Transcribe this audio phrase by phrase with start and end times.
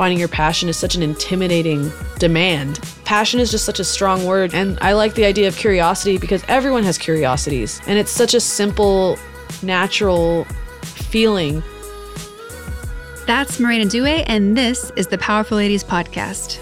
[0.00, 2.80] finding your passion is such an intimidating demand.
[3.04, 6.42] Passion is just such a strong word, and I like the idea of curiosity because
[6.48, 9.18] everyone has curiosities, and it's such a simple,
[9.62, 10.44] natural
[10.84, 11.62] feeling.
[13.26, 16.56] That's Marina Due, and this is the Powerful Ladies Podcast.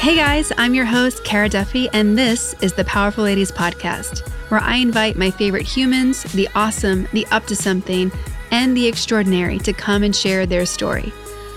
[0.00, 4.60] Hey guys, I'm your host, Kara Duffy, and this is the Powerful Ladies Podcast, where
[4.60, 8.12] I invite my favorite humans, the awesome, the up to something,
[8.50, 11.12] and the extraordinary to come and share their story.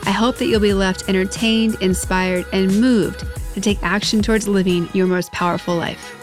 [0.05, 4.89] I hope that you'll be left entertained, inspired, and moved to take action towards living
[4.93, 6.19] your most powerful life.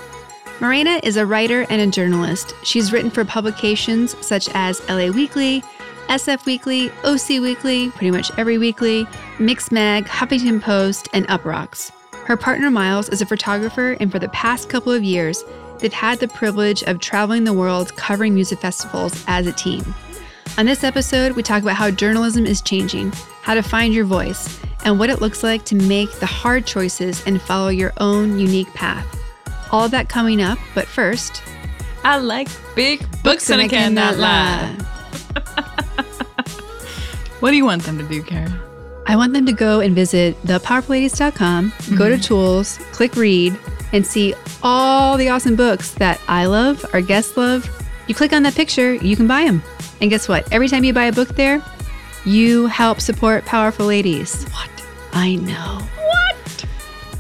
[0.61, 2.55] Morena is a writer and a journalist.
[2.65, 5.63] She's written for publications such as LA Weekly,
[6.09, 9.07] SF Weekly, OC Weekly, pretty much every weekly,
[9.39, 11.91] Mix Mag, Huffington Post, and Uproxx.
[12.27, 15.43] Her partner Miles is a photographer, and for the past couple of years,
[15.81, 19.95] they've had the privilege of traveling the world covering music festivals as a team.
[20.59, 24.61] On this episode, we talk about how journalism is changing, how to find your voice,
[24.85, 28.73] and what it looks like to make the hard choices and follow your own unique
[28.75, 29.07] path.
[29.73, 31.43] All of that coming up, but first,
[32.03, 34.75] I like big books, and I cannot lie.
[37.41, 38.53] what do you want them to do, Kara?
[39.07, 41.97] I want them to go and visit thepowerfulladies.com, mm-hmm.
[41.97, 43.59] go to tools, click read,
[43.93, 47.69] and see all the awesome books that I love, our guests love.
[48.07, 49.63] You click on that picture, you can buy them.
[50.01, 50.51] And guess what?
[50.53, 51.63] Every time you buy a book there,
[52.25, 54.45] you help support Powerful Ladies.
[54.51, 54.71] What?
[55.13, 55.81] I know.
[55.97, 56.67] What?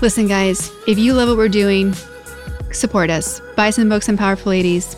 [0.01, 1.95] Listen, guys, if you love what we're doing,
[2.73, 3.41] support us.
[3.57, 4.97] Buy some books on Powerful Ladies.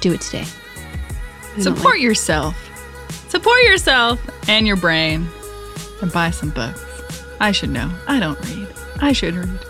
[0.00, 0.46] Do it today.
[1.58, 2.56] Support like yourself.
[3.28, 5.28] Support yourself and your brain
[6.00, 6.84] and buy some books.
[7.40, 7.90] I should know.
[8.06, 8.68] I don't read.
[9.00, 9.69] I should read.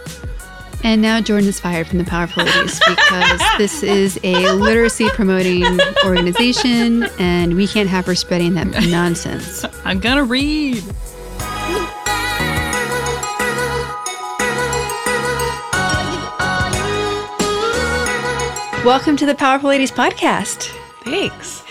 [0.82, 5.78] And now Jordan is fired from the Powerful Ladies because this is a literacy promoting
[6.06, 9.64] organization and we can't have her spreading that nonsense.
[9.84, 10.82] I'm gonna read.
[18.82, 20.74] Welcome to the Powerful Ladies podcast.
[21.04, 21.62] Thanks.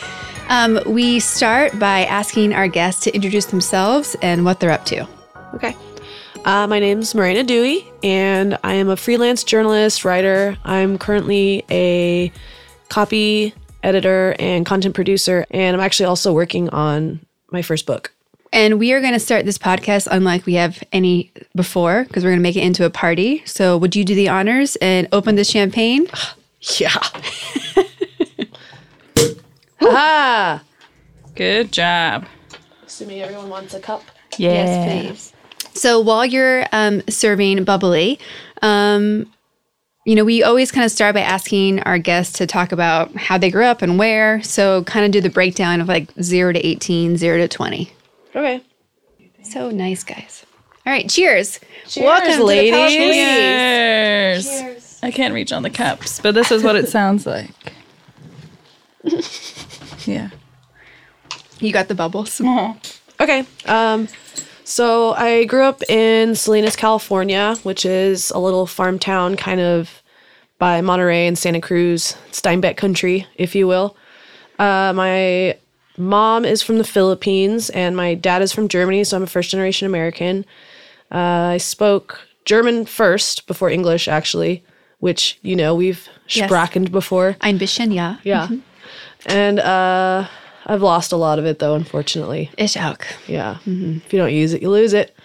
[0.50, 5.08] Um, we start by asking our guests to introduce themselves and what they're up to.
[5.56, 5.76] Okay.
[6.46, 10.58] Uh, my name's Marina Dewey, and I am a freelance journalist, writer.
[10.64, 12.32] I'm currently a
[12.90, 17.20] copy editor and content producer, and I'm actually also working on
[17.52, 18.12] my first book.
[18.52, 22.32] And we are going to start this podcast unlike we have any before because we're
[22.32, 23.44] going to make it into a party.
[23.46, 26.08] So, would you do the honors and open the champagne?
[26.78, 26.94] Yeah.
[29.82, 30.62] Ah,
[31.36, 32.26] Good job.
[32.86, 34.04] assuming everyone wants a cup.
[34.38, 34.52] Yeah.
[34.52, 35.34] Yes, please.
[35.80, 38.20] So while you're um, serving bubbly,
[38.62, 39.32] um,
[40.06, 43.38] you know, we always kind of start by asking our guests to talk about how
[43.38, 44.44] they grew up and where.
[44.44, 47.90] So kind of do the breakdown of like zero to 18, zero to 20.
[48.36, 48.62] Okay.
[49.44, 50.46] So nice, guys.
[50.86, 51.62] All right, cheers.
[51.88, 52.92] Cheers, Welcome to the ladies.
[54.46, 55.00] Cheers.
[55.02, 57.74] I can't reach on the cups, but this is what it sounds like.
[60.06, 60.30] yeah.
[61.62, 62.42] You got the bubbles.
[63.22, 63.46] Okay.
[63.66, 64.10] Um,
[64.70, 70.04] so I grew up in Salinas, California, which is a little farm town kind of
[70.60, 73.96] by Monterey and Santa Cruz, Steinbeck country, if you will.
[74.60, 75.58] Uh, my
[75.98, 79.50] mom is from the Philippines and my dad is from Germany, so I'm a first
[79.52, 80.46] generation American.
[81.12, 84.64] Uh, I spoke German first before English, actually,
[85.00, 86.50] which, you know, we've Yes.
[86.52, 87.36] sprachened before.
[87.42, 88.18] Ein bisschen, ja.
[88.24, 88.50] Yeah.
[89.26, 90.28] And uh,
[90.70, 92.52] I've lost a lot of it, though, unfortunately.
[92.58, 93.04] Ich auch.
[93.28, 93.58] Yeah.
[94.06, 95.16] If you don't use it, you lose it.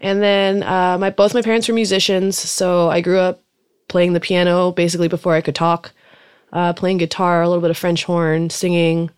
[0.00, 3.42] And then uh, my both my parents were musicians, so I grew up
[3.88, 5.92] playing the piano basically before I could talk,
[6.54, 9.10] uh, playing guitar, a little bit of French horn, singing,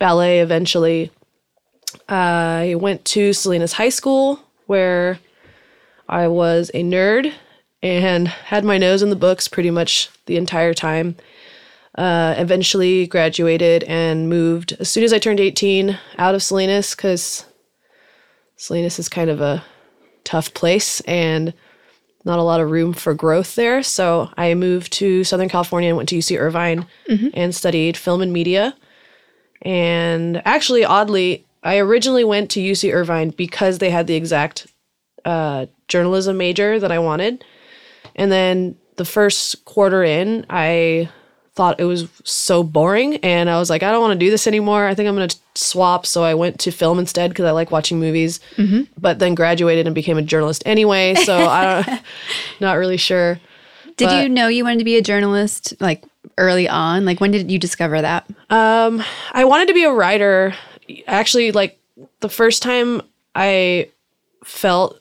[0.00, 1.12] ballet eventually.
[2.08, 5.20] I went to Salinas High School where
[6.08, 7.32] I was a nerd
[7.82, 11.16] and had my nose in the books pretty much the entire time.
[11.96, 17.44] Uh, eventually graduated and moved as soon as I turned 18 out of Salinas because
[18.56, 19.62] Salinas is kind of a
[20.24, 21.52] tough place and
[22.24, 23.82] not a lot of room for growth there.
[23.82, 26.86] So I moved to Southern California and went to UC Irvine
[27.34, 28.74] and studied film and media.
[29.60, 34.66] And actually, oddly, I originally went to UC Irvine because they had the exact
[35.24, 37.44] uh, journalism major that I wanted.
[38.16, 41.10] And then the first quarter in, I
[41.54, 43.16] thought it was so boring.
[43.16, 44.86] And I was like, I don't want to do this anymore.
[44.86, 46.06] I think I'm going to swap.
[46.06, 48.40] So I went to film instead because I like watching movies,
[48.98, 51.14] but then graduated and became a journalist anyway.
[51.14, 52.00] So I don't,
[52.60, 53.38] not really sure.
[53.98, 56.02] Did But- you know you wanted to be a journalist like
[56.38, 57.04] early on?
[57.04, 58.26] Like when did you discover that?
[58.48, 59.02] Um,
[59.32, 60.54] I wanted to be a writer.
[61.06, 61.78] Actually, like
[62.20, 63.02] the first time
[63.34, 63.90] I
[64.42, 64.98] felt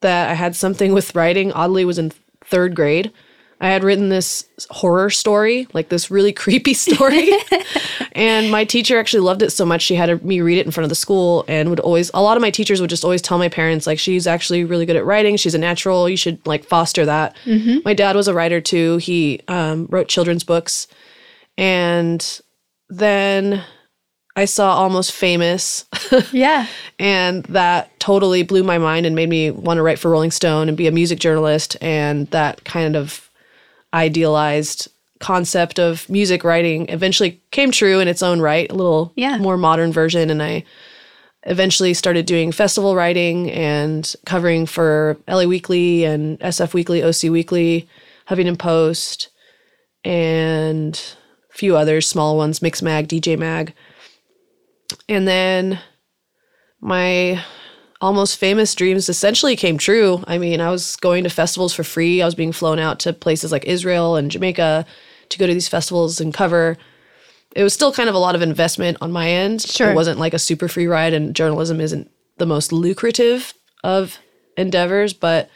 [0.00, 2.12] that I had something with writing, oddly, was in
[2.44, 3.12] third grade.
[3.60, 7.30] I had written this horror story, like this really creepy story.
[8.12, 10.84] and my teacher actually loved it so much she had me read it in front
[10.84, 13.38] of the school and would always a lot of my teachers would just always tell
[13.38, 16.64] my parents like she's actually really good at writing, she's a natural, you should like
[16.64, 17.34] foster that.
[17.84, 18.98] My dad was a writer too.
[18.98, 20.86] He um, wrote children's books.
[21.58, 22.40] And
[22.90, 23.64] then
[24.36, 25.86] I saw Almost Famous
[26.32, 26.66] Yeah.
[26.98, 30.68] and that totally blew my mind and made me want to write for Rolling Stone
[30.68, 31.76] and be a music journalist.
[31.80, 33.25] And that kind of
[33.94, 34.88] idealized
[35.18, 39.38] concept of music writing eventually came true in its own right, a little Yeah.
[39.38, 40.28] more modern version.
[40.28, 40.64] And I
[41.44, 47.88] eventually started doing festival writing and covering for LA Weekly and SF Weekly, OC Weekly,
[48.28, 49.28] Huffington Post,
[50.04, 51.00] and
[51.50, 53.72] a few others, small ones, Mix Mag, DJ Mag.
[55.08, 55.80] And then
[56.80, 57.42] my
[58.00, 60.22] almost famous dreams essentially came true.
[60.26, 62.22] I mean, I was going to festivals for free.
[62.22, 64.86] I was being flown out to places like Israel and Jamaica
[65.28, 66.76] to go to these festivals and cover.
[67.54, 69.62] It was still kind of a lot of investment on my end.
[69.62, 69.90] Sure.
[69.90, 74.18] It wasn't like a super free ride, and journalism isn't the most lucrative of
[74.58, 75.48] endeavors, but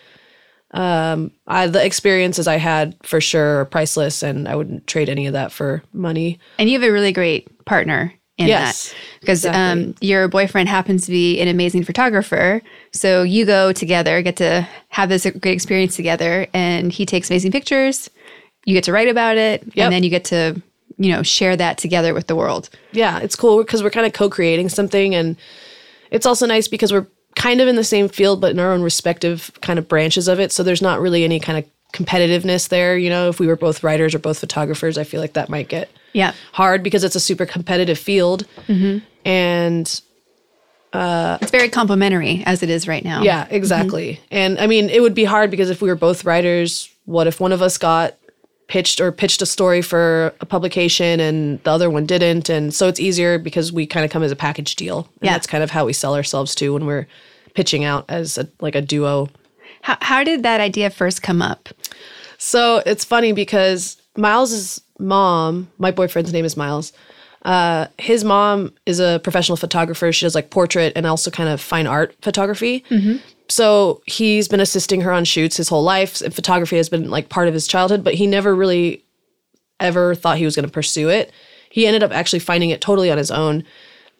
[0.70, 5.26] um, I, the experiences I had for sure are priceless, and I wouldn't trade any
[5.26, 6.38] of that for money.
[6.58, 8.96] And you have a really great partner in Yes, that.
[9.20, 12.62] Because um, your boyfriend happens to be an amazing photographer.
[12.92, 17.52] So you go together, get to have this great experience together, and he takes amazing
[17.52, 18.08] pictures.
[18.64, 19.84] You get to write about it, Yep.
[19.84, 20.60] and then you get to,
[20.98, 22.68] you know, share that together with the world.
[22.92, 25.36] yeah, it's cool because we're kind of co-creating something, and
[26.10, 28.82] it's also nice because we're kind of in the same field, but in our own
[28.82, 30.50] respective kind of branches of it.
[30.50, 32.96] So there's not really any kind of competitiveness there.
[32.96, 35.68] You know, if we were both writers or both photographers, I feel like that might
[35.68, 36.32] get Yeah.
[36.52, 39.04] hard because it's a super competitive field, mm-hmm.
[39.24, 40.00] and
[40.92, 43.22] uh, It's very complimentary as it is right now.
[43.22, 44.14] Yeah, exactly.
[44.14, 44.24] Mm-hmm.
[44.32, 47.38] And I mean, it would be hard because if we were both writers, what if
[47.40, 48.16] one of us got
[48.66, 52.48] pitched or pitched a story for a publication and the other one didn't?
[52.48, 55.08] And so it's easier because we kind of come as a package deal.
[55.20, 55.32] And Yeah.
[55.32, 57.06] that's kind of how we sell ourselves too when we're
[57.54, 59.28] pitching out as a, like a duo.
[59.82, 61.68] How, how did that idea first come up?
[62.38, 66.92] So it's funny because Miles's mom, my boyfriend's name is Miles.
[67.44, 70.12] Uh, his mom is a professional photographer.
[70.12, 72.84] She does like portrait and also kind of fine art photography.
[73.48, 76.20] So he's been assisting her on shoots his whole life.
[76.20, 79.02] And photography has been like part of his childhood, but he never really
[79.80, 81.32] ever thought he was going to pursue it.
[81.70, 83.64] He ended up actually finding it totally on his own.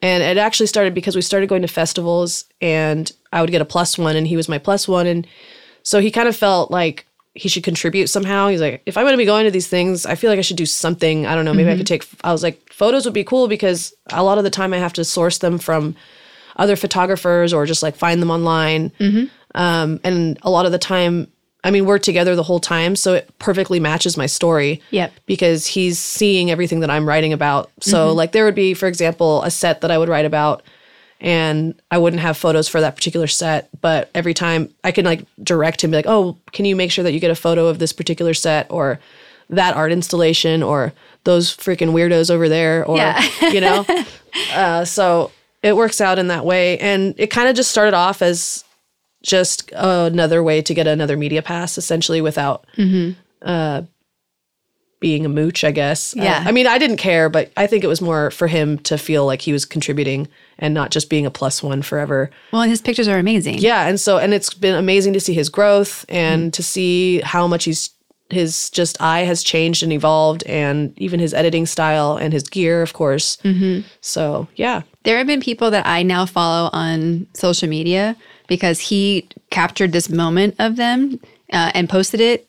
[0.02, 3.66] And it actually started because we started going to festivals and I would get a
[3.66, 5.06] plus one and he was my plus one.
[5.06, 5.26] And
[5.82, 8.48] so he kind of felt like he should contribute somehow.
[8.48, 10.42] He's like, if I'm going to be going to these things, I feel like I
[10.42, 11.26] should do something.
[11.26, 11.52] I don't know.
[11.54, 14.44] Maybe I could take, I was like, photos would be cool because a lot of
[14.44, 15.94] the time I have to source them from
[16.56, 18.90] other photographers or just like find them online.
[19.54, 21.28] Um, and a lot of the time,
[21.62, 22.96] I mean, we're together the whole time.
[22.96, 25.12] So it perfectly matches my story Yep.
[25.26, 27.70] because he's seeing everything that I'm writing about.
[27.80, 30.62] So, like, there would be, for example, a set that I would write about,
[31.20, 33.68] and I wouldn't have photos for that particular set.
[33.82, 37.04] But every time I can, like, direct him, be like, oh, can you make sure
[37.04, 38.98] that you get a photo of this particular set or
[39.50, 40.92] that art installation or
[41.24, 43.22] those freaking weirdos over there or, Yeah.
[43.52, 43.84] you know?
[44.54, 46.78] Uh, so it works out in that way.
[46.78, 48.64] And it kind of just started off as
[49.22, 52.66] just another way to get another media pass, essentially, without
[53.42, 53.82] uh,
[55.00, 56.14] being a mooch, I guess.
[56.16, 56.44] Uh, Yeah.
[56.46, 59.24] I mean, I didn't care, but I think it was more for him to feel
[59.24, 62.30] like he was contributing and not just being a plus one forever.
[62.52, 63.58] Well, and his pictures are amazing.
[63.58, 67.46] Yeah, and so and it's been amazing to see his growth and to see how
[67.46, 67.90] much he's
[68.28, 72.80] his just eye has changed and evolved, and even his editing style and his gear,
[72.80, 73.38] of course.
[73.38, 73.86] Mm-hmm.
[74.02, 78.14] So yeah, There have been people that I now follow on social media
[78.50, 81.18] because he captured this moment of them
[81.54, 82.46] uh, and posted it.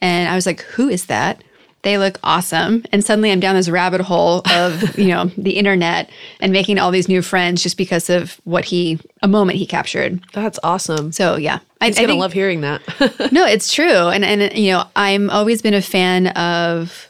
[0.00, 1.42] And I was like, who is that?
[1.82, 2.84] They look awesome.
[2.92, 6.08] And suddenly I'm down this rabbit hole of, you know, the internet
[6.40, 10.20] and making all these new friends just because of what he, a moment he captured.
[10.32, 11.10] that's awesome.
[11.10, 12.80] So yeah, I, He's I gonna think- love hearing that.
[13.32, 14.08] no, it's true.
[14.08, 17.08] And and you know, I'm always been a fan of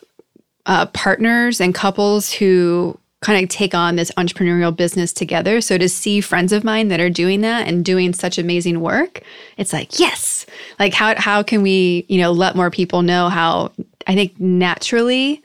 [0.64, 5.60] uh, partners and couples who kind of take on this entrepreneurial business together.
[5.60, 9.22] So to see friends of mine that are doing that and doing such amazing work,
[9.56, 10.44] it's like, yes.
[10.78, 13.72] Like how how can we, you know, let more people know how
[14.06, 15.42] I think naturally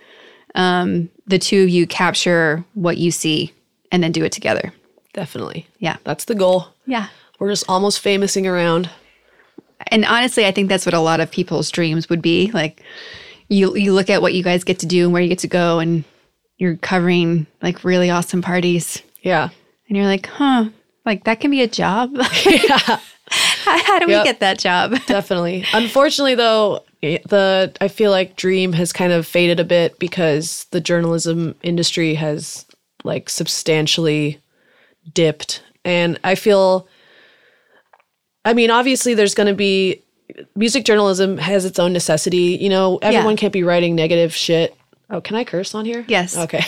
[0.55, 3.53] um, the two of you capture what you see
[3.91, 4.74] and then do it together.
[5.13, 5.67] Definitely.
[5.79, 5.98] Yeah.
[6.03, 6.67] That's the goal.
[6.86, 7.07] Yeah.
[7.39, 8.89] We're just almost famousing around.
[9.91, 12.51] and honestly, I think that's what a lot of people's dreams would be.
[12.51, 12.81] Like,
[13.50, 15.48] you you look at what you guys get to do and where you get to
[15.48, 16.03] go, and
[16.57, 19.49] you're covering like really awesome parties, Yeah.
[19.87, 20.69] and you're like, huh,
[21.05, 22.11] like that can be a job.
[22.45, 22.99] yeah.
[23.29, 24.23] how, how do Yep.
[24.23, 24.93] we get that job?
[25.07, 25.65] Definitely.
[25.73, 30.81] Unfortunately, though, the I feel like dream has kind of faded a bit because the
[30.81, 32.65] journalism industry has
[33.03, 34.39] like substantially
[35.13, 36.87] dipped, and I feel.
[38.45, 40.01] I mean, obviously, there's going to be
[40.55, 42.57] music journalism has its own necessity.
[42.61, 44.73] You know, everyone can't be writing negative shit.
[45.09, 46.03] Oh, can I curse on here?
[46.07, 46.37] Yes.
[46.37, 46.61] Okay.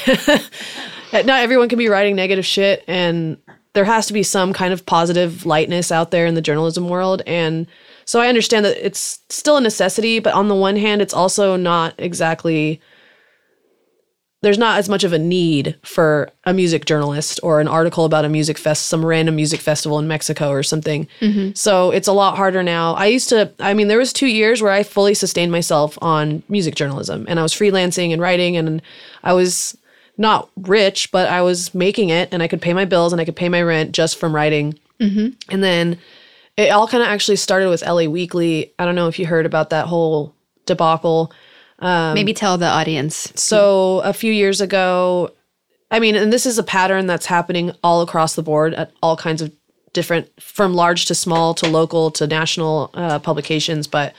[1.13, 3.37] Not everyone can be writing negative shit, and
[3.73, 7.21] there has to be some kind of positive lightness out there in the journalism world.
[7.27, 7.67] And
[8.05, 11.55] so I understand that it's still a necessity, but on the one hand, it's also
[11.55, 12.81] not exactly.
[14.41, 18.23] There's not as much of a need for a music journalist or an article about
[18.23, 21.09] a music fest, some random music festival in Mexico or something.
[21.19, 21.51] Mm-hmm.
[21.55, 22.93] So it's a lot harder now.
[22.93, 26.41] I used to, I mean, there was two years where I fully sustained myself on
[26.47, 28.81] music journalism, and I was freelancing and writing, and
[29.23, 29.77] I was
[30.17, 33.25] not rich, but I was making it, and I could pay my bills and I
[33.25, 34.79] could pay my rent just from writing.
[35.01, 35.29] Mm-hmm.
[35.49, 35.97] And then
[36.55, 38.73] it all kind of actually started with LA Weekly.
[38.79, 40.33] I don't know if you heard about that whole
[40.65, 41.31] debacle.
[42.13, 43.31] Maybe tell the audience.
[43.35, 45.31] So a few years ago,
[45.91, 49.17] I mean, and this is a pattern that's happening all across the board at all
[49.17, 49.51] kinds of
[49.93, 53.87] different, from large to small to local to national uh, publications.
[53.87, 54.13] But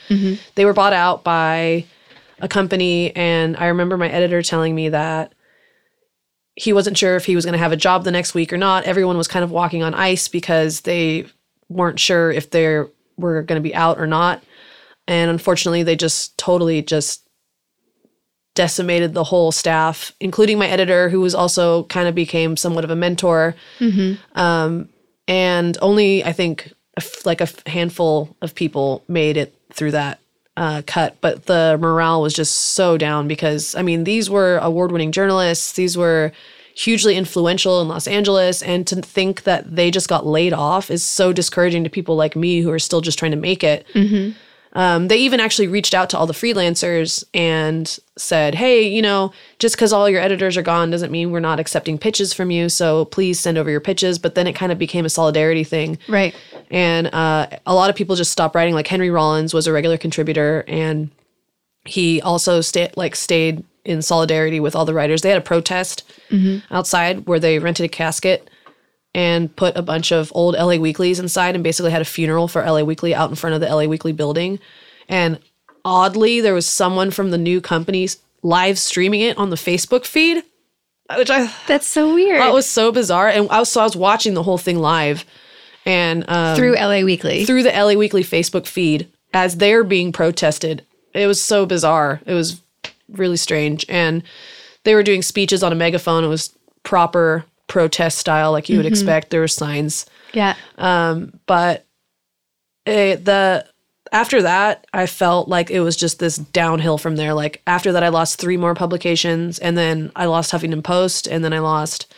[0.55, 1.85] they were bought out by
[2.39, 5.33] a company, and I remember my editor telling me that
[6.55, 8.57] he wasn't sure if he was going to have a job the next week or
[8.57, 8.83] not.
[8.83, 11.25] Everyone was kind of walking on ice because they
[11.69, 12.83] weren't sure if they
[13.17, 14.43] were going to be out or not.
[15.07, 17.27] And unfortunately, they just totally just
[18.53, 22.89] decimated the whole staff, including my editor, who was also kind of became somewhat of
[22.89, 23.55] a mentor.
[24.35, 24.89] Um,
[25.27, 26.73] and only I think
[27.25, 30.19] like a handful of people made it through that
[30.57, 35.13] uh, cut, but the morale was just so down because I mean these were award-winning
[35.13, 35.71] journalists.
[35.73, 36.33] These were
[36.75, 41.03] hugely influential in Los Angeles, and to think that they just got laid off is
[41.03, 43.85] so discouraging to people like me who are still just trying to make it.
[44.73, 49.33] Um, they even actually reached out to all the freelancers and said, "Hey, you know,
[49.59, 52.69] just because all your editors are gone doesn't mean we're not accepting pitches from you.
[52.69, 55.97] So please send over your pitches." But then it kind of became a solidarity thing,
[56.07, 56.33] Right.
[56.69, 58.73] and uh, a lot of people just stopped writing.
[58.73, 61.09] Like Henry Rollins was a regular contributor, and
[61.85, 65.21] he also stayed like stayed in solidarity with all the writers.
[65.21, 66.03] They had a protest
[66.69, 68.49] outside where they rented a casket
[69.13, 72.63] and put a bunch of old LA Weeklies inside and basically had a funeral for
[72.63, 74.59] LA Weekly out in front of the LA Weekly building.
[75.09, 75.39] And
[75.83, 78.07] oddly, there was someone from the new company
[78.41, 80.43] live streaming it on the Facebook feed,
[81.17, 82.39] which I That's so weird.
[82.39, 83.29] That was so bizarre.
[83.29, 85.25] And I was so I was watching the whole thing live
[85.85, 87.45] and um, Through LA Weekly.
[87.45, 90.85] through the LA Weekly Facebook feed as they're being protested.
[91.13, 92.21] It was so bizarre.
[92.25, 92.61] It was
[93.09, 93.85] really strange.
[93.89, 94.23] And
[94.83, 96.23] they were doing speeches on a megaphone.
[96.23, 98.91] It was proper protest style, like you would mm-hmm.
[98.91, 99.29] expect.
[99.29, 100.05] There were signs.
[100.33, 100.55] yeah.
[100.77, 101.85] Um, but
[102.85, 103.65] it, the
[104.11, 107.33] after that, I felt like it was just this downhill from there.
[107.33, 111.45] Like after that, I lost three more publications, and then I lost Huffington Post, and
[111.45, 112.13] then I lost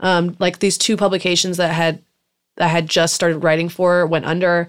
[0.00, 2.02] um, like these two publications that had
[2.58, 4.68] that I had just started writing for went under.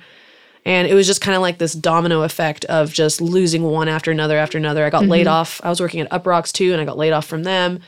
[0.65, 4.09] And it was just kind of like this domino effect of just losing one after
[4.11, 4.85] another after another.
[4.85, 5.33] I got laid mm-hmm.
[5.33, 5.59] off.
[5.61, 7.81] I was working at Uproxx too, and I got laid off from them.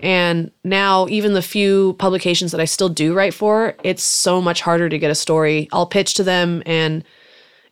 [0.00, 4.60] And now, even the few publications that I still do write for, it's so much
[4.60, 5.68] harder to get a story.
[5.72, 7.04] I'll pitch to them, and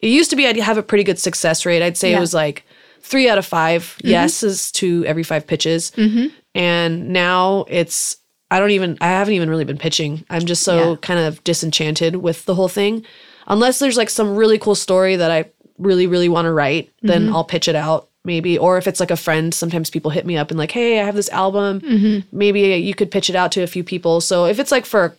[0.00, 1.82] it used to be I'd have a pretty good success rate.
[1.82, 2.18] I'd say Yeah.
[2.18, 2.64] it was like
[3.00, 4.08] three out of 5 mm-hmm.
[4.08, 5.90] yeses to every five pitches.
[5.92, 6.26] Mm-hmm.
[6.54, 8.16] And now it's,
[8.50, 10.24] I don't even, I haven't even really been pitching.
[10.30, 10.96] I'm just so Yeah.
[11.02, 13.04] kind of disenchanted with the whole thing.
[13.46, 15.46] Unless there's like some really cool story that I
[15.78, 17.34] really, really want to write, then mm-hmm.
[17.34, 18.56] I'll pitch it out maybe.
[18.58, 21.04] Or if it's like a friend, sometimes people hit me up and like, hey, I
[21.04, 22.24] have this album.
[22.32, 24.20] Maybe you could pitch it out to a few people.
[24.20, 25.16] So if it's like for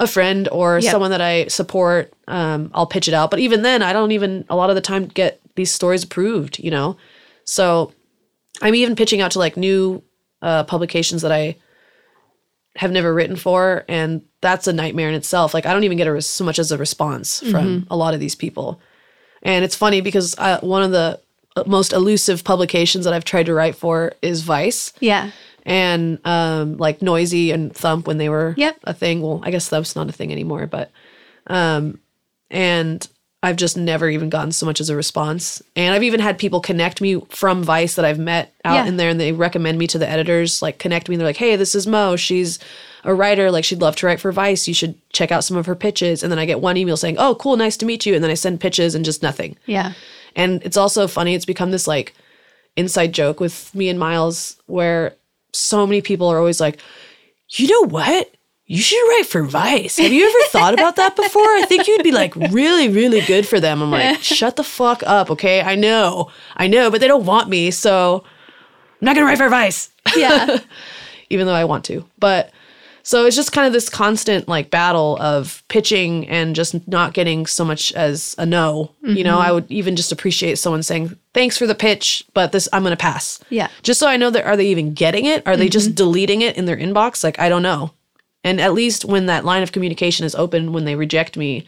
[0.00, 0.90] a friend or Yep.
[0.90, 3.30] someone that I support, um, I'll pitch it out.
[3.30, 6.58] But even then, I don't even a lot of the time get these stories approved,
[6.58, 6.96] you know?
[7.44, 7.92] So
[8.60, 10.02] I'm even pitching out to like new
[10.40, 11.56] uh, publications that I
[12.76, 13.84] have never written for.
[13.88, 15.54] And that's a nightmare in itself.
[15.54, 18.20] Like, I don't even get a, so much as a response from a lot of
[18.20, 18.80] these people.
[19.42, 21.20] And it's funny because uh, one of the
[21.66, 25.30] most elusive publications that I've tried to write for is Vice Yeah.
[25.66, 28.78] and um, like Noisy and Thump when they were Yep.
[28.84, 29.20] a thing.
[29.22, 30.90] Well, I guess Thump's not a thing anymore, but
[31.46, 31.98] um,
[32.50, 33.06] and
[33.44, 35.60] I've just never even gotten so much as a response.
[35.74, 38.86] And I've even had people connect me from Vice that I've met out Yeah.
[38.86, 40.62] in there, and they recommend me to the editors.
[40.62, 41.16] Like connect me.
[41.16, 42.14] And they're like, "Hey, this is Mo.
[42.14, 42.60] She's
[43.04, 43.50] a writer.
[43.50, 44.68] Like she'd love to write for Vice.
[44.68, 47.16] You should check out some of her pitches." And then I get one email saying,
[47.18, 49.56] "Oh, cool, nice to meet you." And then I send pitches and just nothing.
[49.66, 49.92] Yeah.
[50.36, 52.14] And it's also funny, it's become this like
[52.76, 55.14] inside joke with me and Miles where
[55.52, 56.80] so many people are always like,
[57.48, 58.30] you know what?
[58.64, 59.98] You should write for Vice.
[59.98, 61.42] Have you ever thought about that before?
[61.42, 63.82] I think you'd be like really, really good for them.
[63.82, 65.60] I'm like, shut the fuck up, okay?
[65.60, 69.48] I know, I know, but they don't want me, so I'm not gonna write for
[69.48, 69.90] Vice.
[70.16, 70.58] Yeah.
[71.32, 72.04] even though I want to.
[72.18, 72.52] But
[73.02, 77.46] so it's just kind of this constant like battle of pitching and just not getting
[77.46, 78.94] so much as a no.
[79.02, 79.54] You know, I mm-hmm.
[79.54, 82.96] would even just appreciate someone saying, "Thanks for the pitch, but this I'm going to
[82.96, 83.68] pass." Yeah.
[83.82, 85.46] Just so I know that are they even getting it?
[85.46, 85.96] Are they just mm-hmm.
[85.96, 87.24] deleting it in their inbox?
[87.24, 87.92] Like I don't know.
[88.44, 91.64] And at least when that line of communication is open when they reject me,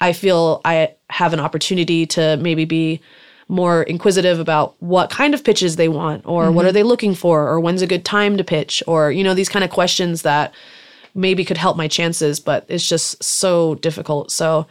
[0.00, 3.00] I feel I have an opportunity to maybe be
[3.52, 7.46] more inquisitive about what kind of pitches they want or what are they looking for
[7.46, 10.54] or when's a good time to pitch or you know these kind of questions that
[11.14, 14.30] maybe could help my chances but it's just so difficult.
[14.32, 14.66] So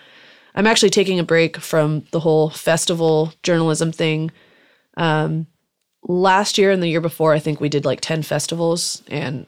[0.55, 4.31] i'm actually taking a break from the whole festival journalism thing.
[4.97, 5.45] Um,
[6.03, 9.45] last year and the year before i think we did like 10 festivals and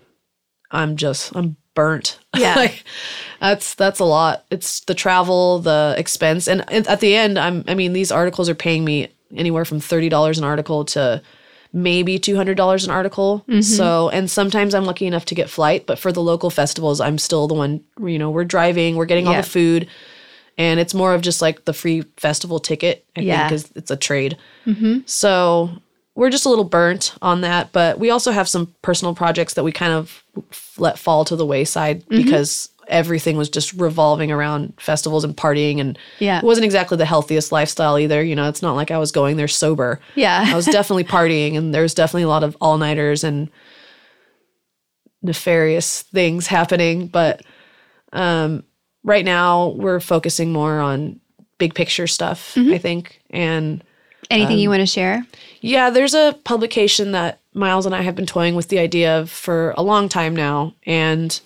[0.69, 2.19] i'm just i'm burnt.
[2.37, 2.53] Yeah.
[2.63, 2.83] like
[3.39, 4.45] that's that's a lot.
[4.51, 8.55] It's the travel the expense and at the end i'm i mean these articles are
[8.55, 11.21] paying me anywhere from $30 an article to
[11.71, 13.43] maybe $200 an article.
[13.61, 17.17] So and sometimes i'm lucky enough to get flight but for the local festivals i'm
[17.17, 19.87] still the one you know we're driving we're getting all the food
[20.57, 23.49] and it's more of just like the free festival ticket i Yeah.
[23.49, 24.37] think because it's a trade.
[25.05, 25.69] So
[26.15, 29.63] we're just a little burnt on that, but we also have some personal projects that
[29.63, 30.23] we kind of
[30.77, 32.17] let fall to the wayside Mm-hmm.
[32.23, 36.39] because everything was just revolving around festivals and partying and Yeah.
[36.39, 38.21] it wasn't exactly the healthiest lifestyle either.
[38.23, 39.99] You know, it's not like I was going there sober.
[40.15, 40.43] Yeah.
[40.47, 43.49] I was definitely partying and there's definitely a lot of all-nighters and
[45.21, 47.41] nefarious things happening, but
[48.11, 48.63] um
[49.03, 51.19] right now we're focusing more on
[51.57, 52.73] big picture stuff, Mm-hmm.
[52.73, 53.21] I think.
[53.29, 53.83] And
[54.29, 55.25] Anything Um, you want to share?
[55.61, 59.29] yeah, there's a publication that Miles and I have been toying with the idea of
[59.29, 60.73] for a long time now.
[60.87, 61.39] And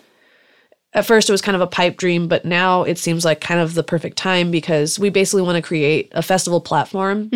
[0.98, 3.60] at first it was kind of a pipe dream, but now it seems like kind
[3.60, 7.30] of the perfect time because we basically want to create a festival platform.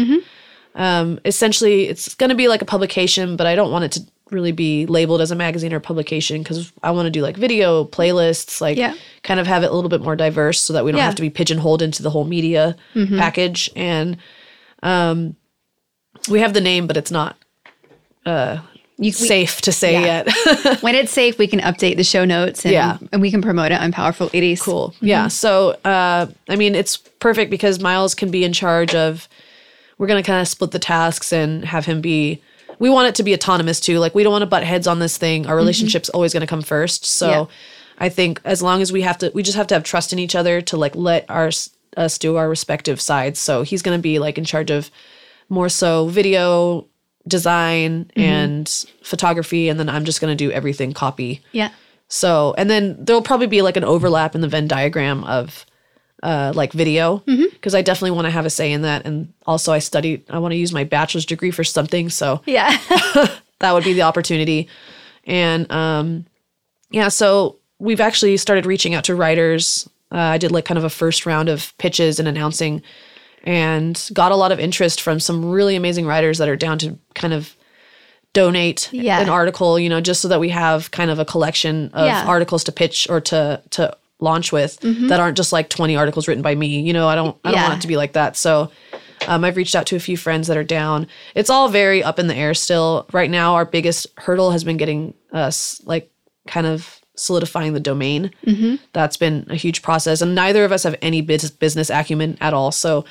[0.76, 4.02] Um, essentially, it's going to be like a publication, but I don't want it to
[4.32, 7.84] really be labeled as a magazine or publication because I want to do like video
[7.86, 8.94] playlists, like Yeah.
[9.24, 11.06] kind of have it a little bit more diverse so that we don't Yeah.
[11.06, 12.76] have to be pigeonholed into the whole media
[13.18, 13.70] package.
[13.76, 14.18] And
[14.82, 15.36] um,
[16.30, 17.36] we have the name, but it's not
[19.02, 20.24] You, we- safe to say yeah.
[20.56, 20.82] yet.
[20.82, 22.98] when it's safe, we can update the show notes and, Yeah.
[23.12, 24.62] and we can promote it on Powerful Ladies.
[24.62, 24.94] cool.
[25.02, 25.28] Yeah.
[25.28, 29.28] So, uh, I mean, it's perfect because Miles can be in charge of.
[29.98, 32.42] We're gonna kind of split the tasks and have him be.
[32.80, 34.00] We want it to be autonomous too.
[34.00, 35.46] Like we don't want to butt heads on this thing.
[35.46, 37.06] Our relationship's always gonna come first.
[37.06, 37.46] So, Yeah.
[38.00, 40.18] I think as long as we have to, we just have to have trust in
[40.18, 41.52] each other to like let our
[41.98, 43.40] us do our respective sides.
[43.40, 44.90] So he's gonna be like in charge of
[45.50, 46.88] more so video
[47.28, 51.42] design and photography, and then I'm just gonna do everything copy.
[51.52, 51.72] Yeah.
[52.08, 55.66] So, and then there'll probably be like an overlap in the Venn diagram of
[56.24, 59.06] uh, like video because I definitely want to have a say in that.
[59.06, 62.10] And also, I studied, I want to use my bachelor's degree for something.
[62.10, 62.78] So Yeah.
[63.60, 64.68] that would be the opportunity.
[65.26, 66.26] And um,
[66.90, 69.90] yeah, so we've actually started reaching out to writers.
[70.12, 72.82] Uh, I did like kind of a first round of pitches and announcing
[73.44, 76.98] and got a lot of interest from some really amazing writers that are down to
[77.16, 77.56] kind of
[78.34, 79.20] donate Yeah.
[79.20, 82.24] an article, you know, just so that we have kind of a collection of Yeah.
[82.26, 84.78] articles to pitch or to to launch with
[85.10, 86.80] that aren't just like 20 articles written by me.
[86.82, 87.68] You know, I don't I don't Yeah.
[87.70, 88.38] want it to be like that.
[88.38, 88.72] So
[89.28, 91.08] um, I've reached out to a few friends that are down.
[91.36, 93.06] It's all very up in the air still.
[93.12, 96.12] Right now, our biggest hurdle has been getting us like
[96.48, 98.32] kind of solidifying the domain.
[98.94, 102.54] That's been a huge process, and neither of us have any bus- business acumen at
[102.54, 102.72] all.
[102.72, 103.06] So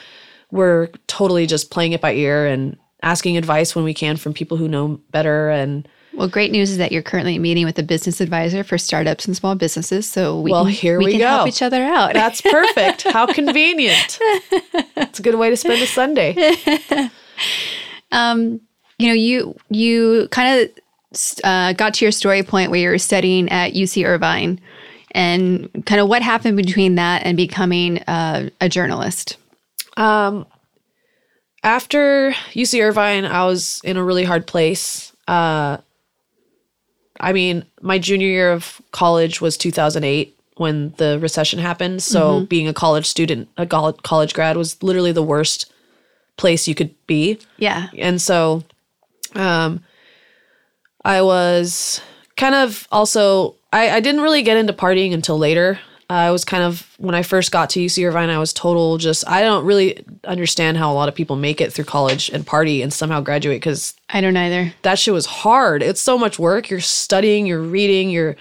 [0.50, 4.56] we're totally just playing it by ear and asking advice when we can from people
[4.56, 5.48] who know better.
[5.48, 9.26] And Well, great news is that you're currently meeting with a business advisor for startups
[9.26, 10.08] and small businesses.
[10.08, 11.26] So we Well, can, here we, we can go.
[11.28, 12.12] help each other out.
[12.12, 13.02] that's perfect.
[13.04, 14.18] How convenient!
[14.96, 16.34] It's a good way to spend a Sunday.
[18.12, 18.60] um,
[18.98, 22.98] you know, you you kind of uh, got to your story point where you were
[22.98, 24.60] studying at UC Irvine,
[25.12, 29.36] and kind of what happened between that and becoming uh, a journalist.
[30.00, 30.46] Um,
[31.62, 35.12] after UC Irvine, I was in a really hard place.
[35.28, 35.76] Uh,
[37.20, 42.02] I mean, my junior year of college was 2008 when the recession happened.
[42.02, 45.70] So being a college student, a college grad, was literally the worst
[46.38, 47.38] place you could be.
[47.58, 48.64] Yeah, And so
[49.34, 49.84] um
[51.04, 52.00] I was
[52.36, 55.78] kind of also I, I didn't really get into partying until later.
[56.10, 59.26] I was kind of when I first got to UC Irvine, I was total just
[59.28, 62.82] I don't really understand how a lot of people make it through college and party
[62.82, 64.74] and somehow graduate because I don't either.
[64.82, 65.84] that shit was hard.
[65.84, 66.68] It's so much work.
[66.68, 68.36] You're studying, you're reading, you're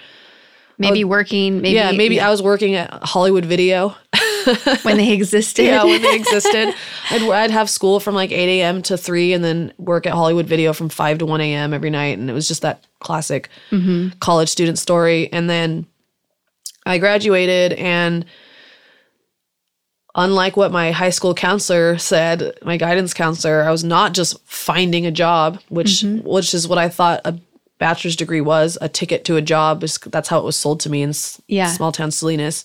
[0.78, 1.92] Maybe uh, working, maybe yeah.
[1.92, 3.94] Maybe I was working at Hollywood Video.
[4.82, 5.66] when they existed.
[5.66, 6.74] yeah, when they existed.
[7.10, 8.80] I'd, I'd have school from like 8 a.m.
[8.82, 11.74] to 3 and then work at Hollywood Video from 5 to 1 a.m.
[11.74, 12.18] every night.
[12.18, 14.18] And it was just that classic mm-hmm.
[14.20, 15.30] college student story.
[15.30, 15.86] And then
[16.86, 18.24] I graduated, and
[20.14, 25.06] unlike what my high school counselor said, my guidance counselor, I was not just finding
[25.06, 27.38] a job, which which is what I thought a
[27.78, 29.80] bachelor's degree was a ticket to a job.
[29.80, 31.12] That's how it was sold to me in
[31.46, 31.68] Yeah.
[31.72, 32.64] small town Salinas.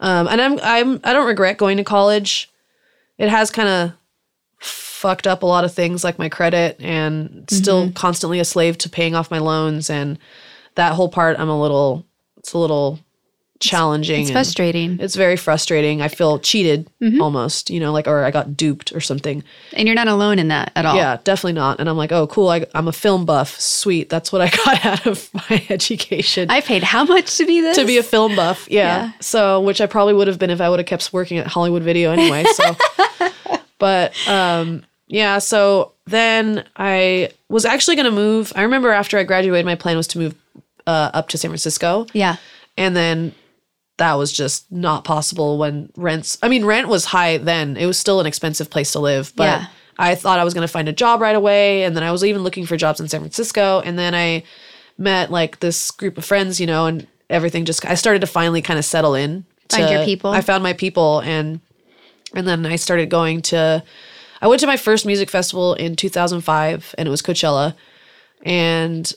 [0.00, 2.50] Um, and I'm I'm I don't regret going to college.
[3.18, 3.92] It has kind of
[4.60, 8.88] fucked up a lot of things like my credit and still constantly a slave to
[8.90, 10.18] paying off my loans and
[10.74, 12.04] that whole part I'm a little
[12.36, 12.98] it's a little
[13.60, 14.20] challenging.
[14.20, 14.98] It's and frustrating.
[15.00, 16.00] It's very frustrating.
[16.00, 16.88] I feel cheated
[17.20, 19.42] almost, you know, like or I got duped or something.
[19.72, 20.96] And you're not alone in that at all.
[20.96, 21.80] Yeah, definitely not.
[21.80, 22.48] And I'm like, oh, cool.
[22.48, 23.58] I, I'm a film buff.
[23.60, 24.08] Sweet.
[24.08, 26.50] That's what I got out of my education.
[26.50, 27.76] I paid how much to be this?
[27.76, 28.68] to be a film buff.
[28.70, 28.78] Yeah.
[28.78, 29.12] Yeah.
[29.20, 31.82] So, which I probably would have been if I would have kept working at Hollywood
[31.82, 32.44] Video anyway.
[32.44, 32.76] So,
[33.78, 35.38] but um, yeah.
[35.38, 38.52] So then I was actually going to move.
[38.54, 40.34] I remember after I graduated, my plan was to move
[40.86, 42.06] uh, up to San Francisco.
[42.12, 42.36] Yeah.
[42.76, 43.34] And then
[43.98, 47.76] that was just not possible when rents, I mean, rent was high then.
[47.76, 49.66] It was still an expensive place to live, but Yeah.
[49.98, 51.82] I thought I was going to find a job right away.
[51.82, 53.80] And then I was even looking for jobs in San Francisco.
[53.84, 54.44] And then I
[54.96, 58.62] met like this group of friends, you know, and everything just, I started to finally
[58.62, 59.44] kind of settle in.
[59.68, 60.30] Find to- your people.
[60.30, 61.60] I found my people and,
[62.34, 63.82] and then I started going to,
[64.40, 67.74] I went to my first music festival in 2005 and it was Coachella.
[68.44, 69.12] And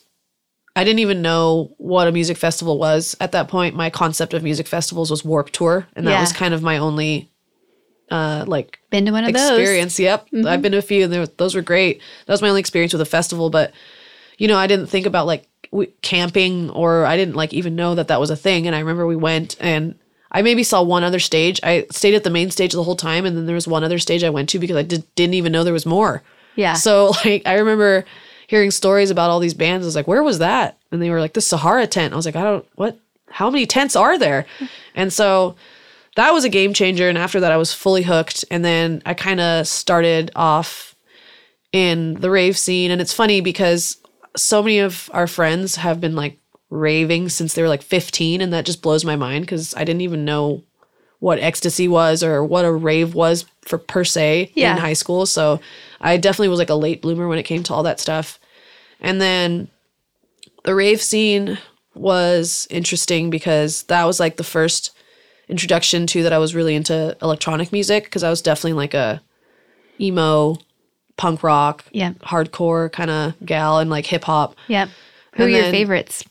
[0.76, 3.76] I didn't even know what a music festival was at that point.
[3.76, 6.22] My concept of music festivals was Warp Tour, and that Yeah.
[6.22, 7.30] was kind of my only
[8.10, 9.58] uh like Been to one of those?
[9.58, 10.00] experience.
[10.00, 12.02] Yep, I've been to a few, and were- those were great.
[12.26, 13.72] That was my only experience with a festival, but
[14.38, 17.96] you know, I didn't think about like w- camping, or I didn't like even know
[17.96, 18.66] that that was a thing.
[18.68, 19.96] And I remember we went, and
[20.32, 21.60] I maybe saw one other stage.
[21.64, 24.00] I stayed at the main stage the whole time, and then there was one other
[24.00, 26.24] stage I went to because I did, didn't even know there was more.
[26.56, 26.74] Yeah.
[26.74, 28.06] So like I remember
[28.52, 29.86] hearing stories about all these bands.
[29.86, 30.78] I was like, where was that?
[30.92, 32.12] And they were like, the Sahara tent.
[32.12, 34.46] I was like, I don't what how many tents are there?
[34.94, 35.56] And so
[36.18, 37.08] that was a game changer.
[37.08, 38.44] And after that I was fully hooked.
[38.52, 40.96] And then I kind of started off
[41.72, 42.92] in the rave scene.
[42.92, 43.96] And it's funny because
[44.36, 46.38] so many of our friends have been like
[46.70, 48.42] raving since they were like 15.
[48.42, 50.62] And that just blows my mind because I didn't even know
[51.20, 54.74] what ecstasy was or what a rave was for per se Yeah.
[54.74, 55.26] in high school.
[55.26, 55.62] So
[56.02, 58.40] I definitely was like a late bloomer when it came to all that stuff.
[59.02, 59.68] And then
[60.64, 61.58] the rave scene
[61.96, 64.92] was interesting because that was like the first
[65.50, 69.22] introduction to that I was really into electronic music because I was definitely like a
[70.00, 70.58] emo,
[71.18, 72.14] punk rock, Yeah.
[72.22, 74.56] hardcore kind of gal and like hip hop.
[74.68, 74.90] Yep.
[75.34, 76.24] Who And are your then- favorites?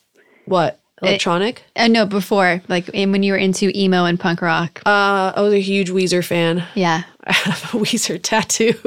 [0.47, 0.79] What?
[1.03, 1.63] Electronic?
[1.77, 4.83] Uh, no, before like in, when you were into emo and punk rock.
[4.85, 6.63] Uh, I was a huge Weezer fan.
[6.75, 7.05] yeah.
[7.31, 8.73] I have a Weezer tattoo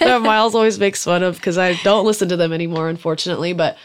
[0.00, 3.52] that Miles always makes fun of because I don't listen to them anymore, unfortunately.
[3.52, 3.76] But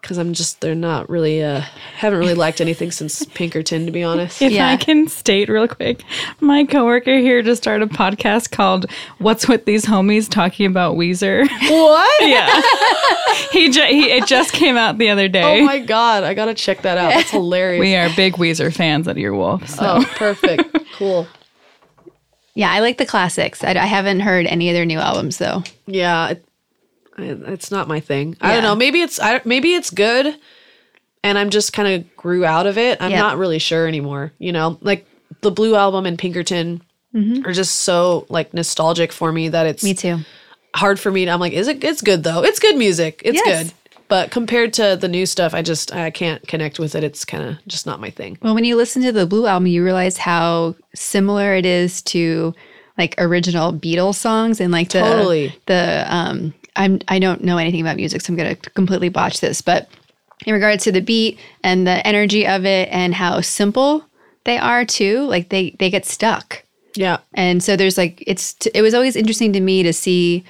[0.00, 1.62] because I'm just, they're not really, uh,
[1.96, 4.40] haven't really liked anything since Pinkerton, to be honest.
[4.40, 4.68] If Yeah.
[4.68, 6.04] I can state real quick,
[6.38, 8.86] my coworker here just started a podcast called
[9.18, 12.22] "What's with These Homies Talking About Weezer." What?
[12.28, 12.62] yeah,
[13.50, 15.60] he, ju- he it just came out the other day.
[15.60, 16.22] Oh my God.
[16.22, 17.10] I got to check that out.
[17.10, 17.80] That's hilarious.
[17.80, 19.66] we are big Weezer fans at Earwolf.
[19.68, 20.76] So Oh, perfect.
[20.94, 21.26] cool.
[22.56, 23.62] Yeah, I like the classics.
[23.62, 25.62] I, I haven't heard any of their new albums though.
[25.86, 26.30] Yeah.
[26.30, 26.44] It,
[27.18, 28.36] it's not my thing.
[28.40, 28.54] I Yeah.
[28.56, 28.74] don't know.
[28.74, 30.34] Maybe it's, I, maybe it's good
[31.22, 33.00] and I'm just kind of grew out of it.
[33.00, 33.20] I'm Yeah.
[33.20, 34.32] not really sure anymore.
[34.38, 35.06] You know, like
[35.42, 36.82] the Blue album and Pinkerton
[37.14, 37.46] mm-hmm.
[37.46, 40.18] are just so like nostalgic for me that it's Me too.
[40.74, 42.42] hard for me to, I'm like, is it, it's good though.
[42.42, 43.20] It's good music.
[43.24, 43.64] It's Yes.
[43.64, 43.74] good.
[44.08, 47.02] But compared to the new stuff, I just, I can't connect with it.
[47.02, 48.38] It's kind of just not my thing.
[48.40, 52.54] Well, when you listen to the Blue album, you realize how similar it is to
[52.98, 55.54] like original Beatles songs and like the Totally.
[55.66, 59.60] the um I'm I don't know anything about music, so I'm gonna completely botch this,
[59.60, 59.88] but
[60.44, 64.04] in regards to the beat and the energy of it and how simple
[64.44, 66.62] they are too, like they they get stuck.
[66.94, 67.18] Yeah.
[67.34, 70.44] And so there's like it's it was always interesting to me to see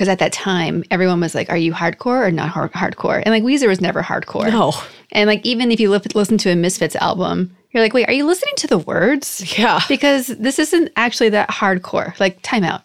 [0.00, 3.34] because at that time everyone was like, "Are you hardcore or not hard- hardcore?" And
[3.34, 4.50] like Weezer was never hardcore.
[4.50, 4.72] No.
[5.12, 8.12] And like even if you li- listen to a Misfits album, you're like, "Wait, are
[8.14, 9.80] you listening to the words?" Yeah.
[9.88, 12.18] Because this isn't actually that hardcore.
[12.18, 12.80] Like timeout.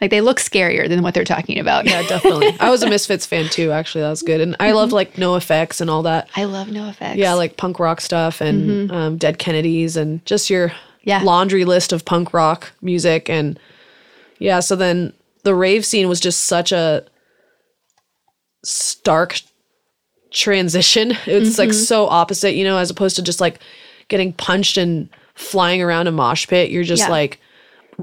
[0.00, 1.84] Like they look scarier than what they're talking about.
[1.86, 2.56] Yeah, definitely.
[2.58, 3.70] I was a Misfits fan too.
[3.70, 6.28] Actually, that was good, and I love like NOFX and all that.
[6.34, 7.14] I love NOFX.
[7.14, 10.72] Yeah, like punk rock stuff and um, Dead Kennedys and just your
[11.04, 11.22] Yeah.
[11.22, 13.30] laundry list of punk rock music.
[13.30, 13.58] And
[14.38, 15.12] yeah, so then
[15.46, 17.04] the rave scene was just such a
[18.64, 19.40] stark
[20.32, 21.12] transition.
[21.24, 21.78] It's like mm-hmm.
[21.78, 23.60] so opposite, you know, as opposed to just like
[24.08, 26.72] getting punched and flying around a mosh pit.
[26.72, 27.10] You're just Yeah.
[27.10, 27.38] like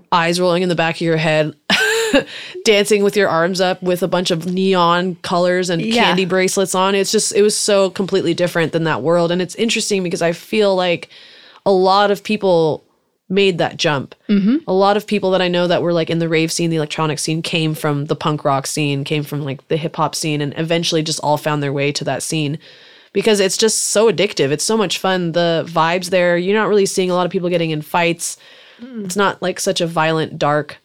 [0.09, 1.53] eyes rolling in the back of your head.
[2.63, 6.05] dancing with your arms up with a bunch of neon colors and Yeah.
[6.05, 6.95] candy bracelets on.
[6.95, 10.31] It's just it was so completely different than that world and it's interesting because I
[10.31, 11.09] feel like
[11.65, 12.82] a lot of people
[13.33, 14.15] made that jump.
[14.29, 14.57] Mm-hmm.
[14.67, 16.75] A lot of people that I know that were like in the rave scene, the
[16.77, 20.41] electronic scene came from the punk rock scene, came from like the hip hop scene
[20.41, 22.59] and eventually just all found their way to that scene
[23.13, 24.51] because it's just so addictive.
[24.51, 25.33] It's so much fun.
[25.33, 28.37] The vibes there, you're not really seeing a lot of people getting in fights.
[28.81, 30.77] It's not like such a violent dark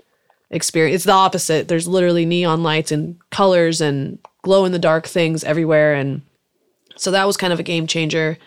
[0.50, 0.96] experience.
[0.96, 1.66] It's the opposite.
[1.66, 5.94] There's literally neon lights and colors and glow in the dark things everywhere.
[5.94, 6.22] And
[6.96, 8.38] so that was kind of a game changer.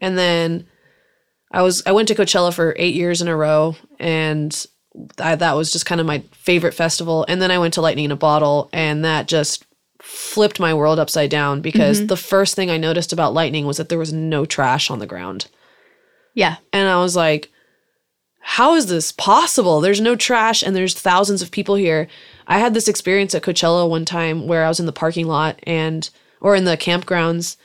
[0.00, 0.66] And then
[1.50, 4.66] I was I went to Coachella for eight years in a row, and
[5.18, 7.24] I, that was just kind of my favorite festival.
[7.28, 9.64] And then I went to Lightning in a Bottle, and that just
[10.00, 12.06] flipped my world upside down because mm-hmm.
[12.06, 15.06] the first thing I noticed about Lightning was that there was no trash on the
[15.06, 15.46] ground.
[16.34, 16.56] Yeah.
[16.72, 17.50] And I was like,
[18.40, 19.80] how is this possible?
[19.80, 22.08] There's no trash and there's thousands of people here.
[22.46, 25.58] I had this experience at Coachella one time where I was in the parking lot
[25.64, 26.08] and
[26.40, 27.56] or in the campgrounds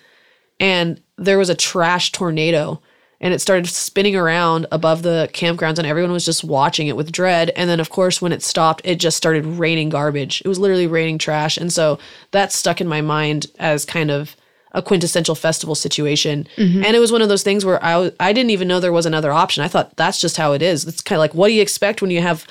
[0.59, 2.81] and there was a trash tornado
[3.23, 7.11] and it started spinning around above the campgrounds and everyone was just watching it with
[7.11, 10.41] dread and then of course when it stopped it just started raining garbage.
[10.45, 11.97] It was literally raining trash and so
[12.31, 14.35] that stuck in my mind as kind of
[14.75, 16.47] a quintessential festival situation.
[16.57, 16.83] Mm-hmm.
[16.83, 18.91] And it was one of those things where I w- I didn't even know there
[18.91, 19.63] was another option.
[19.63, 20.85] I thought that's just how it is.
[20.87, 22.45] It's kind of like what do you expect when you have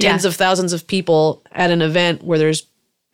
[0.00, 0.28] tens Yeah.
[0.28, 2.66] of thousands of people at an event where there's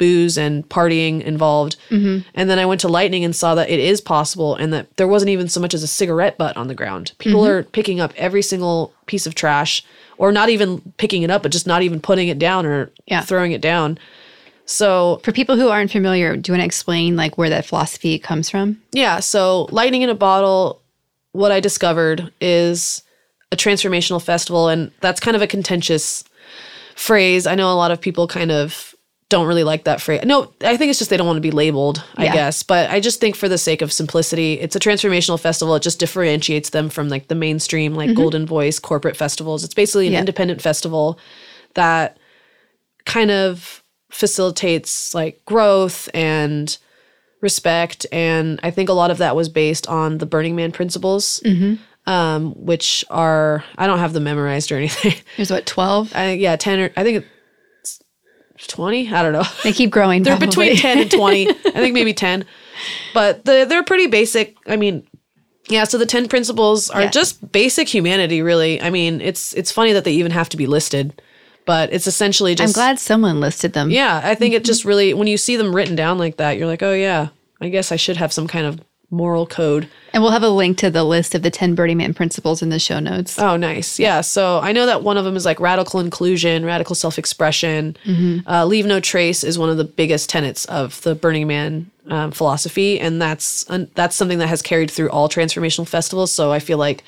[0.04, 1.76] booze and partying involved.
[1.88, 2.28] Mm-hmm.
[2.34, 5.08] And then I went to Lightning and saw that it is possible and that there
[5.08, 7.12] wasn't even so much as a cigarette butt on the ground.
[7.18, 7.50] People mm-hmm.
[7.50, 9.82] are picking up every single piece of trash
[10.18, 13.22] or not even picking it up, but just not even putting it down or Yeah.
[13.22, 13.98] throwing it down.
[14.66, 18.18] So For people who aren't familiar, do you want to explain like where that philosophy
[18.18, 18.80] comes from?
[18.92, 20.80] Yeah, so Lightning in a Bottle,
[21.32, 23.02] what I discovered is
[23.52, 26.24] a transformational festival, and that's kind of a contentious
[26.96, 27.46] phrase.
[27.46, 28.93] I know a lot of people kind of
[29.34, 30.22] don't really like that phrase.
[30.24, 32.32] No, I think it's just they don't want to be labeled, I Yeah.
[32.34, 32.62] guess.
[32.62, 35.74] But I just think for the sake of simplicity, it's a transformational festival.
[35.74, 39.64] It just differentiates them from like the mainstream, like Golden Voice corporate festivals.
[39.64, 40.20] It's basically an Yeah.
[40.20, 41.18] independent festival
[41.74, 42.16] that
[43.04, 46.78] kind of facilitates like growth and
[47.40, 51.42] respect and i think a lot of that was based on the burning man principles
[52.06, 56.12] um, which are i don't have them memorized or anything There's what, 12?
[56.14, 57.26] i yeah 10 or i think
[58.68, 60.22] 20 i don't know They keep growing.
[60.22, 60.70] they're probably.
[60.70, 62.44] between 10 and 20 i think maybe 10
[63.12, 65.06] but the, they're pretty basic i mean
[65.68, 67.10] yeah so the 10 principles are Yeah.
[67.10, 70.66] just basic humanity really i mean it's it's funny that they even have to be
[70.66, 71.20] listed
[71.66, 73.90] but it's essentially just I'm glad someone listed them.
[73.90, 74.66] yeah, I think it mm-hmm.
[74.66, 77.28] just really when you see them written down like that, you're like, oh yeah,
[77.60, 78.80] I guess I should have some kind of
[79.14, 79.88] moral code.
[80.12, 82.68] And we'll have a link to the list of the 10 Burning Man principles in
[82.68, 83.38] the show notes.
[83.38, 83.98] Oh, nice.
[83.98, 84.20] Yeah.
[84.20, 87.96] So I know that one of them is like radical inclusion, radical self expression.
[88.46, 92.30] Uh, leave no trace is one of the biggest tenets of the Burning Man um,
[92.30, 96.32] philosophy, and that's un- that's something that has carried through all transformational festivals.
[96.32, 97.02] So I feel like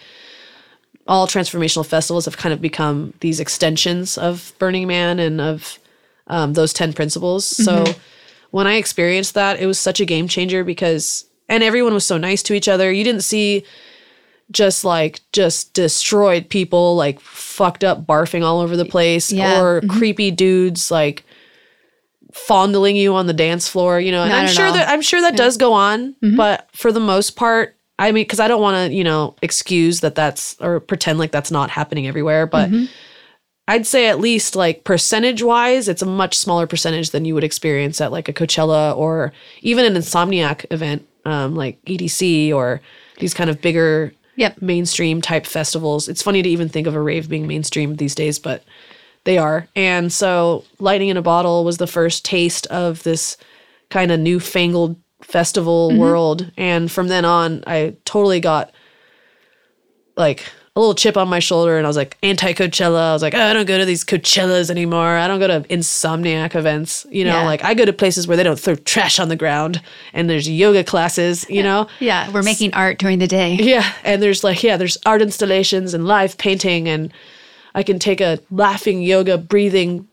[1.07, 5.79] all transformational festivals have kind of become these extensions of Burning Man and of
[6.27, 7.45] um, those 10 principles.
[7.45, 7.85] So
[8.51, 12.19] when I experienced that, it was such a game changer because, and everyone was so
[12.19, 12.93] nice to each other.
[12.93, 13.65] You didn't see
[14.51, 19.61] just like just destroyed people like fucked up barfing all over the place Yeah.
[19.61, 19.99] or mm-hmm.
[19.99, 21.25] creepy dudes like
[22.33, 24.75] fondling you on the dance floor you know and Not i'm sure all.
[24.75, 26.37] that i'm sure that does go on mm-hmm.
[26.37, 30.01] but for the most part i mean because i don't want to you know excuse
[30.01, 32.85] that that's or pretend like that's not happening everywhere but mm-hmm.
[33.69, 37.43] I'd say at least like percentage wise, it's a much smaller percentage than you would
[37.43, 42.81] experience at like a Coachella or even an Insomniac event, um, like EDC or
[43.19, 44.61] these kind of bigger Yep.
[44.61, 46.09] mainstream type festivals.
[46.09, 48.63] It's funny to even think of a rave being mainstream these days, but
[49.25, 49.67] they are.
[49.75, 53.39] And so Lightning in a Bottle was the first taste of this
[53.89, 56.53] kind of newfangled festival world.
[56.59, 58.73] And from then on, I totally got
[60.17, 60.45] like
[60.77, 63.11] a little chip on my shoulder and I was like anti Coachella.
[63.11, 65.17] I was like, oh, I don't go to these Coachellas anymore.
[65.17, 67.07] I don't go to insomniac events.
[67.11, 67.45] You know, Yeah.
[67.47, 69.81] like I go to places where they don't throw trash on the ground
[70.13, 71.89] and there's yoga classes, you know?
[71.99, 73.55] Yeah, we're making art during the day.
[73.55, 73.91] Yeah.
[74.05, 77.11] And there's like, yeah, there's art installations and live painting and
[77.75, 80.07] I can take a laughing yoga breathing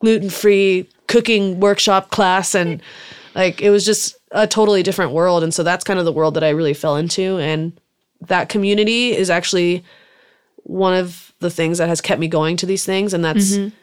[0.00, 2.80] gluten free cooking workshop class and
[3.34, 6.34] like it was just a totally different world and so that's kind of the world
[6.34, 7.72] that I really fell into and
[8.28, 9.84] that community is actually
[10.64, 13.74] one of the things that has kept me going to these things and that's mm-hmm.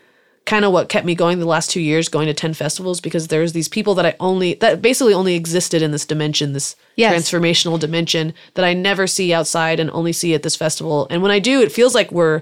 [0.46, 3.28] kind of what kept me going the last 2 years going to 10 festivals because
[3.28, 7.14] there's these people that I only that basically only existed in this dimension this Yes.
[7.14, 11.08] transformational dimension that I never see outside and only see at this festival.
[11.10, 12.42] And when I do it feels like we're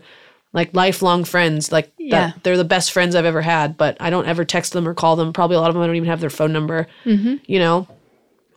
[0.53, 2.31] like lifelong friends like Yeah.
[2.31, 4.93] that they're the best friends I've ever had but I don't ever text them or
[4.93, 5.33] call them.
[5.33, 7.35] Probably a lot of them I don't even have their phone number mm-hmm.
[7.45, 7.87] you know?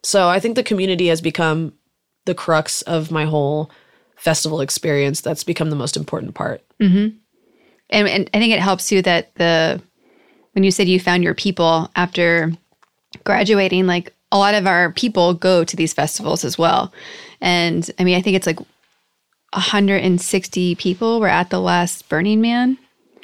[0.05, 1.73] So I think the community has become
[2.25, 3.71] the crux of my whole
[4.23, 5.21] festival experience.
[5.21, 6.63] That's become the most important part.
[6.81, 7.17] Mm-hmm.
[7.91, 9.81] and, and I think it helps you that the
[10.53, 12.53] when you said you found your people after
[13.25, 16.93] graduating, like a lot of our people go to these festivals as well.
[17.41, 18.61] And I mean, I think it's like
[19.55, 22.79] 160 people were at the last Burning Man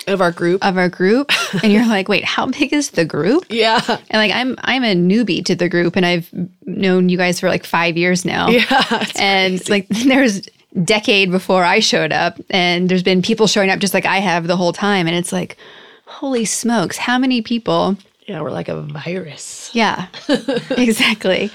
[0.07, 0.65] Of our group.
[0.65, 1.31] of our group,
[1.63, 3.47] and you're like, wait, how big is the group?
[3.51, 3.81] yeah.
[3.89, 6.29] And like, I'm I'm a newbie to the group, and I've
[6.67, 8.49] known you guys for like five years now.
[8.49, 9.07] Yeah.
[9.19, 10.43] and like there's
[10.85, 14.47] decade before I showed up and there's been people showing up just like I have
[14.47, 15.57] the whole time and it's like
[16.05, 19.71] holy smokes how many people yeah, we're like a virus.
[19.73, 20.09] yeah
[20.71, 21.51] exactly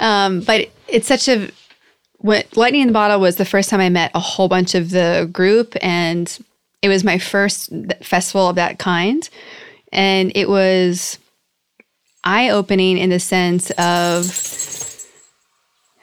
[0.00, 1.50] um, but it's such a
[2.18, 4.90] what lightning in the bottle was the first time I met a whole bunch of
[4.90, 6.36] the group and
[6.82, 9.28] it was my first festival of that kind
[9.92, 11.18] and it was
[12.24, 14.24] eye opening in the sense of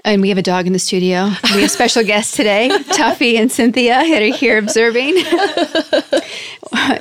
[0.05, 1.29] and we have a dog in the studio.
[1.53, 5.13] We have special guests today, Tuffy and Cynthia, that are here observing.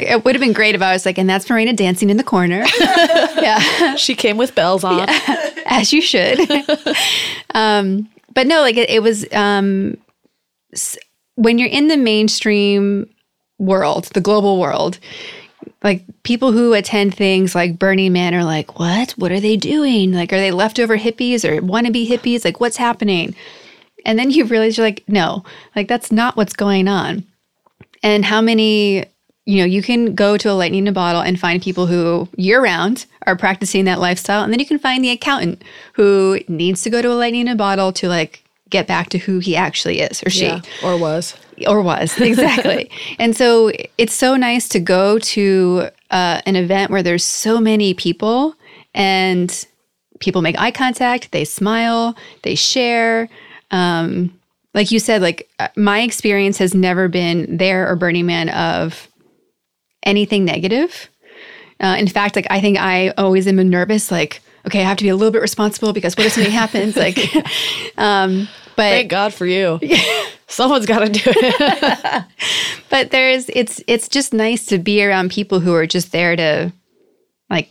[0.00, 2.24] it would have been great if I was like, and that's Marina dancing in the
[2.24, 2.64] corner.
[2.80, 5.08] yeah, She came with bells on.
[5.66, 6.40] as you should.
[7.54, 9.96] um, but no, like it, it was um,
[10.72, 10.98] s-
[11.36, 13.08] when you're in the mainstream
[13.58, 14.98] world, the global world,
[15.84, 19.12] like people who attend things like Burning Man are like, what?
[19.12, 20.12] What are they doing?
[20.12, 22.44] Like, are they leftover hippies or wannabe hippies?
[22.44, 23.36] Like, what's happening?
[24.06, 25.44] And then you realize you're like, no,
[25.76, 27.24] like that's not what's going on.
[28.02, 29.04] And how many,
[29.44, 32.28] you know, you can go to a lightning in a bottle and find people who
[32.36, 34.42] year round are practicing that lifestyle.
[34.42, 35.62] And then you can find the accountant
[35.94, 38.43] who needs to go to a lightning in a bottle to like
[38.76, 40.60] get back to who he actually is or she Yeah.
[40.82, 41.24] Or was.
[41.72, 42.90] or was exactly
[43.22, 43.70] and so
[44.02, 48.54] it's so nice to go to uh, an event where there's so many people
[48.94, 49.50] and
[50.24, 53.28] people make eye contact they smile they share
[53.70, 54.08] um,
[54.78, 59.08] like you said like uh, my experience has never been there or burning man of
[60.02, 61.08] anything negative
[61.84, 65.04] uh, in fact like i think i always am nervous like okay i have to
[65.04, 67.18] be a little bit responsible because what if something happens like
[67.96, 69.80] um but Thank God for you.
[70.46, 72.24] Someone's got to do it.
[72.90, 76.72] but there's it's it's just nice to be around people who are just there to
[77.50, 77.70] like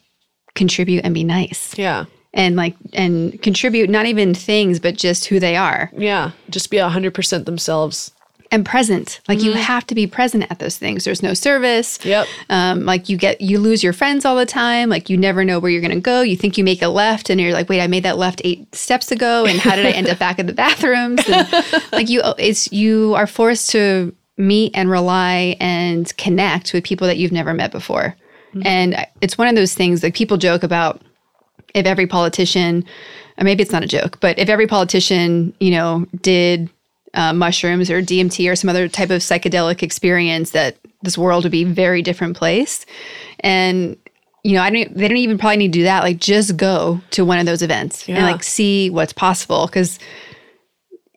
[0.56, 2.06] contribute and be nice yeah.
[2.34, 6.32] and like and contribute not even things but just who they are Yeah.
[6.50, 8.12] Just be 100% themselves.
[8.54, 9.20] And present.
[9.28, 11.06] Like you have to be present at those things.
[11.06, 11.98] There's no service.
[12.06, 12.28] Yep.
[12.52, 14.90] um, like you get you lose your friends all the time.
[14.90, 16.22] Like you never know where you're to go.
[16.22, 18.74] You think you make a left and you're like wait i made that left eight
[18.76, 21.28] steps ago and how did i end up back at the bathrooms?
[21.28, 21.52] And,
[21.92, 27.18] like you it's you are forced to meet and rely and connect with people that
[27.18, 28.16] you've never met before.
[28.64, 31.02] And it's one of those things like people joke about
[31.74, 32.86] if every politician
[33.40, 36.70] or maybe it's not a joke but if every politician you know did
[37.14, 41.52] uh, mushrooms or DMT or some other type of psychedelic experience, that this world would
[41.52, 42.86] be a very different place.
[43.42, 43.98] And
[44.44, 44.94] you know, I don't.
[44.94, 46.04] They don't even probably need to do that.
[46.04, 49.68] Like, just go to one of those events and like see what's possible.
[49.68, 50.00] Because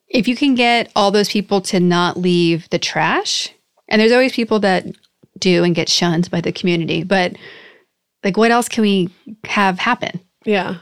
[0.08, 3.52] if you can get all those people to not leave the trash,
[3.88, 4.86] and there's always people that
[5.38, 7.36] do and get shunned by the community, but
[8.22, 9.10] like, what else can we
[9.44, 10.20] have happen?
[10.44, 10.76] Yeah.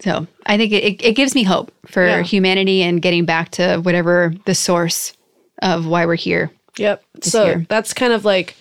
[0.00, 2.22] So I think it, it, gives me hope for Yeah.
[2.22, 5.14] humanity and getting back to whatever the source
[5.62, 6.50] of why we're here.
[6.76, 7.02] Yep.
[7.22, 7.66] So here.
[7.68, 8.56] that's kind of like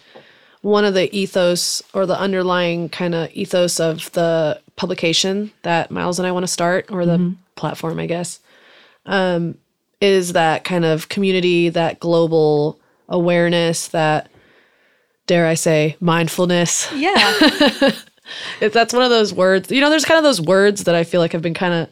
[0.62, 6.20] one of the ethos or the underlying kind of ethos of the publication that Miles
[6.20, 8.40] and I want to start, or the platform, I guess,
[9.06, 9.58] um,
[10.02, 12.80] is that kind of community, that global
[13.10, 14.30] awareness, that
[15.28, 16.92] dare I say, mindfulness.
[16.94, 17.92] Yeah.
[18.62, 21.04] If that's one of those words, you know, there's kind of those words that I
[21.04, 21.90] feel like have been kind of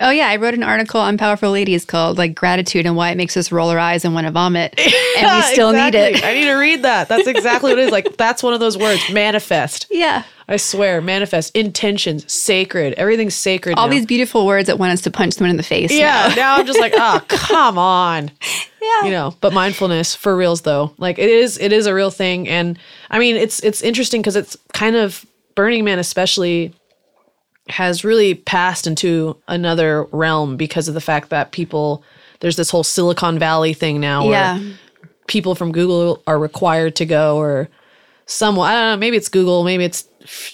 [0.00, 3.16] Oh yeah, I wrote an article on Powerful Ladies called like gratitude and why it
[3.16, 4.74] makes us roll our eyes and want to vomit,
[5.16, 6.00] and we still exactly.
[6.00, 6.24] need it.
[6.24, 7.08] I need to read that.
[7.08, 7.90] That's exactly what it is.
[7.92, 9.00] Like that's one of those words.
[9.12, 9.86] Manifest.
[9.90, 11.54] Yeah, I swear, manifest.
[11.54, 12.94] Intentions, sacred.
[12.94, 13.78] Everything's sacred.
[13.78, 13.92] all now.
[13.92, 15.92] these beautiful words that want us to punch someone in the face.
[15.92, 16.32] Yeah.
[16.34, 18.32] Now I'm just like, oh, come on.
[18.82, 19.04] yeah.
[19.04, 22.46] you know but mindfulness for reals though like it is it is a real thing
[22.46, 22.78] and
[23.10, 25.24] i mean it's it's interesting because it's kind of
[25.54, 26.74] burning man especially
[27.68, 32.02] has really passed into another realm because of the fact that people
[32.40, 34.58] there's this whole silicon valley thing now Yeah.
[34.58, 34.72] where
[35.26, 37.68] people from google are required to go or
[38.26, 40.06] someone i don't know maybe it's google maybe it's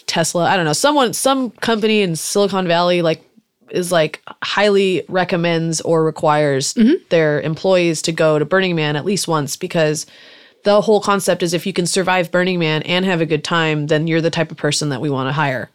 [0.06, 3.24] tesla i don't know someone some company in silicon valley like
[3.70, 6.94] is like highly recommends or requires mm-hmm.
[7.08, 10.06] their employees to go to Burning Man at least once because
[10.64, 13.86] the whole concept is if you can survive Burning Man and have a good time,
[13.86, 15.70] then you're the type of person that we want to hire.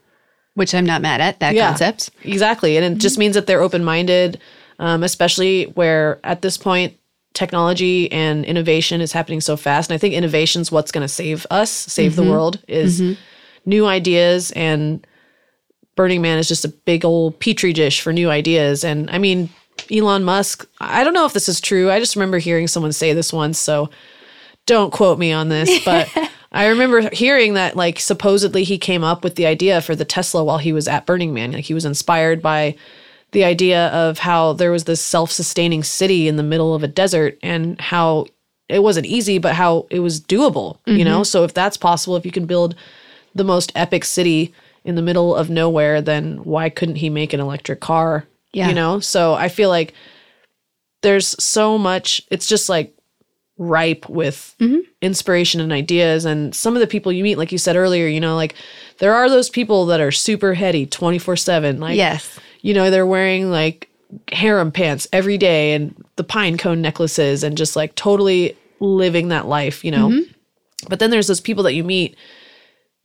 [0.54, 1.68] which I'm not mad at that Yeah.
[1.68, 2.12] concept.
[2.24, 2.78] Exactly.
[2.78, 4.40] And it just means that they're open minded,
[4.80, 6.94] um, especially where at this point,
[7.34, 9.90] technology and innovation is happening so fast.
[9.90, 13.02] And I think innovation is what's going to save us, save the world, is
[13.66, 14.52] new ideas.
[14.52, 15.06] And
[15.98, 18.86] Burning Man is just a big old petri dish for new ideas.
[18.86, 19.50] And I mean,
[19.92, 21.92] Elon Musk, I don't know if this is true.
[21.92, 23.60] I just remember hearing someone say this once.
[23.60, 23.90] So
[24.66, 26.10] don't quote me on this, but
[26.52, 30.44] I remember hearing that like supposedly he came up with the idea for the Tesla
[30.44, 31.52] while he was at Burning Man.
[31.52, 32.76] Like he was inspired by
[33.32, 37.38] the idea of how there was this self-sustaining city in the middle of a desert
[37.44, 38.26] and how
[38.70, 41.04] it wasn't easy, but how it was doable, you mm-hmm.
[41.04, 41.24] know?
[41.24, 42.76] So if that's possible, if you can build
[43.36, 44.54] the most epic city
[44.86, 48.26] in the middle of nowhere, then why couldn't he make an electric car?
[48.54, 48.70] Yeah.
[48.70, 49.00] You know?
[49.00, 49.94] So I feel like
[51.02, 52.95] there's so much, it's just like
[53.58, 54.80] ripe with mm-hmm.
[55.02, 56.26] inspiration and ideas.
[56.26, 58.56] And some of the people you meet, like you said earlier, you know, like
[59.00, 61.80] there are those people that are super heady 24 7.
[61.80, 62.40] Like, Yes.
[62.62, 63.90] you know, they're wearing like
[64.32, 69.48] harem pants every day and the pine cone necklaces and just like totally living that
[69.48, 70.10] life, you know.
[70.10, 70.32] Mm-hmm.
[70.90, 72.16] But then there's those people that you meet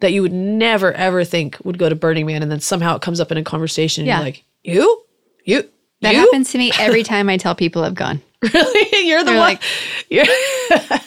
[0.01, 3.03] that you would never ever think would go to Burning Man and then somehow it
[3.03, 4.17] comes up in a conversation and Yeah.
[4.17, 5.03] you're like, You?
[5.45, 5.69] You?
[6.03, 6.21] That you?
[6.21, 8.23] happens to me every time I tell people I've gone.
[8.43, 9.07] Really?
[9.07, 9.49] You're the They're one.
[9.49, 9.63] like,
[10.11, 10.25] you're,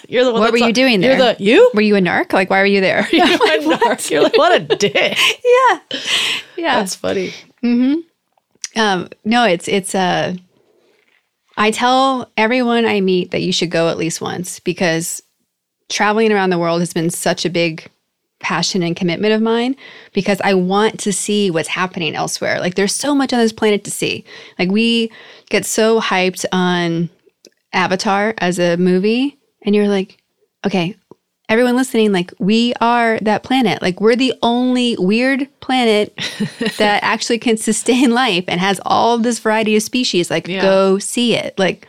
[0.07, 0.41] you're the one.
[0.41, 1.17] What were you doing there?
[1.17, 1.71] You're the you.
[1.73, 2.31] Were you a narc?
[2.31, 3.07] Like, why were you there?
[3.11, 4.09] You're, a narc.
[4.11, 4.93] You're like, what a dick.
[5.17, 5.79] yeah.
[6.55, 6.75] Yeah.
[6.79, 7.33] That's funny.
[7.61, 7.95] Hmm.
[8.75, 10.35] Um, no, it's it's uh
[11.57, 15.21] I tell everyone I meet that you should go at least once because
[15.89, 17.87] traveling around the world has been such a big
[18.43, 19.75] passion and commitment of mine
[20.13, 22.59] because I want to see what's happening elsewhere.
[22.59, 24.23] Like there's so much on this planet to see.
[24.59, 25.11] Like we
[25.49, 27.09] get so hyped on
[27.71, 30.17] Avatar as a movie and you're like,
[30.65, 30.95] okay,
[31.49, 33.81] everyone listening, like we are that planet.
[33.81, 36.13] Like we're the only weird planet
[36.77, 40.29] that actually can sustain life and has all this variety of species.
[40.29, 40.61] Like Yeah.
[40.61, 41.57] go see it.
[41.57, 41.87] Like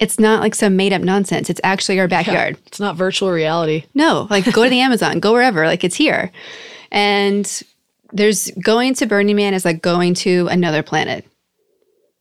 [0.00, 1.48] it's not like some made up nonsense.
[1.50, 2.56] It's actually our backyard.
[2.66, 3.84] It's not virtual reality.
[3.94, 5.66] No, like go to the Amazon, go wherever.
[5.66, 6.32] Like it's here.
[6.90, 7.62] And
[8.12, 11.24] there's going to Burning Man is like going to another planet.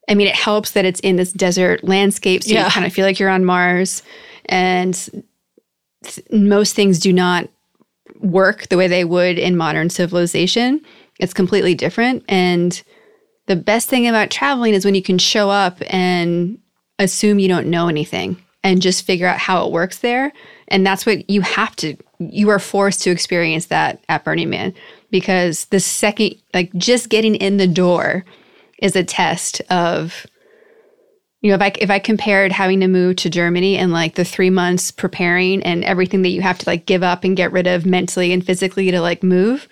[0.08, 2.66] I mean, it helps that it's in this desert landscape, so Yeah.
[2.66, 4.04] you kind of feel like you're on Mars.
[4.46, 4.94] And
[6.04, 7.48] th- most things do not
[8.20, 10.82] work the way they would in modern civilization.
[11.20, 12.24] It's completely different.
[12.28, 12.82] And
[13.46, 16.58] the best thing about traveling is when you can show up and
[17.00, 20.32] assume you don't know anything and just figure out how it works there.
[20.68, 24.74] And that's what you have to, you are forced to experience that at Burning Man
[25.10, 28.26] because the second, like just getting in the door
[28.82, 30.28] is a test of,
[31.42, 34.26] you know, if I, if I compared having to move to Germany and like the
[34.26, 37.66] three months preparing and everything that you have to like give up and get rid
[37.66, 39.68] of mentally and physically to like move,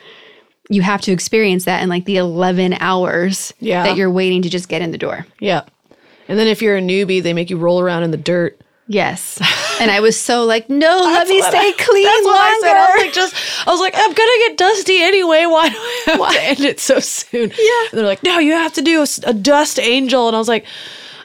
[0.70, 3.84] you have to experience that in like the 11 hours Yeah.
[3.84, 5.26] that you're waiting to just get in the door.
[5.40, 5.64] Yeah.
[6.28, 8.60] And then if you're a newbie, they make you roll around in the dirt.
[8.90, 9.38] Yes.
[9.82, 12.38] and I was so like, no, let me stay I- clean That's longer.
[12.38, 12.76] what I said.
[12.76, 15.46] I was like, just, I was like, I'm gonna get dusty anyway.
[15.46, 17.50] Why do I have to end it so soon?
[17.50, 17.90] Yeah.
[17.92, 20.28] And they're like, no, you have to do a dust angel.
[20.28, 20.66] And I was like,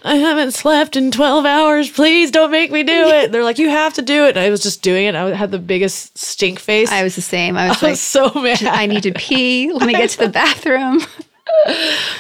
[0.05, 1.89] I haven't slept in 12 hours.
[1.89, 3.31] Please don't make me do it.
[3.31, 4.31] They're like, you have to do it.
[4.37, 5.15] And I was just doing it.
[5.15, 6.91] I had the biggest stink face.
[6.91, 7.57] I was the same.
[7.57, 8.65] I was I like, so mad.
[8.65, 9.73] I need to pee.
[9.73, 11.01] Let me get to the bathroom.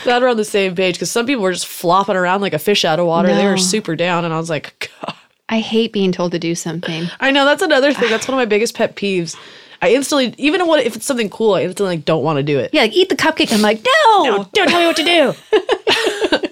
[0.04, 2.58] Glad we're on the same page because some people were just flopping around like a
[2.58, 3.34] fish out of water.
[3.34, 5.14] They were super down, and I was like, God.
[5.48, 7.08] I hate being told to do something.
[7.20, 8.08] I know that's another thing.
[8.10, 9.36] That's one of my biggest pet peeves.
[9.82, 12.70] I instantly, even if it's something cool, I instantly like don't want to do it.
[12.72, 13.52] Yeah, like eat the cupcake.
[13.52, 14.46] I'm like, no.
[14.52, 16.48] Don't tell me what to do.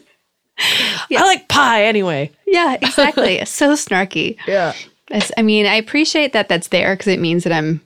[1.17, 2.31] I like pie anyway.
[2.47, 3.41] Yeah, exactly.
[3.47, 4.37] So snarky.
[4.47, 4.75] Yeah.
[5.09, 7.81] It's, I mean, I appreciate that that's there because it means that I'm,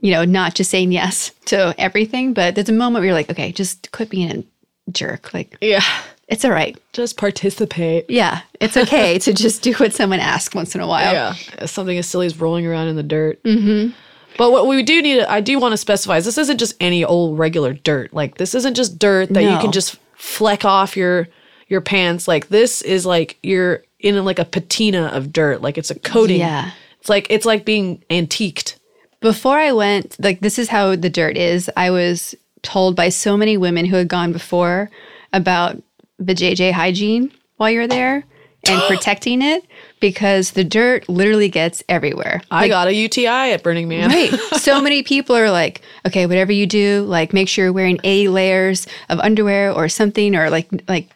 [0.00, 2.32] you know, not just saying yes to everything.
[2.34, 5.32] But there's a moment where you're like, okay, just quit being a jerk.
[5.34, 5.84] Like, Yeah.
[6.26, 6.78] It's all right.
[6.94, 8.08] Just participate.
[8.08, 11.12] Yeah, it's okay to just do what someone asks once in a while.
[11.12, 13.42] Yeah, something as silly as rolling around in the dirt.
[13.42, 13.92] Mm-hmm.
[14.36, 17.04] But what we do need, I do want to specify, is this isn't just any
[17.04, 18.12] old regular dirt.
[18.12, 21.28] Like this isn't just dirt that you can just fleck off your
[21.68, 22.26] your pants.
[22.26, 25.60] Like this is like you're in like a patina of dirt.
[25.62, 26.40] Like it's a coating.
[26.40, 26.70] Yeah.
[27.00, 28.78] It's like it's like being antiqued.
[29.24, 31.70] Before I went, like this is how the dirt is.
[31.78, 34.90] I was told by so many women who had gone before
[35.32, 35.82] about
[36.18, 38.22] the JJ hygiene while you're there
[38.68, 39.64] and protecting it
[39.98, 42.42] because the dirt literally gets everywhere.
[42.50, 44.10] I got a UTI at Burning Man.
[44.10, 44.30] Right.
[44.60, 48.28] so many people are like, okay, whatever you do, like make sure you're wearing 80
[48.28, 51.08] layers of underwear or something, or like like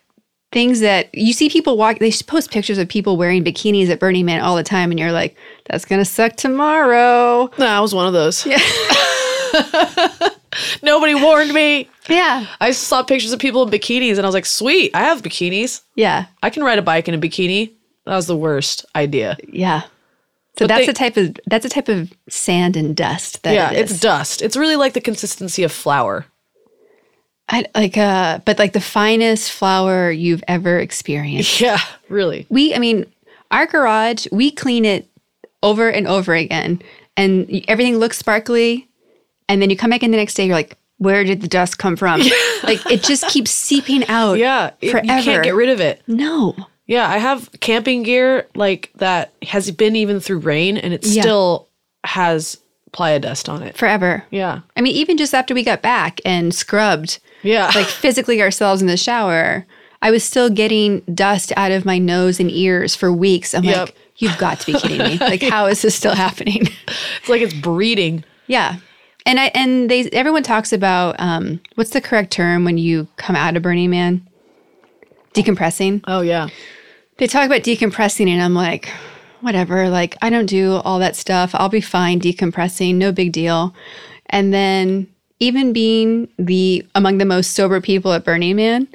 [0.53, 1.99] things that you see people walk.
[1.99, 5.13] They post pictures of people wearing bikinis at Burning Man all the time, and you're
[5.13, 5.37] like,
[5.67, 7.51] that's gonna suck tomorrow.
[7.59, 8.45] No, I was one of those.
[8.47, 8.59] Yeah.
[10.83, 11.89] Nobody warned me.
[12.09, 12.47] Yeah.
[12.61, 15.83] I saw pictures of people in bikinis and I was like, sweet, I have bikinis.
[15.95, 16.27] Yeah.
[16.43, 17.73] I can ride a bike in a bikini.
[18.07, 19.37] That was the worst idea.
[19.53, 19.83] Yeah.
[20.59, 23.55] So But that's they- a type of that's a type of sand and dust that
[23.55, 24.43] yeah, it it's dust.
[24.43, 26.27] It's really like the consistency of flour.
[27.51, 31.61] I, like uh but like the finest flour you've ever experienced.
[31.69, 31.79] Yeah,
[32.09, 32.47] really.
[32.51, 33.07] we i mean
[33.51, 35.09] our garage we clean it
[35.63, 36.83] over and over again
[37.17, 38.87] and everything looks sparkly
[39.49, 41.79] and then you come back in the next day you're like where did the dust
[41.79, 42.21] come from
[42.65, 46.03] like it just keeps seeping out Yeah, it- forever you can't get rid of it.
[46.07, 46.55] no
[46.87, 51.23] Yeah, I have camping gear like that has been even through rain and it Yeah.
[51.23, 51.69] still
[52.05, 52.59] has
[52.93, 53.77] playa dust on it.
[53.77, 54.61] forever Yeah.
[54.77, 57.70] i mean even just after we got back and scrubbed Yeah.
[57.74, 59.66] like physically ourselves in the shower
[60.03, 63.76] i was still getting dust out of my nose and ears for weeks i'm Yep.
[63.89, 66.62] like you've got to be kidding me like how is this still happening
[67.20, 68.24] it's like it's breeding.
[68.47, 68.76] Yeah.
[69.26, 73.36] And I and they everyone talks about um what's the correct term when you come
[73.36, 74.26] out of Burning Man?
[75.34, 76.03] Decompressing.
[76.07, 76.49] Oh yeah.
[77.18, 78.89] They talk about decompressing and I'm like,
[79.41, 81.51] whatever, like I don't do all that stuff.
[81.55, 83.74] I'll be fine decompressing, no big deal.
[84.26, 85.07] And then
[85.41, 88.89] even being the among the most sober people at Burning Man,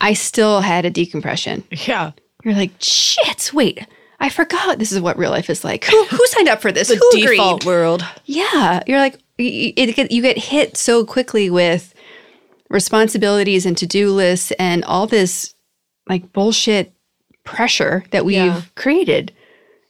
[0.00, 1.64] I still had a decompression.
[1.86, 2.12] Yeah.
[2.44, 3.86] You're like, shit, wait.
[4.20, 5.84] I forgot this is what real life is like.
[5.84, 6.88] Who, who signed up for this?
[6.88, 7.36] The Who agreed?
[7.36, 8.04] default world.
[8.24, 11.92] Yeah, you're like you, it get, you get hit so quickly with
[12.70, 15.54] responsibilities and to-do lists and all this
[16.08, 16.92] like bullshit
[17.44, 18.62] pressure that we've Yeah.
[18.74, 19.32] created.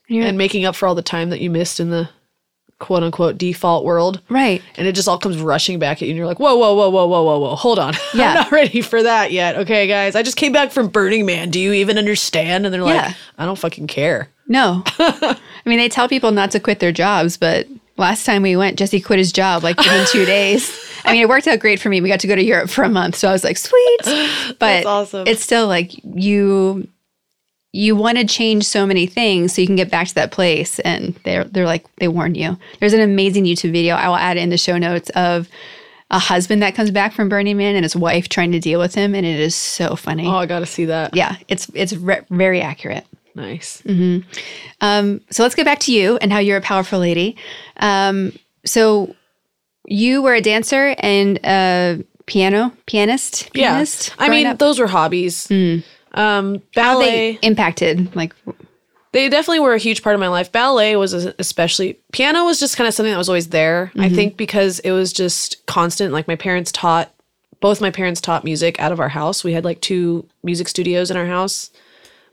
[0.09, 2.09] And And making up for all the time that you missed in the
[2.79, 4.21] quote unquote default world.
[4.29, 4.63] right.
[4.77, 6.91] And it just all comes rushing back at you, and you're like, whoa, whoa, whoa,
[6.91, 7.55] whoa, whoa, whoa, whoa.
[7.57, 7.95] Hold on.
[8.15, 8.29] Yeah.
[8.31, 9.57] I'm not ready for that yet.
[9.57, 10.15] Okay, guys.
[10.15, 11.51] I just came back from Burning Man.
[11.51, 12.65] Do you even understand?
[12.67, 13.07] And they're Yeah.
[13.09, 14.29] like, I don't fucking care.
[14.49, 14.83] No.
[14.99, 17.67] I mean, they tell people not to quit their jobs, but
[17.97, 20.71] last time we went, Jesse quit his job like within two days.
[21.05, 22.01] I mean, it worked out great for me.
[22.01, 24.01] We got to go to Europe for a month, so I was like, sweet.
[24.59, 25.27] But awesome.
[25.27, 26.89] it's still like you
[27.73, 30.79] you want to change so many things so you can get back to that place,
[30.81, 32.57] and they're they're like they warned you.
[32.81, 35.49] There's an amazing YouTube video I will add in the show notes of
[36.11, 38.95] a husband that comes back from Burning Man and his wife trying to deal with
[38.95, 40.27] him, and it is so funny.
[40.27, 41.15] Oh, I got to see that.
[41.15, 43.05] Yeah, it's it's re- very accurate.
[43.35, 43.83] Nice.
[44.81, 47.37] Um, so let's get back to you and how you're a powerful lady.
[47.77, 48.33] Um,
[48.65, 49.15] so
[49.87, 53.51] you were a dancer and a piano pianist.
[53.53, 53.73] Yeah.
[53.73, 54.59] pianist I mean, up?
[54.59, 55.49] those were hobbies.
[56.17, 57.07] Um, ballet.
[57.07, 58.35] they impacted like
[59.17, 60.53] they definitely were a huge part of my life.
[60.53, 63.91] Ballet was especially piano was just kind of something that was always there.
[63.99, 66.13] I think because it was just constant.
[66.13, 67.11] Like my parents taught,
[67.61, 69.43] both my parents taught music out of our house.
[69.43, 71.71] We had like two music studios in our house.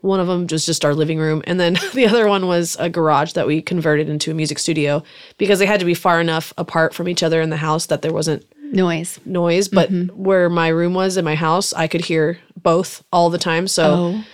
[0.02, 2.90] One of them was just our living room, and then the other one was a
[2.90, 5.02] garage that we converted into a music studio
[5.38, 8.02] because they had to be far enough apart from each other in the house that
[8.02, 9.20] there wasn't noise.
[9.24, 9.68] noise.
[9.68, 10.14] But mm-hmm.
[10.22, 13.68] where my room was in my house, I could hear both all the time.
[13.68, 13.94] So.
[13.94, 14.24] Oh,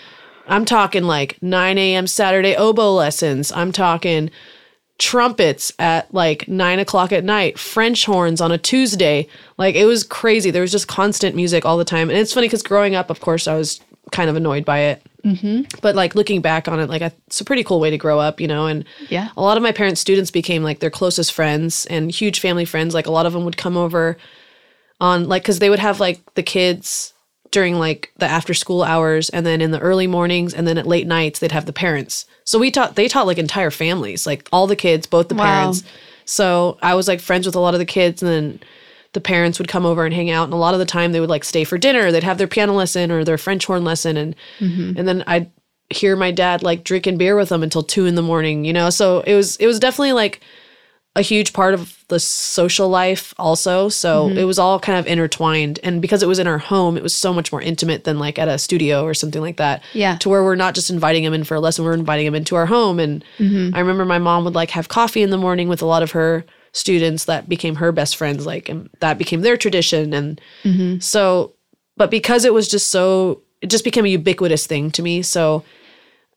[0.46, 2.08] I'm talking like 9 a.m.
[2.08, 3.52] Saturday oboe lessons.
[3.52, 4.32] I'm talking
[5.00, 9.26] trumpets at like nine o'clock at night, French horns on a Tuesday.
[9.56, 10.50] Like it was crazy.
[10.50, 12.10] There was just constant music all the time.
[12.10, 13.80] And it's funny because growing up, of course, I was
[14.12, 15.02] kind of annoyed by it.
[15.24, 15.62] Mm-hmm.
[15.82, 18.18] But like looking back on it, like I, it's a pretty cool way to grow
[18.18, 18.66] up, you know.
[18.66, 19.28] And Yeah.
[19.36, 22.94] a lot of my parents' students became like their closest friends and huge family friends.
[22.94, 24.16] Like a lot of them would come over
[25.00, 27.12] on like because they would have like the kids
[27.50, 30.86] during like the after school hours and then in the early mornings and then at
[30.86, 34.48] late nights they'd have the parents so we taught they taught like entire families like
[34.52, 35.42] all the kids both the Wow.
[35.44, 35.82] parents
[36.26, 38.60] so i was like friends with a lot of the kids and then
[39.12, 41.20] the parents would come over and hang out and a lot of the time they
[41.20, 44.16] would like stay for dinner they'd have their piano lesson or their french horn lesson
[44.16, 45.50] and and then i'd
[45.90, 48.88] hear my dad like drinking beer with them until two in the morning you know
[48.90, 50.40] so it was it was definitely like
[51.16, 53.88] a huge part of the social life also.
[53.88, 54.38] So Mm-hmm.
[54.38, 55.80] it was all kind of intertwined.
[55.82, 58.38] And because it was in our home, it was so much more intimate than like
[58.38, 59.82] at a studio or something like that.
[59.92, 60.16] Yeah.
[60.18, 62.54] To where we're not just inviting him in for a lesson, we're inviting him into
[62.54, 63.00] our home.
[63.00, 63.74] And Mm-hmm.
[63.74, 66.12] I remember my mom would like have coffee in the morning with a lot of
[66.12, 70.12] her students that became her best friends, like, and that became their tradition.
[70.12, 70.98] And Mm-hmm.
[71.00, 71.54] so,
[71.96, 75.22] but because it was just so, it just became a ubiquitous thing to me.
[75.22, 75.64] So,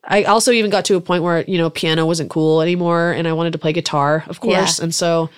[0.06, 3.26] I also even got to a point where, you know, piano wasn't cool anymore and
[3.26, 4.78] I wanted to play guitar, of course.
[4.78, 4.84] Yeah.
[4.84, 5.30] And so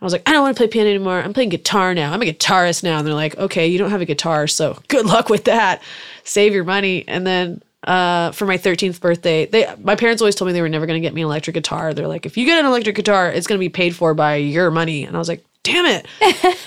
[0.00, 1.18] I was like, I don't want to play piano anymore.
[1.18, 2.12] I'm playing guitar now.
[2.12, 2.98] I'm a guitarist now.
[2.98, 4.46] And they're like, okay, you don't have a guitar.
[4.46, 5.82] So good luck with that.
[6.22, 7.02] Save your money.
[7.08, 10.68] And then uh, for my 13th birthday, they my parents always told me they were
[10.68, 11.92] never going to get me an electric guitar.
[11.94, 14.36] They're like, if you get an electric guitar, it's going to be paid for by
[14.36, 15.04] your money.
[15.04, 16.06] And I was like, damn it.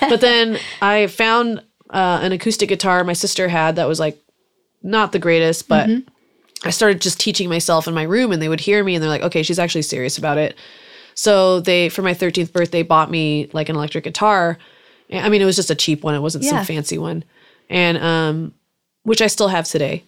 [0.00, 1.58] but then I found
[1.90, 4.18] uh, an acoustic guitar my sister had that was like
[4.82, 5.88] not the greatest, but
[6.64, 9.10] I started just teaching myself in my room and they would hear me and they're
[9.10, 10.56] like, okay, she's actually serious about it.
[11.14, 14.56] So they, for my 13th birthday, bought me like an electric guitar.
[15.12, 16.14] I mean, it was just a cheap one.
[16.14, 16.50] It wasn't Yeah.
[16.50, 17.24] some fancy one.
[17.68, 18.54] And, um,
[19.02, 20.04] which I still have today.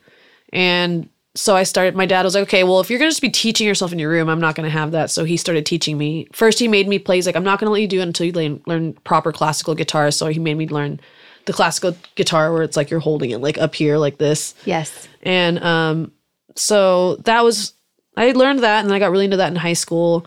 [0.53, 3.23] And so I started, my dad was like, okay, well, if you're going to just
[3.23, 5.11] be teaching yourself in your room, I'm not going to have that.
[5.11, 6.27] So he started teaching me.
[6.33, 7.17] First, he made me play.
[7.17, 9.31] He's like, I'm not going to let you do it until you learn, learn proper
[9.33, 10.11] classical guitar.
[10.11, 11.01] So he made me learn
[11.47, 14.55] the classical guitar where it's like you're holding it like up here, like this.
[14.65, 15.09] Yes.
[15.23, 16.13] And um,
[16.57, 17.75] so that was,
[18.17, 20.27] I learned that and then I got really into that in high school.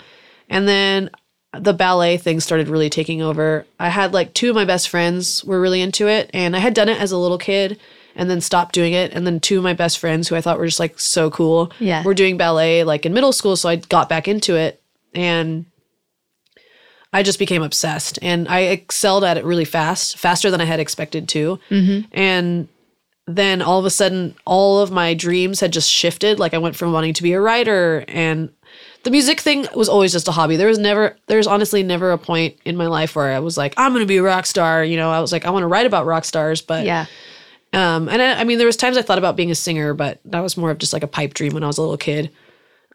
[0.50, 1.10] And then
[1.54, 3.66] the ballet thing started really taking over.
[3.78, 6.30] I had like two of my best friends were really into it.
[6.34, 7.80] And I had done it as a little kid
[8.16, 9.12] and then stopped doing it.
[9.14, 11.72] And then two of my best friends who I thought were just like so cool
[11.80, 12.04] Yeah.
[12.04, 13.56] were doing ballet like in middle school.
[13.56, 14.82] So I got back into it.
[15.16, 15.66] And
[17.12, 20.80] I just became obsessed and I excelled at it really fast, faster than I had
[20.80, 21.60] expected to.
[21.70, 22.08] Mm-hmm.
[22.12, 22.68] And
[23.28, 26.40] then all of a sudden, all of my dreams had just shifted.
[26.40, 28.50] Like I went from wanting to be a writer and
[29.04, 30.56] the music thing was always just a hobby.
[30.56, 33.74] There was never, there's honestly never a point in my life where I was like,
[33.78, 34.84] I'm going to be a rock star.
[34.84, 37.06] You know, I was like, I want to write about rock stars, but Yeah.
[37.74, 40.20] Um, and I, I mean, there was times I thought about being a singer, but
[40.26, 42.30] that was more of just like a pipe dream when I was a little kid,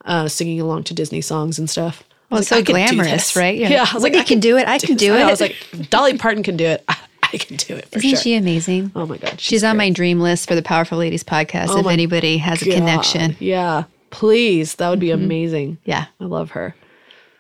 [0.05, 2.05] uh, singing along to Disney songs and stuff.
[2.31, 3.57] Well, it's so can do glamorous, right?
[3.57, 4.69] You're yeah, like, I was like, "I can do it.
[4.69, 5.27] I can do this." it.
[5.27, 5.57] I was like,
[5.91, 6.85] Dolly Parton can do it.
[6.89, 6.97] I,
[7.33, 8.19] I can do it for Isn't sure.
[8.21, 8.91] she amazing?
[8.97, 11.79] oh my god, She's on my dream list for the Powerful Ladies podcast.
[11.79, 15.77] if anybody has a connection, Yeah, please, that would be amazing.
[15.85, 16.75] yeah, I love her.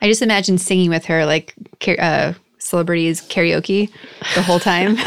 [0.02, 1.54] I just imagine singing with her like
[1.98, 3.90] uh, celebrities karaoke
[4.34, 4.96] the whole time.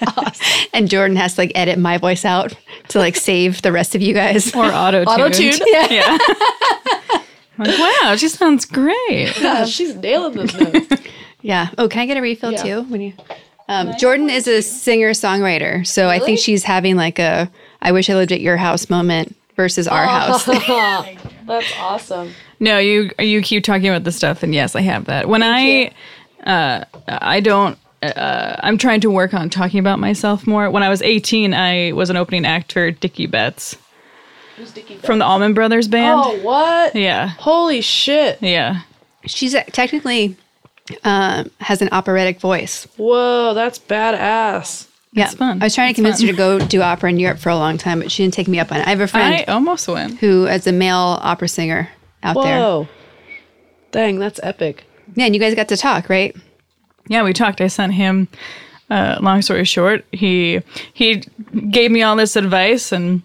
[0.72, 2.54] and Jordan has to like edit my voice out
[2.88, 4.54] to like save the rest of you guys.
[4.54, 5.54] Or auto Auto-tune?
[5.66, 5.86] Yeah.
[5.90, 6.18] yeah.
[7.58, 9.34] like, wow, she sounds great.
[9.40, 11.02] Gosh, she's nailing this notes.
[11.42, 11.68] Yeah.
[11.78, 12.62] Oh, can I get a refill Yeah.
[12.62, 12.82] too?
[12.82, 13.12] When you,
[13.68, 18.10] um, Jordan is a singer songwriter, so I think she's having like a "I wish
[18.10, 20.44] I lived at your house" moment versus our house.
[21.46, 22.32] That's awesome.
[22.60, 25.28] No, you you keep talking about the stuff, and yes, I have that.
[25.28, 25.92] When I,
[26.44, 27.78] uh, I don't.
[28.02, 30.70] Uh, I'm trying to work on talking about myself more.
[30.70, 33.76] When I was 18, I was an opening act for Dickey Betts
[34.56, 36.20] Who's Dickey from the Allman Brothers Band.
[36.24, 36.94] Oh, what?
[36.94, 38.40] Yeah, Holy shit.
[38.42, 38.82] yeah.
[39.26, 40.36] She's technically
[41.04, 42.86] um, has an operatic voice.
[42.96, 44.86] Whoa, that's badass.
[45.12, 45.60] Yeah, It's fun.
[45.60, 46.26] I was trying to It's convince fun.
[46.28, 48.46] her to go do opera in Europe for a long time, but she didn't take
[48.46, 48.86] me up on it.
[48.86, 50.18] I have a friend I almost went.
[50.18, 51.88] who is a male opera singer
[52.22, 52.58] out there.
[52.60, 52.88] Whoa.
[53.90, 54.84] Dang, that's epic.
[55.14, 56.36] Yeah, and you guys got to talk, right?
[57.08, 57.60] Yeah, we talked.
[57.60, 58.28] I sent him.
[58.90, 60.60] Uh, long story short, he
[60.94, 61.22] he
[61.70, 63.22] gave me all this advice, and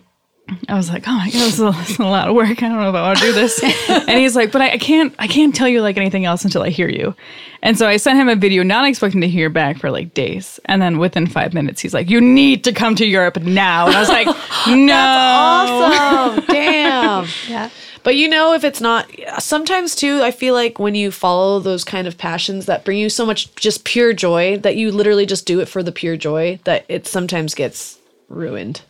[0.68, 2.62] I was like, "Oh my god, this is a, this is a lot of work.
[2.62, 4.78] I don't know if I want to do this." and he's like, "But I, I
[4.78, 5.14] can't.
[5.20, 7.16] I can't tell you like anything else until I hear you."
[7.62, 10.60] And so I sent him a video, not expecting to hear back for like days.
[10.66, 13.96] And then within five minutes, he's like, "You need to come to Europe now." And
[13.96, 14.28] I was like,
[14.68, 16.46] "No." Awesome.
[16.48, 17.26] Damn.
[17.48, 17.70] Yeah.
[18.04, 21.84] But you know, if it's not, sometimes too, I feel like when you follow those
[21.84, 25.46] kind of passions that bring you so much just pure joy that you literally just
[25.46, 27.98] do it for the pure joy, that it sometimes gets
[28.28, 28.82] ruined.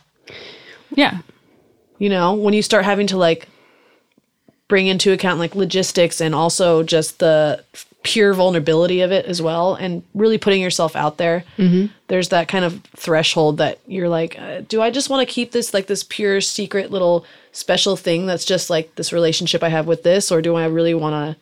[0.90, 1.18] Yeah.
[1.98, 3.48] You know, when you start having to like
[4.66, 7.62] bring into account like logistics and also just the
[8.02, 11.42] pure vulnerability of it as well and really putting yourself out there
[12.08, 15.52] there's that kind of threshold that you're like uh, do i just want to keep
[15.52, 17.24] this like this pure secret little
[17.54, 20.92] special thing that's just like this relationship i have with this or do i really
[20.92, 21.40] want to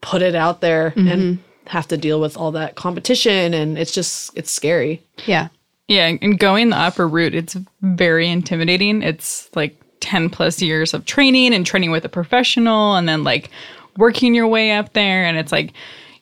[0.00, 4.30] put it out there and have to deal with all that competition and it's just
[4.36, 5.48] it's scary Yeah.
[5.86, 9.02] Yeah, and going the upper route, it's very intimidating.
[9.02, 13.50] It's like 10 plus years of training and training with a professional and then like
[13.96, 15.24] working your way up there.
[15.24, 15.72] And it's like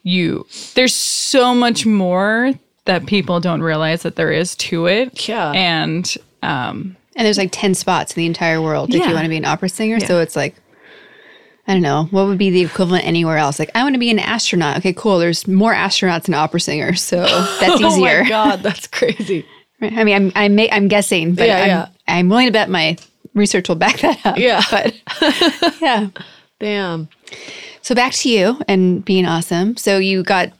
[0.04, 2.54] you, there's so much more
[2.86, 5.28] that people don't realize that there is to it.
[5.28, 5.50] Yeah.
[5.50, 9.28] And um, And there's like 10 spots in the entire world if you want to
[9.28, 10.00] be an opera singer.
[10.00, 10.54] So it's like,
[11.66, 13.58] I don't know, what would be the equivalent anywhere else?
[13.58, 14.78] Like, I want to be an astronaut.
[14.78, 15.18] Okay, cool.
[15.18, 17.16] There's more astronauts than opera singers, so
[17.60, 18.20] that's easier.
[18.20, 19.44] Oh my god, that's crazy.
[19.80, 19.92] Right.
[19.92, 21.88] I mean, I'm I'm, ma- I'm guessing, but Yeah, I'm, yeah.
[22.06, 22.96] I'm willing to bet my
[23.34, 24.38] research will back that up.
[24.38, 24.62] Yeah.
[24.70, 24.94] But
[25.80, 26.08] yeah.
[26.58, 27.08] Damn.
[27.82, 29.76] So back to you and being awesome.
[29.76, 30.52] So you got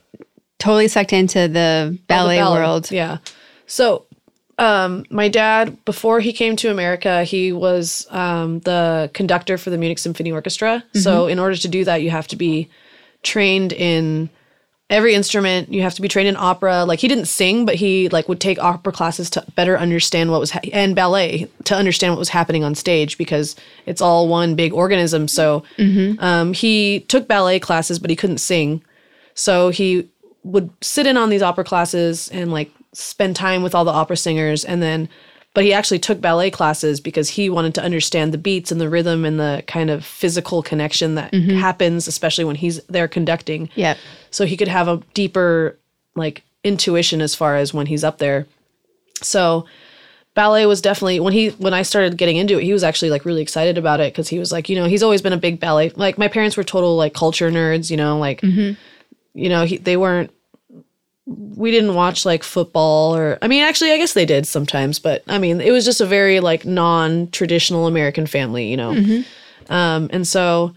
[0.58, 2.90] totally sucked into the oh, ballet, The ballet, world.
[2.90, 3.18] Yeah.
[3.66, 4.06] So,
[4.58, 9.78] um, my dad, before he came to America, he was um, the conductor for the
[9.78, 10.82] Munich Symphony Orchestra.
[10.94, 12.68] So, in order to do that, you have to be
[13.22, 14.28] trained in
[14.90, 15.70] every instrument.
[15.72, 16.84] You have to be trained in opera.
[16.84, 20.40] Like he didn't sing, but he like would take opera classes to better understand what
[20.40, 23.54] was ha- and ballet to understand what was happening on stage because
[23.86, 25.28] it's all one big organism.
[25.28, 25.62] So,
[26.20, 28.82] um, he took ballet classes, but he couldn't sing.
[29.34, 30.08] So he
[30.42, 34.16] would sit in on these opera classes and like spend time with all the opera
[34.16, 35.08] singers and then
[35.54, 38.88] but he actually took ballet classes because he wanted to understand the beats and the
[38.88, 41.56] rhythm and the kind of physical connection that mm-hmm.
[41.56, 43.68] happens especially when he's there conducting.
[43.74, 43.96] Yeah.
[44.30, 45.78] So he could have a deeper
[46.14, 48.46] like intuition as far as when he's up there.
[49.22, 49.66] So
[50.34, 53.24] ballet was definitely when he when I started getting into it, he was actually like
[53.24, 55.58] really excited about it because he was like, you know, he's always been a big
[55.58, 55.90] ballet.
[55.90, 58.80] Like my parents were total like culture nerds, you know, like mm-hmm.
[59.34, 60.30] you know, he, they weren't
[61.28, 65.22] we didn't watch like football or I mean actually I guess they did sometimes, but
[65.28, 68.92] I mean it was just a very like non-traditional American family, you know.
[69.68, 70.72] Um and so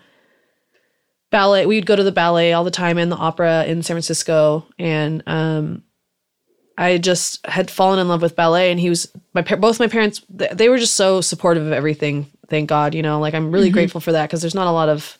[1.29, 4.67] ballet we'd go to the ballet all the time and the opera in San Francisco
[4.77, 5.83] and um
[6.77, 10.21] I just had fallen in love with ballet and he was my both my parents
[10.29, 13.21] they were just so supportive of everything thank god you know?
[13.21, 15.17] Like I'm really grateful for that because there's not a lot of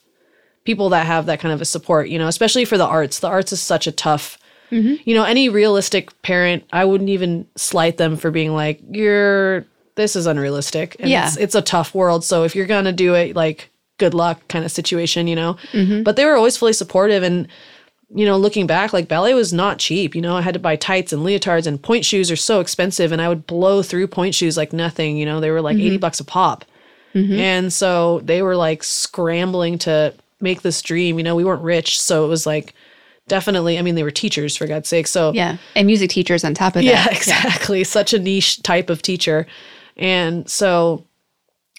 [0.66, 2.28] people that have that kind of a support you know?
[2.28, 3.20] Especially for the arts.
[3.20, 4.38] The arts is such a tough
[4.72, 4.96] Mm-hmm.
[5.04, 9.66] you know any realistic parent I wouldn't even slight them for being like you're
[9.96, 11.28] this is unrealistic and Yeah.
[11.28, 14.66] it's, it's a tough world so if you're gonna do it like good luck kind
[14.66, 16.04] of situation you know mm-hmm.
[16.04, 17.48] but they were always fully supportive and
[18.14, 20.16] you know, looking back, like ballet was not cheap.
[20.16, 23.12] You know, I had to buy tights and leotards and pointe shoes are so expensive,
[23.12, 25.18] and I would blow through pointe shoes like nothing.
[25.18, 25.88] You know, they were like mm-hmm.
[25.88, 26.66] 80 bucks a pop.
[27.40, 31.18] And so they were like scrambling to make this dream.
[31.18, 32.00] You know, we weren't rich.
[32.02, 32.74] So it was like
[33.32, 35.08] definitely, I mean, they were teachers for God's sake.
[35.08, 35.56] So Yeah.
[35.74, 36.84] And music teachers on top of that.
[36.84, 37.14] yeah, that.
[37.16, 37.86] exactly.
[37.86, 39.48] Such a niche type of teacher.
[39.96, 41.06] And so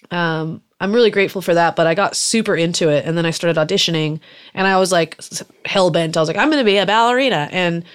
[0.09, 1.75] um, I'm really grateful for that.
[1.75, 3.05] But I got super into it.
[3.05, 4.19] And then I started auditioning
[4.55, 5.21] and I was like
[5.65, 6.17] hell bent.
[6.17, 7.49] I was like, I'm going to be a ballerina.
[7.51, 7.85] And,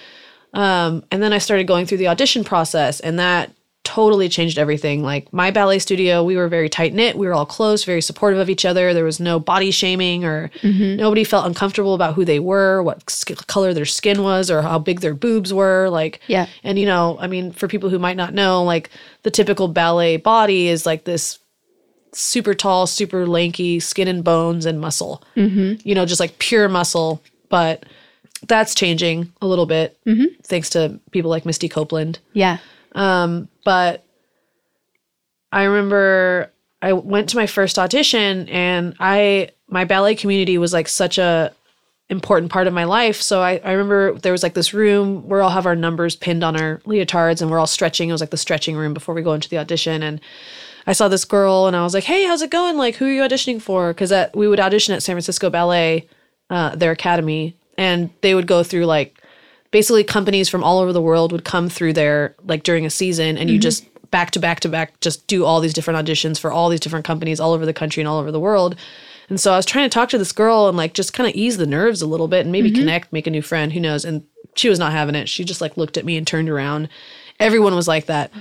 [0.53, 3.51] um, and then I started going through the audition process and that
[3.89, 5.01] totally changed everything.
[5.01, 7.17] Like my ballet studio, we were very tight knit.
[7.17, 8.93] We were all close, very supportive of each other.
[8.93, 13.47] There was no body shaming or nobody felt uncomfortable about who they were, what sk-
[13.47, 15.89] color their skin was, or how big their boobs were.
[15.89, 16.47] Like, Yeah.
[16.63, 18.89] and you know, I mean, for people who might not know, like
[19.23, 21.39] the typical ballet body is like this
[22.13, 25.23] super tall, super lanky skin and bones and muscle.
[25.35, 25.87] Mm-hmm.
[25.87, 27.21] You know, just like pure muscle.
[27.49, 27.83] But
[28.47, 29.97] that's changing a little bit
[30.43, 32.19] thanks to people like Misty Copeland.
[32.33, 32.57] Yeah.
[32.93, 34.03] But
[35.51, 40.87] I remember I went to my first audition and I my ballet community was like
[40.87, 41.53] such a
[42.09, 43.21] important part of my life.
[43.21, 46.43] So I, I remember there was like this room where all have our numbers pinned
[46.43, 48.09] on our leotards and we're all stretching.
[48.09, 50.01] It was like the stretching room before we go into the audition.
[50.01, 50.19] And
[50.87, 52.77] I saw this girl and I was like, Hey, how's it going?
[52.77, 53.93] Like, who are you auditioning for?
[53.93, 56.07] Cause that we would audition at San Francisco Ballet,
[56.49, 59.18] uh, their academy, and they would go through like
[59.71, 63.37] basically companies from all over the world would come through there like during a season
[63.37, 63.61] and you mm-hmm.
[63.61, 66.79] just back to back to back just do all these different auditions for all these
[66.79, 68.75] different companies all over the country and all over the world.
[69.29, 71.35] And so I was trying to talk to this girl and like just kind of
[71.35, 72.79] ease the nerves a little bit and maybe mm-hmm.
[72.79, 74.03] connect, make a new friend, who knows.
[74.03, 74.23] And
[74.55, 75.29] she was not having it.
[75.29, 76.89] She just like looked at me and turned around.
[77.39, 78.31] Everyone was like that.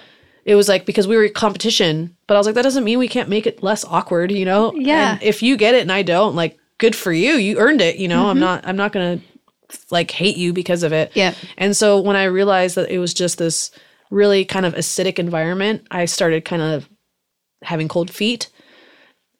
[0.46, 3.08] It was like because we were competition, but I was like, that doesn't mean we
[3.08, 4.72] can't make it less awkward, you know?
[4.72, 5.12] Yeah.
[5.12, 7.34] And if you get it and I don't, like, good for you.
[7.34, 8.28] You earned it, you know?
[8.28, 8.40] I'm mm-hmm.
[8.40, 9.20] not I'm not gonna
[9.90, 11.12] like hate you because of it.
[11.14, 11.34] Yeah.
[11.56, 13.70] And so when I realized that it was just this
[14.10, 16.88] really kind of acidic environment, I started kind of
[17.62, 18.48] having cold feet.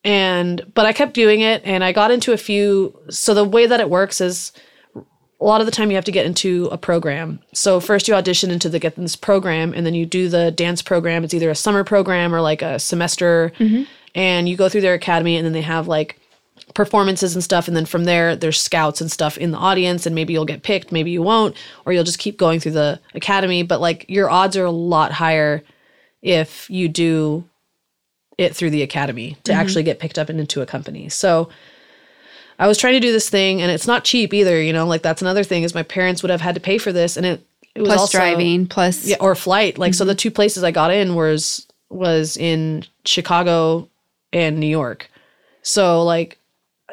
[0.04, 3.66] And but I kept doing it and I got into a few so the way
[3.66, 4.52] that it works is
[5.40, 7.40] a lot of the time you have to get into a program.
[7.52, 10.82] So first you audition into the get this program and then you do the dance
[10.82, 11.24] program.
[11.24, 13.84] It's either a summer program or like a semester mm-hmm.
[14.14, 16.20] and you go through their academy and then they have like
[16.78, 20.14] performances and stuff and then from there there's scouts and stuff in the audience and
[20.14, 23.64] maybe you'll get picked maybe you won't or you'll just keep going through the academy.
[23.64, 25.64] But like your odds are a lot higher
[26.22, 27.42] if you do
[28.38, 29.60] it through the academy to mm-hmm.
[29.60, 31.08] actually get picked up and into a company.
[31.08, 31.48] So
[32.60, 34.86] i was trying to do this thing and it's not cheap either you know?
[34.86, 37.26] Like that's another thing is my parents would have had to pay for this and
[37.26, 39.78] it, it was Plus also driving, plus yeah, or flight.
[39.78, 40.18] Like so, the mm-hmm.
[40.18, 43.88] two places I got in was was in Chicago
[44.32, 45.10] and New York.
[45.62, 46.37] So like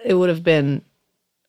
[0.04, 0.82] it would have been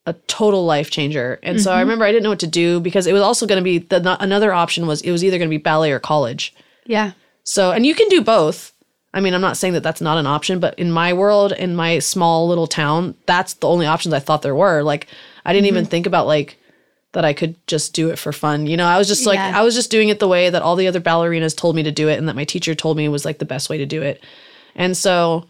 [0.07, 1.39] a total life changer.
[1.43, 3.59] And so I remember I didn't know what to do because it was also going
[3.59, 5.99] to be the no- another option was it was either going to be ballet or
[5.99, 6.55] college.
[6.85, 7.13] Yeah.
[7.43, 8.73] So, and you can do both.
[9.13, 11.75] I mean, I'm not saying that that's not an option, but in my world, in
[11.75, 14.83] my small little town, that's the only options I thought there were.
[14.83, 15.09] Like,
[15.45, 16.57] I didn't even think about like
[17.13, 18.67] that I could just do it for fun.
[18.67, 19.59] You know, I was just like, Yeah.
[19.59, 21.91] I was just doing it the way that all the other ballerinas told me to
[21.91, 24.03] do it and that my teacher told me was like the best way to do
[24.03, 24.23] it.
[24.75, 25.47] And so,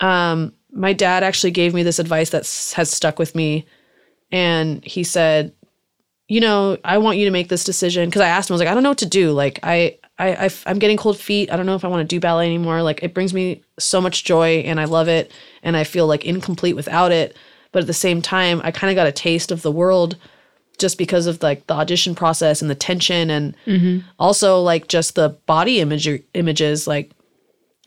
[0.00, 2.42] um, my dad actually gave me this advice that
[2.76, 3.66] has stuck with me.
[4.30, 5.52] And he said,
[6.28, 8.60] you know, I want you to make this decision because I asked him, I was
[8.60, 9.32] like, I don't know what to do.
[9.32, 11.50] Like, I, I, I, I'm getting cold feet.
[11.50, 12.82] I don't know if I want to do ballet anymore.
[12.82, 16.26] Like, it brings me so much joy and I love it, and I feel like
[16.26, 17.36] incomplete without it.
[17.72, 20.16] But at the same time, I kind of got a taste of the world
[20.78, 24.06] just because of like the audition process and the tension, and mm-hmm.
[24.18, 26.86] also like just the body image images.
[26.86, 27.12] Like,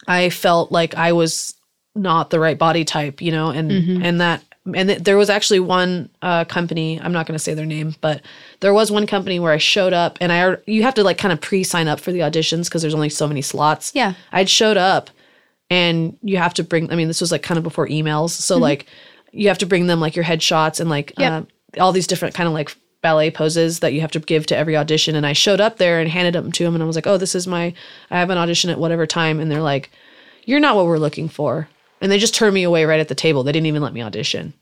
[0.07, 1.53] I felt like I was
[1.95, 3.71] not the right body type, you know, and
[4.03, 4.43] and that
[4.75, 6.99] and th- there was actually one uh, company.
[7.01, 8.21] I'm not going to say their name, but
[8.59, 11.31] there was one company where I showed up, and I you have to like kind
[11.33, 13.91] of pre sign up for the auditions because there's only so many slots.
[13.95, 14.13] Yeah.
[14.31, 15.09] I'd showed up,
[15.69, 16.91] and you have to bring.
[16.91, 18.85] I mean, this was like kind of before emails, so like
[19.31, 21.31] you have to bring them like your headshots and like Yep.
[21.77, 24.55] uh, all these different kind of like ballet poses that you have to give to
[24.57, 25.15] every audition.
[25.15, 27.17] And I showed up there and handed them to them, and I was like, "Oh,
[27.17, 27.73] this is my.
[28.11, 29.89] I have an audition at whatever time," and they're like,
[30.45, 31.67] "You're not what we're looking for,"
[32.01, 33.43] and they just turned me away right at the table.
[33.43, 34.53] They didn't even let me audition.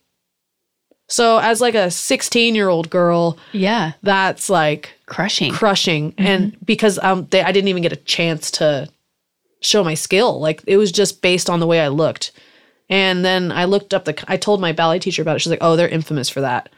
[1.08, 3.94] So as like a 16 year old girl, Yeah.
[4.04, 5.52] that's like Crushing.
[5.52, 6.14] crushing.
[6.18, 8.90] And because um they, i didn't even get a chance to
[9.62, 10.40] show my skill.
[10.40, 12.32] Like it was just based on the way i looked.
[12.90, 15.40] And then i looked up the i told my ballet teacher about it.
[15.40, 16.70] She's like oh they're infamous for that.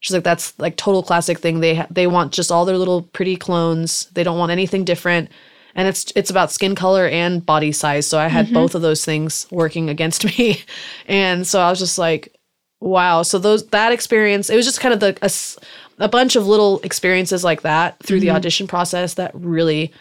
[0.00, 1.58] She's like that's like total classic thing.
[1.60, 4.06] They ha- they want just all their little pretty clones.
[4.12, 5.30] They don't want anything different
[5.74, 8.06] and it's it's about skin color and body size.
[8.06, 8.54] So i had mm-hmm.
[8.54, 10.60] both of those things working against me.
[11.06, 12.34] And so i was just like
[12.80, 13.22] wow.
[13.22, 15.60] So those that experience it was just kind of the
[15.98, 18.36] a bunch of little experiences like that through the mm-hmm.
[18.36, 19.92] audition process that really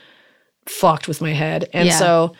[0.65, 1.69] fucked with my head.
[1.74, 1.97] And Yeah.
[1.97, 2.36] so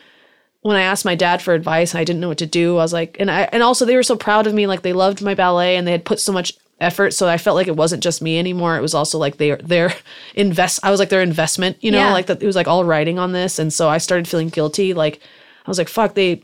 [0.62, 2.82] when i asked my dad for advice and i didn't know what to do i
[2.82, 4.66] was like and i and also they were so proud of me.
[4.66, 6.54] Like they loved my ballet and they had put so much
[6.84, 7.12] effort.
[7.14, 8.78] So i felt like it wasn't just me anymore.
[8.78, 9.94] It was also like they their
[10.36, 12.14] invest i was like their investment you know Yeah.
[12.14, 13.60] like that it was like all riding on this.
[13.60, 14.94] And so i started feeling guilty.
[14.94, 15.20] Like
[15.66, 16.44] i was like fuck they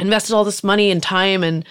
[0.00, 1.64] invested all this money and time and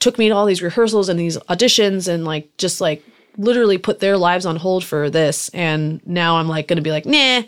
[0.00, 3.02] took me to all these rehearsals and these auditions and like just like
[3.38, 5.48] literally put their lives on hold for this.
[5.50, 7.42] And now i'm like gonna be like nah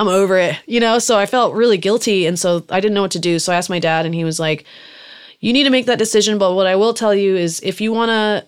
[0.00, 0.98] i'm over it you know?
[0.98, 2.26] So i felt really guilty.
[2.26, 3.38] And so i didn't know what to do.
[3.38, 4.64] So i asked my dad and he was like
[5.44, 7.92] you need to make that decision but what i will tell you is if you
[7.92, 8.46] want to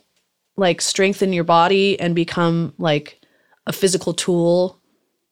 [0.57, 3.21] like strengthen your body and become like
[3.67, 4.79] a physical tool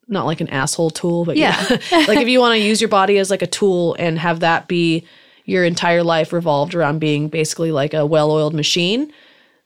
[0.07, 1.55] not like an asshole tool but Yeah.
[1.69, 4.41] yeah, like if you want to use your body as like a tool and have
[4.41, 5.05] that be
[5.45, 9.11] your entire life revolved around being basically like a well-oiled machine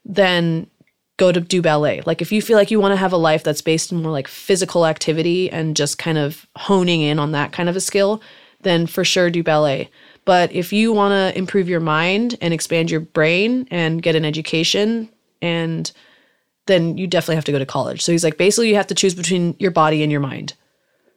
[0.04, 0.68] then
[1.18, 2.00] go to do ballet.
[2.06, 4.12] Like if you feel like you want to have a life that's based in more
[4.12, 8.22] like physical activity and just kind of honing in on that kind of a skill
[8.62, 9.88] then for sure do ballet.
[10.24, 14.24] But if you want to improve your mind and expand your brain and get an
[14.24, 15.08] education
[15.42, 15.92] and
[16.66, 18.94] then you definitely have to go to college so he's like basically you have to
[18.94, 20.52] choose between your body and your mind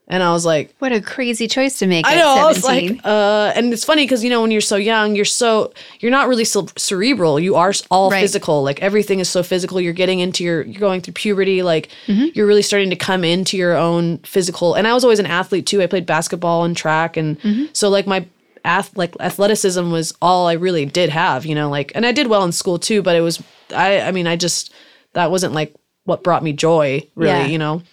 [0.07, 2.35] and i was like What a crazy choice to make I at know.
[2.35, 5.25] I was like, uh, and it's funny because you know when you're so young, you're
[5.25, 7.39] so you're not really so cerebral.
[7.39, 8.21] You are all Right.
[8.21, 8.63] physical.
[8.63, 9.79] Like everything is so physical.
[9.79, 11.61] You're getting into your you're going through puberty.
[11.63, 12.27] Like Mm-hmm.
[12.33, 14.73] you're really starting to come into your own physical.
[14.73, 15.81] And I was always an athlete too.
[15.81, 17.65] I played basketball and track, and Mm-hmm.
[17.73, 18.25] so like my
[18.63, 21.45] ath like athleticism was all I really did have.
[21.45, 23.01] You know, like and I did well in school too.
[23.01, 23.41] But it was
[23.73, 24.73] I I mean I just
[25.13, 27.31] that wasn't like what brought me joy really.
[27.31, 27.45] Yeah.
[27.45, 27.83] You know.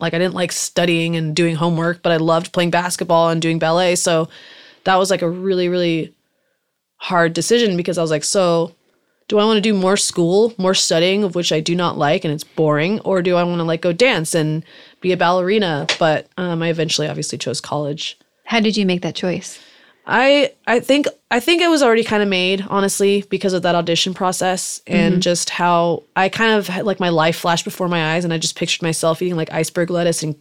[0.00, 3.60] Like I didn't like studying and doing homework, but I loved playing basketball and doing
[3.60, 3.94] ballet.
[3.94, 4.28] So
[4.82, 6.12] that was like a really, really
[6.96, 8.74] hard decision because I was like, so
[9.28, 12.24] do I want to do more school, more studying, of which I do not like
[12.24, 14.64] and it's boring, or do I want to like go dance and
[15.00, 15.86] be a ballerina?
[15.98, 18.18] But um, I eventually obviously chose college.
[18.44, 19.58] How did you make that choice?
[20.06, 23.74] I I think I think it was already kind of made honestly because of that
[23.74, 25.20] audition process and mm-hmm.
[25.20, 28.38] just how I kind of had like my life flashed before my eyes and I
[28.38, 30.34] just pictured myself eating like iceberg lettuce and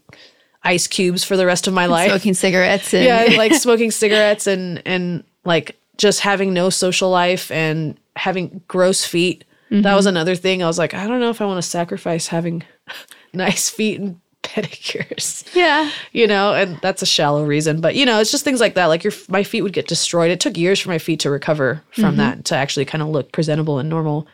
[0.63, 2.09] ice cubes for the rest of my life.
[2.09, 7.51] Smoking cigarettes and yeah, like smoking cigarettes and and like just having no social life
[7.51, 9.43] and having gross feet.
[9.69, 10.17] That was mm-hmm.
[10.17, 10.61] another thing.
[10.61, 12.63] I was like, I don't know if I want to sacrifice having
[13.33, 14.19] nice feet and
[14.51, 15.91] pedicures yeah.
[16.11, 18.87] you know and that's a shallow reason but you know it's just things like that
[18.87, 21.81] like your my feet would get destroyed it took years for my feet to recover
[21.91, 22.17] from mm-hmm.
[22.17, 24.27] that to actually kind of look presentable and normal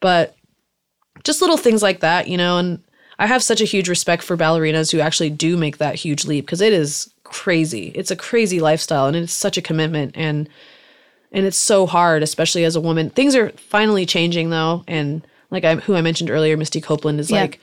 [0.00, 0.34] but
[1.24, 2.82] just little things like that you know and
[3.18, 6.44] i have such a huge respect for ballerinas who actually do make that huge leap
[6.44, 10.48] because it is crazy it's a crazy lifestyle and it's such a commitment and
[11.32, 13.10] and it's so hard, especially as a woman.
[13.10, 17.30] Things are finally changing though, and like I who I mentioned earlier, Misty Copeland is
[17.30, 17.42] Yeah.
[17.42, 17.60] like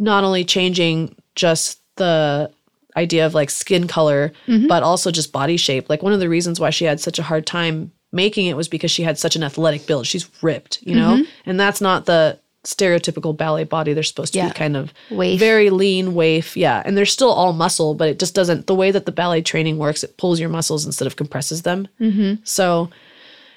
[0.00, 2.50] not only changing just the
[2.96, 4.32] idea of like skin color,
[4.68, 5.88] but also just body shape.
[5.88, 8.66] Like one of the reasons why she had such a hard time making it was
[8.66, 10.06] because she had such an athletic build.
[10.06, 11.22] She's ripped, you know?
[11.46, 13.92] And that's not the stereotypical ballet body.
[13.92, 14.48] They're supposed to Yeah.
[14.48, 15.38] be kind of Waif.
[15.38, 16.56] very lean waif.
[16.56, 16.82] Yeah.
[16.84, 19.78] And they're still all muscle, but it just doesn't, the way that the ballet training
[19.78, 21.86] works, it pulls your muscles instead of compresses them.
[22.00, 22.34] Mm-hmm.
[22.44, 22.90] So,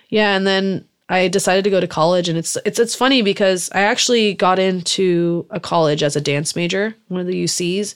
[0.10, 0.36] yeah.
[0.36, 3.82] And then I decided to go to college and it's, it's, it's funny because I
[3.82, 7.94] actually got into a college as a dance major, one of the UCs.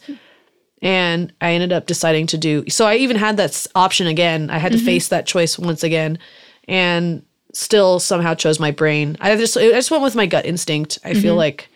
[0.83, 4.51] And I ended up deciding to do, so I even had that option again.
[4.51, 6.19] I had to face that choice once again
[6.67, 9.17] and still somehow chose my brain.
[9.19, 10.99] I just, I just went with my gut instinct.
[11.03, 11.69] I feel like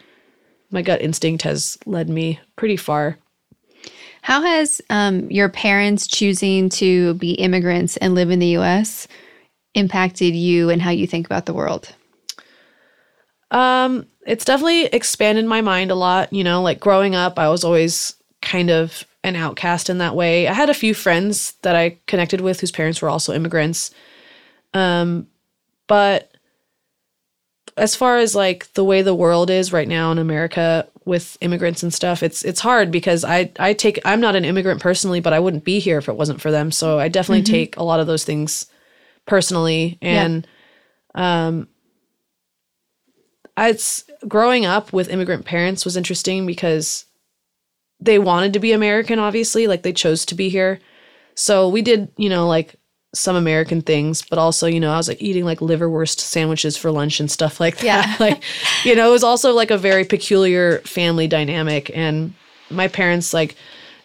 [0.69, 3.17] my gut instinct has led me pretty far.
[4.21, 9.07] How has um, your parents choosing to be immigrants and live in the US
[9.73, 11.93] impacted you and how you think about the world?
[13.51, 16.31] Um, it's definitely expanded my mind a lot.
[16.31, 20.47] You know, like growing up, I was always kind of an outcast in that way.
[20.47, 23.91] I had a few friends that I connected with whose parents were also immigrants.
[24.73, 25.27] Um,
[25.87, 26.31] but
[27.77, 31.83] as far as like the way the world is right now in America with immigrants
[31.83, 35.33] and stuff, it's it's hard because I I take I'm not an immigrant personally, but
[35.33, 36.71] I wouldn't be here if it wasn't for them.
[36.71, 38.67] So I definitely take a lot of those things
[39.25, 40.47] personally and
[41.15, 41.67] um,
[43.57, 47.05] it's growing up with immigrant parents was interesting because
[47.99, 50.79] they wanted to be American, obviously, like they chose to be here.
[51.35, 52.75] So we did, you know, like
[53.13, 56.91] some American things, but also, you know, I was like eating like liverwurst sandwiches for
[56.91, 57.83] lunch and stuff like that.
[57.83, 58.15] Yeah.
[58.19, 58.41] like,
[58.83, 61.91] you know, it was also like a very peculiar family dynamic.
[61.93, 62.33] And
[62.69, 63.55] my parents, like,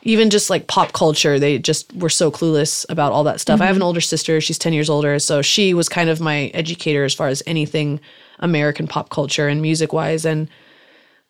[0.07, 3.61] even just like pop culture, they just were so clueless about all that stuff.
[3.61, 5.19] I have an older sister, she's 10 years older.
[5.19, 7.99] So she was kind of my educator as far as anything
[8.39, 10.25] American pop culture and music wise.
[10.25, 10.49] And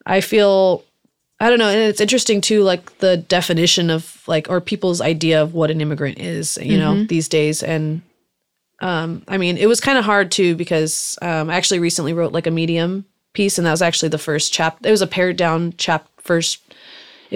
[0.04, 0.84] I feel,
[1.40, 1.70] I don't know.
[1.70, 5.80] And it's interesting too, like the definition of like, or people's idea of what an
[5.80, 7.62] immigrant is, you know, these days.
[7.62, 8.02] And
[8.80, 12.32] um, I mean, it was kind of hard too because um, I actually recently wrote
[12.32, 14.84] like a medium piece, and that was actually the first chap.
[14.84, 16.60] It was a pared down chap first.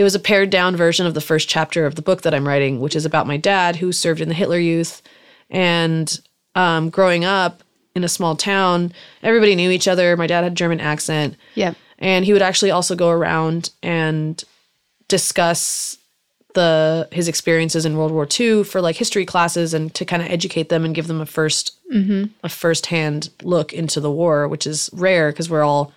[0.01, 2.49] It was a pared down version of the first chapter of the book that I'm
[2.49, 5.03] writing, which is about my dad who served in the Hitler Youth,
[5.51, 6.19] and
[6.55, 7.63] um, growing up
[7.95, 10.17] in a small town, everybody knew each other.
[10.17, 11.75] My dad had a German accent, Yeah.
[11.99, 14.43] and he would actually also go around and
[15.09, 15.99] discuss
[16.55, 20.31] the his experiences in World War II for like history classes and to kind of
[20.31, 21.73] educate them and give them a 1st
[22.43, 25.93] a first hand look into the war, which is rare because we're all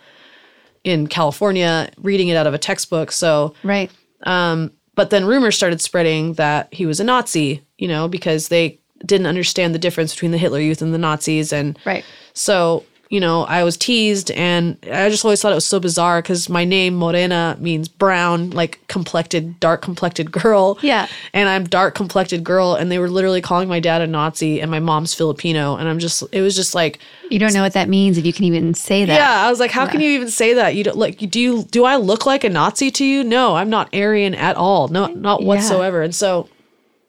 [0.84, 3.12] in California reading it out of a textbook.
[3.12, 3.92] So Right.
[4.24, 8.80] Um, but then rumors started spreading that he was a Nazi, you know, because they
[9.06, 12.06] didn't understand the difference between the Hitler Youth and the Nazis and Right.
[12.34, 16.20] so, you know, I was teased and I just always thought it was so bizarre
[16.20, 20.80] because my name, Morena, means brown, like complected, dark complected girl.
[20.82, 21.06] Yeah.
[21.32, 22.74] And I'm dark complected girl.
[22.74, 25.76] And they were literally calling my dad a Nazi and my mom's Filipino.
[25.76, 26.98] And I'm just, it was just like,
[27.30, 29.14] You don't know what that means if you can even say that.
[29.14, 30.74] yeah, I was like, how can you even say that?
[30.74, 33.24] You don't like, do you, do I look like a Nazi to you?
[33.24, 34.88] No, I'm not Aryan at all.
[34.88, 36.02] No, not whatsoever.
[36.02, 36.50] And so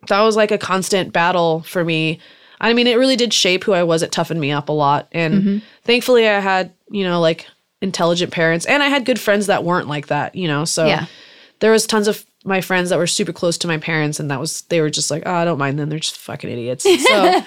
[0.08, 2.20] that was like a constant battle for me.
[2.60, 4.02] I mean, it really did shape who I was.
[4.02, 5.08] It toughened me up a lot.
[5.12, 7.46] And thankfully, I had, you know, like
[7.80, 10.64] intelligent parents and I had good friends that weren't like that, you know?
[10.64, 11.06] So Yeah.
[11.60, 14.38] there was tons of my friends that were super close to my parents and that
[14.40, 15.88] was, they were just like, oh, I don't mind them.
[15.90, 16.86] They're just fucking idiots.
[17.08, 17.42] So,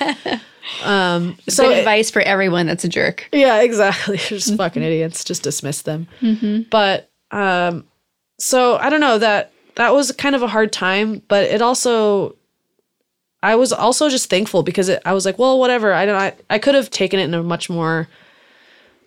[0.84, 3.30] um, so Good it- advice for everyone that's a jerk.
[3.32, 4.18] yeah, exactly.
[4.30, 5.24] They're just fucking idiots.
[5.24, 6.08] Just dismiss them.
[6.70, 7.86] But um,
[8.40, 12.36] so I don't know that that was kind of a hard time, but it also
[13.44, 15.94] I was also just thankful because it, I was like, well, whatever.
[15.94, 16.16] I don't.
[16.16, 18.08] I, I could have taken it in a much more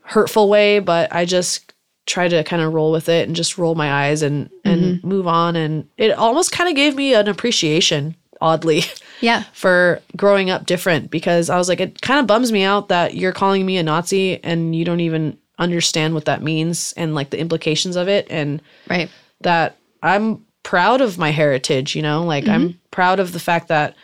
[0.03, 1.73] hurtful way, but I just
[2.07, 5.09] tried to kind of roll with it and just roll my eyes and and mm-hmm.
[5.09, 5.57] move on.
[5.57, 8.83] And it almost kind of gave me an appreciation, oddly
[9.21, 9.45] Yeah.
[9.53, 13.15] for growing up different because I was like, it kind of bums me out that
[13.15, 17.31] you're calling me a Nazi and you don't even understand what that means and like
[17.31, 18.27] the implications of it.
[18.31, 19.11] And Right.
[19.43, 22.79] that I'm proud of my heritage, you know, like I'm mm-hmm.
[22.91, 23.95] proud of the fact that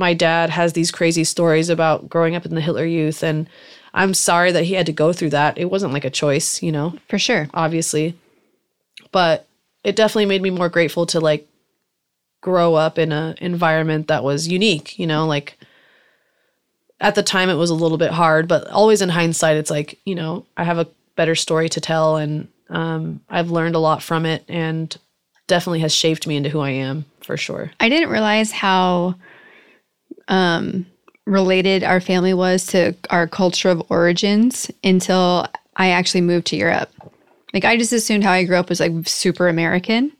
[0.00, 3.22] my dad has these crazy stories about growing up in the Hitler Youth.
[3.22, 3.48] And
[3.92, 5.58] I'm sorry that he had to go through that.
[5.58, 7.48] It wasn't like a choice, you know For sure.
[7.52, 8.16] obviously.
[9.12, 9.46] But
[9.84, 11.46] it definitely made me more grateful to like
[12.40, 15.58] grow up in an environment that was unique, you know, like
[16.98, 19.98] at the time it was a little bit hard, but always in hindsight it's like,
[20.06, 24.02] you know, I have a better story to tell and um I've learned a lot
[24.02, 24.96] from it and
[25.46, 27.70] definitely has shaped me into who I am for sure.
[27.80, 29.16] I didn't realize how
[30.28, 30.86] um,
[31.26, 35.46] related our family was to our culture of origins until
[35.76, 36.90] I actually moved to Europe.
[37.52, 40.12] Like I just assumed how I grew up was like super American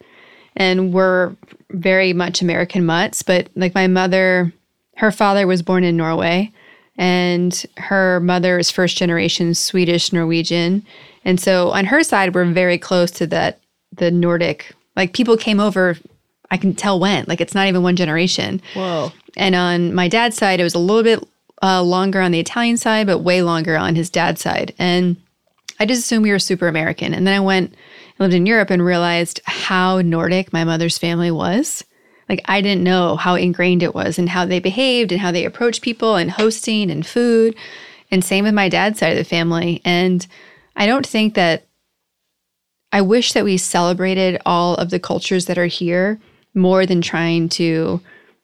[0.57, 1.34] and we're
[1.70, 4.53] very much American mutts, but like my mother,
[4.97, 6.53] her father was born in Norway
[6.97, 10.84] and her mother is first generation Swedish Norwegian.
[11.24, 13.61] And so on her side we're very close to that
[13.93, 14.72] the Nordic.
[14.97, 15.97] Like people came over
[16.51, 17.24] I can tell when.
[17.28, 18.61] Like it's not even one generation.
[18.74, 19.12] Whoa.
[19.37, 21.28] And on my dad's side, it was a little bit
[21.62, 24.74] uh, longer on the Italian side, but way longer on his dad's side.
[24.78, 25.16] And
[25.78, 27.14] I just assumed we were super American.
[27.14, 27.74] And then I went
[28.20, 31.83] lived in Europe and realized how Nordic my mother's family was.
[32.28, 35.45] Like I didn't know how ingrained it was and how they behaved and how they
[35.45, 37.57] approached people and hosting and food.
[38.11, 39.81] And same with my dad's side of the family.
[39.85, 40.24] And
[40.76, 41.66] I don't think that
[42.93, 46.20] I wish that we celebrated all of the cultures that are here
[46.55, 48.01] more than trying to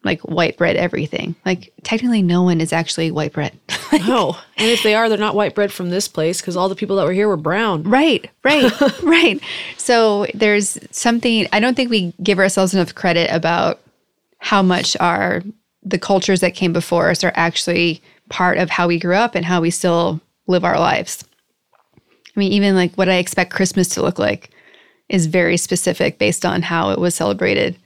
[0.06, 1.34] like white bread everything.
[1.44, 3.58] Like technically no one is actually white bread.
[4.06, 4.36] No.
[4.58, 6.96] And if they are, they're not white bread from this place because all the people
[6.96, 7.82] that were here were brown.
[7.84, 8.70] right, right,
[9.02, 9.40] right.
[9.76, 13.80] So there's something I don't think we give ourselves enough credit about
[14.38, 15.42] how much our
[15.82, 19.46] the cultures that came before us are actually part of how we grew up and
[19.46, 21.24] how we still live our lives.
[22.36, 24.50] I mean, even like what I expect Christmas to look like
[25.08, 27.78] is very specific based on how it was celebrated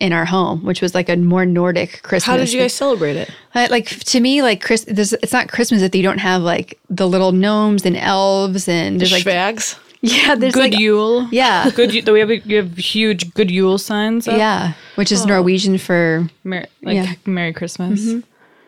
[0.00, 2.24] in our home, which was like a more Nordic Christmas.
[2.24, 3.30] How did you guys celebrate it?
[3.54, 6.78] Uh, like to me, like Chris, there's, it's not Christmas if you don't have like
[6.90, 9.78] the little gnomes and elves and there's like Schwags?
[10.00, 11.28] yeah, there's Good like Yule.
[11.32, 11.92] yeah, Good.
[11.92, 14.28] Yule- Do we have, you have huge Good Yule signs?
[14.28, 14.36] Up?
[14.38, 15.26] yeah, which is oh.
[15.26, 17.12] Norwegian for Mer- like Yeah.
[17.26, 18.00] Merry Christmas.
[18.04, 18.20] Mm-hmm.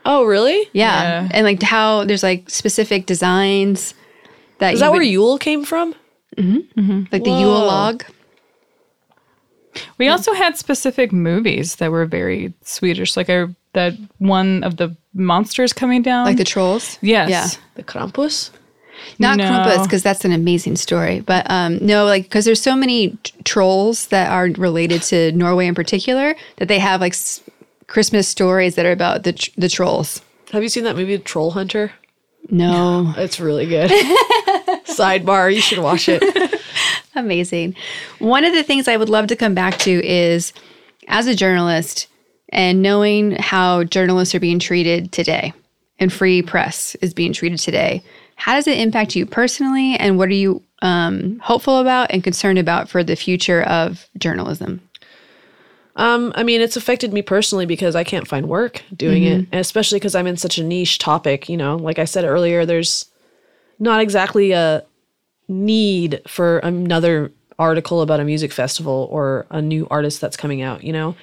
[0.06, 0.68] Oh, really?
[0.72, 1.22] yeah.
[1.22, 1.28] Yeah.
[1.32, 3.94] and like how there's like specific designs
[4.58, 5.94] that Is you that would- where Yule came from?
[6.36, 6.80] Mm-hmm.
[6.80, 7.02] Mm-hmm.
[7.12, 8.04] like the Yule log.
[9.98, 14.96] We also had specific movies that were very Swedish, like a, that one of the
[15.14, 16.24] monsters coming down.
[16.26, 17.30] Like the trolls, yes.
[17.30, 17.46] yeah.
[17.76, 18.50] The Krampus?
[19.18, 19.44] Not No.
[19.44, 23.32] Krampus because that's an amazing story, but um, no, like because there's so many t-
[23.44, 27.40] trolls that are related to Norway in particular that they have like s-
[27.86, 30.20] Christmas stories that are about the tr- the trolls.
[30.52, 31.92] Have you seen that movie, Troll Hunter?
[32.50, 33.90] No, It's really good.
[34.84, 36.22] Sidebar, you should watch it.
[37.20, 37.76] amazing.
[38.18, 40.52] One of the things I would love to come back to is
[41.08, 42.08] as a journalist
[42.48, 45.52] and knowing how journalists are being treated today
[45.98, 48.02] and free press is being treated today.
[48.36, 52.58] How does it impact you personally, and what are you um, hopeful about and concerned
[52.58, 54.80] about for the future of journalism?
[55.96, 59.60] Um, I mean, it's affected me personally because I can't find work doing it, and
[59.60, 61.50] especially because I'm in such a niche topic.
[61.50, 63.06] You know, like I said earlier, there's
[63.78, 64.84] not exactly a
[65.51, 70.82] need for another article about a music festival or a new artist that's coming out.
[70.82, 71.16] You know,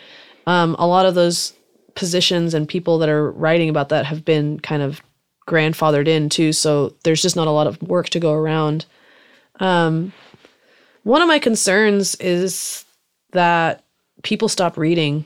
[0.45, 1.53] um, a lot of those
[1.95, 5.01] positions and people that are writing about that have been kind of
[5.47, 6.53] grandfathered in too.
[6.53, 8.85] So there's just not a lot of work to go around.
[9.59, 10.13] Um,
[11.03, 12.85] one of my concerns is
[13.31, 13.83] that
[14.23, 15.25] people stop reading.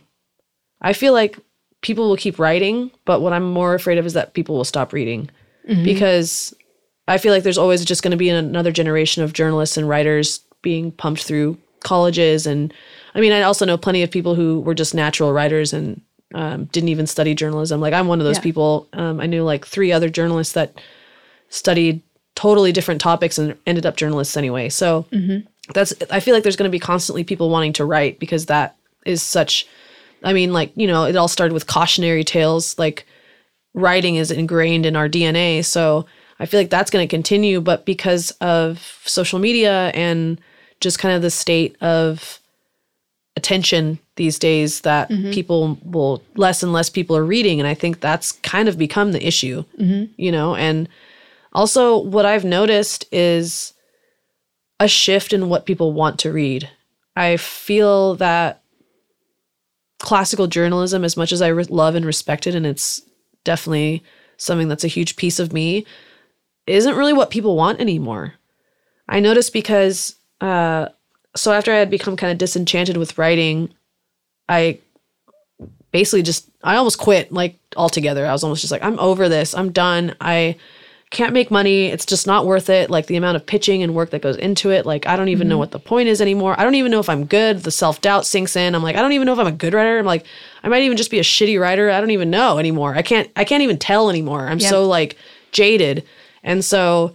[0.81, 1.37] I feel like
[1.81, 4.93] people will keep writing, but what I'm more afraid of is that people will stop
[4.93, 5.29] reading
[5.83, 6.53] because
[7.07, 10.39] I feel like there's always just going to be another generation of journalists and writers
[10.61, 12.45] being pumped through colleges.
[12.45, 12.73] And
[13.15, 15.99] I mean, I also know plenty of people who were just natural writers and
[16.33, 17.81] um, didn't even study journalism.
[17.81, 18.43] Like I'm one of those Yeah.
[18.43, 18.87] people.
[18.93, 20.79] Um, I knew like three other journalists that
[21.49, 22.01] studied
[22.35, 24.69] totally different topics and ended up journalists anyway.
[24.69, 25.05] So
[25.73, 28.75] that's I feel like there's going to be constantly people wanting to write because that
[29.05, 29.67] is such
[30.23, 33.05] I mean like, you know, it all started with cautionary tales like
[33.73, 35.65] writing is ingrained in our DNA.
[35.65, 36.05] So
[36.41, 40.41] I feel like that's going to continue but because of social media and
[40.79, 42.39] just kind of the state of
[43.37, 45.31] attention these days that mm-hmm.
[45.31, 49.11] people will less and less people are reading and I think that's kind of become
[49.11, 49.63] the issue.
[49.79, 50.11] Mm-hmm.
[50.17, 50.89] You know, and
[51.53, 53.73] also what I've noticed is
[54.79, 56.67] a shift in what people want to read.
[57.15, 58.63] I feel that
[59.99, 63.01] classical journalism, as much as I re- love and respect it, and it's
[63.43, 64.03] definitely
[64.37, 65.85] something that's a huge piece of me,
[66.71, 68.33] isn't really what people want anymore.
[69.07, 70.89] I noticed because, uh,
[71.35, 73.73] so after I had become kind of disenchanted with writing,
[74.47, 74.79] I
[75.91, 78.25] basically just, I almost quit like altogether.
[78.25, 79.53] I was almost just like, I'm over this.
[79.53, 80.15] I'm done.
[80.21, 80.57] I,
[81.11, 81.87] can't make money.
[81.87, 82.89] It's just not worth it.
[82.89, 84.85] Like the amount of pitching and work that goes into it.
[84.85, 86.57] Like I don't even know what the point is anymore.
[86.57, 87.63] I don't even know if I'm good.
[87.63, 88.73] The self doubt sinks in.
[88.73, 89.99] I'm like, I don't even know if I'm a good writer.
[89.99, 90.25] I'm like,
[90.63, 91.91] I might even just be a shitty writer.
[91.91, 92.95] I don't even know anymore.
[92.95, 93.29] I can't.
[93.35, 94.47] I can't even tell anymore.
[94.47, 95.17] I'm so like
[95.51, 96.05] jaded.
[96.43, 97.13] And so,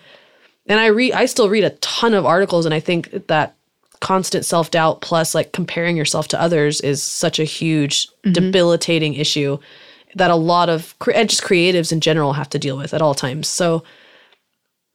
[0.66, 1.12] and I read.
[1.12, 3.56] I still read a ton of articles, and I think that
[4.00, 8.32] constant self doubt plus like comparing yourself to others is such a huge mm-hmm.
[8.32, 9.58] debilitating issue
[10.14, 13.14] that a lot of and just creatives in general have to deal with at all
[13.14, 13.48] times.
[13.48, 13.84] So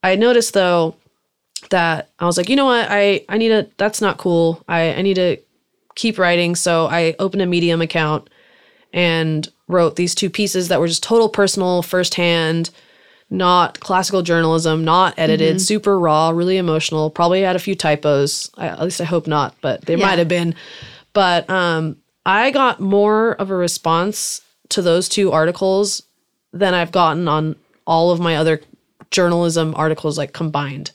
[0.04, 0.96] I noticed though
[1.70, 3.68] that I was like, you know what, I I need to.
[3.78, 4.64] That's not cool.
[4.68, 5.38] I I need to
[5.96, 6.56] keep writing.
[6.56, 8.30] So I opened a Medium account
[8.94, 12.72] and wrote these two pieces that were just total personal, firsthand,
[13.34, 17.10] not classical journalism, not edited, super raw, really emotional.
[17.10, 18.52] Probably had a few typos.
[18.58, 20.06] I, at least I hope not, but there Yeah.
[20.06, 20.54] might have been.
[21.14, 21.96] But um,
[22.26, 26.04] I got more of a response to those two articles
[26.54, 27.56] than I've gotten on
[27.88, 28.62] all of my other
[29.12, 30.92] journalism articles, like combined.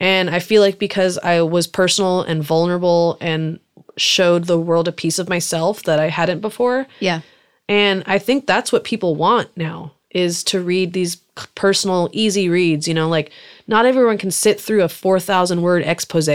[0.00, 3.60] And I feel like because I was personal and vulnerable and
[3.96, 6.86] showed the world a piece of myself that I hadn't before.
[7.00, 7.20] Yeah.
[7.68, 11.16] And I think that's what people want now is to read these
[11.54, 12.86] personal, easy reads.
[12.88, 13.30] You know, like
[13.66, 16.28] not everyone can sit through a 4,000 word expose,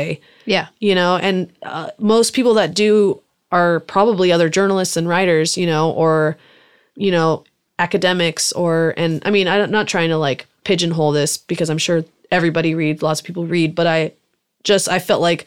[0.46, 0.68] Yeah.
[0.80, 3.22] you know, and uh, most people that do
[3.52, 6.38] are probably other journalists and writers, you know, or,
[6.96, 7.44] you know,
[7.80, 12.04] academics or, and I mean, I'm not trying to like pigeonhole this because I'm sure
[12.32, 14.14] everybody reads, lots of people read, but I
[14.64, 15.46] just, I felt like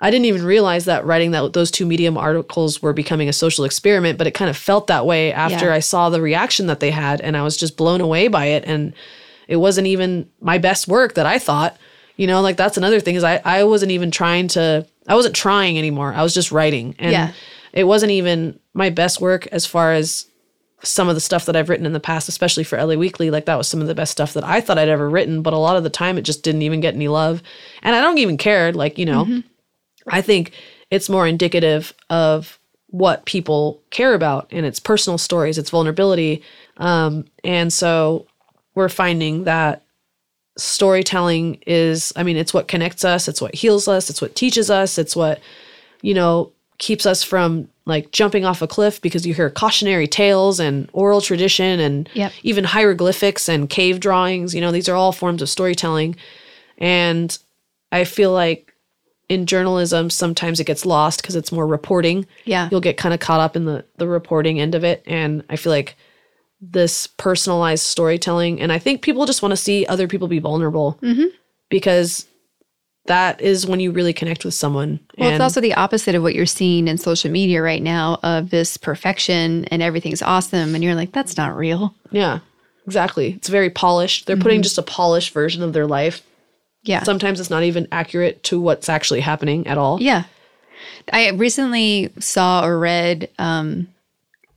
[0.00, 3.64] I didn't even realize that writing that those two Medium articles were becoming a social
[3.64, 5.74] experiment, but it kind of felt that way after Yeah.
[5.74, 8.64] I saw the reaction that they had, and I was just blown away by it.
[8.66, 8.92] And
[9.48, 11.76] it wasn't even my best work that I thought.
[12.16, 15.36] You know, like that's another thing is I I wasn't even trying to I wasn't
[15.36, 16.12] trying anymore.
[16.12, 17.32] I was just writing, and Yeah.
[17.72, 20.26] it wasn't even my best work as far as
[20.82, 23.46] some of the stuff that I've written in the past, especially for LA Weekly, like
[23.46, 25.40] that was some of the best stuff that I thought I'd ever written.
[25.40, 27.42] But a lot of the time, it just didn't even get any love,
[27.82, 28.72] and I don't even care.
[28.72, 29.40] Like you know, mm-hmm.
[30.08, 30.52] I think
[30.90, 32.58] it's more indicative of
[32.88, 36.42] what people care about, and it's personal stories, it's vulnerability,
[36.76, 38.26] um, and so
[38.74, 39.82] we're finding that
[40.56, 42.12] storytelling is.
[42.16, 45.16] I mean, it's what connects us, it's what heals us, it's what teaches us, it's
[45.16, 45.40] what
[46.02, 50.58] you know keeps us from like jumping off a cliff because you hear cautionary tales
[50.58, 52.32] and oral tradition and Yep.
[52.42, 56.16] even hieroglyphics and cave drawings you know these are all forms of storytelling
[56.78, 57.38] and
[57.92, 58.73] i feel like
[59.28, 62.68] in journalism sometimes it gets lost because it's more reporting Yeah.
[62.70, 65.56] you'll get kind of caught up in the the reporting end of it and i
[65.56, 65.96] feel like
[66.60, 70.98] this personalized storytelling and i think people just want to see other people be vulnerable
[71.02, 71.26] mm-hmm.
[71.68, 72.26] because
[73.06, 76.22] that is when you really connect with someone Well, and it's also the opposite of
[76.22, 80.74] what you're seeing in social media right now of this perfection and everything's awesome.
[80.74, 81.94] And you're like, that's not real.
[82.10, 82.38] Yeah,
[82.86, 83.34] exactly.
[83.34, 84.26] It's very polished.
[84.26, 84.62] They're putting mm-hmm.
[84.62, 86.22] just a polished version of their life.
[86.84, 87.02] Yeah.
[87.02, 90.00] Sometimes it's not even accurate to what's actually happening at all.
[90.00, 90.24] Yeah.
[91.12, 93.88] I recently saw or read um,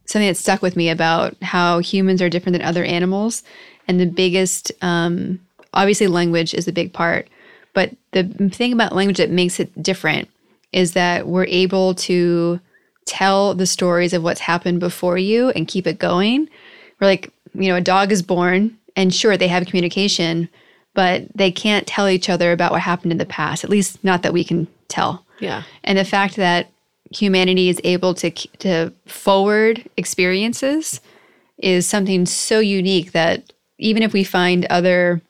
[0.06, 3.44] something that stuck with me about how humans are different than other animals.
[3.88, 5.40] And the biggest, um,
[5.74, 7.28] obviously, language is a big part.
[7.74, 10.30] But the thing about language that makes it different
[10.72, 12.60] is that we're able to
[13.06, 16.50] tell the stories of what's happened before you and keep it going.
[17.00, 20.50] We're like, you know, a dog is born, and sure, they have communication,
[20.98, 24.24] but they can't tell each other about what happened in the past, at least not
[24.24, 25.24] that we can tell.
[25.40, 25.62] Yeah.
[25.84, 26.72] And the fact that
[27.12, 31.00] humanity is able to to forward experiences
[31.60, 35.22] is something so unique that even if we find other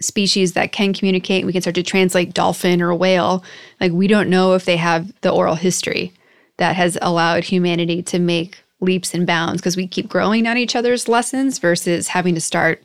[0.00, 3.44] species that can communicate, we can start to translate dolphin or whale,
[3.82, 6.10] like we don't know if they have the oral history
[6.56, 10.74] that has allowed humanity to make leaps and bounds because we keep growing on each
[10.74, 12.82] other's lessons versus having to start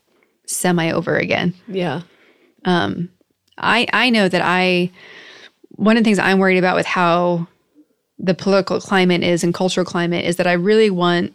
[0.51, 1.53] semi over again.
[1.67, 2.01] Yeah.
[2.65, 3.09] Um,
[3.57, 4.91] I I know that I
[5.69, 7.47] one of the things I'm worried about with how
[8.19, 11.33] the political climate is and cultural climate is that I really want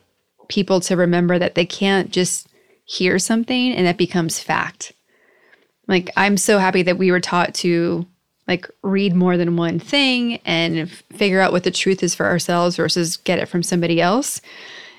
[0.48, 2.46] people to remember that they can't just
[2.84, 4.92] hear something and that becomes fact.
[5.88, 8.06] Like I'm so happy that we were taught to
[8.46, 12.26] like read more than one thing and f- figure out what the truth is for
[12.26, 14.40] ourselves versus get it from somebody else.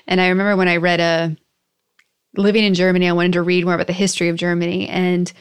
[0.06, 1.36] And I remember when I read a
[2.36, 5.32] living in Germany, I wanted to read more about the history of Germany and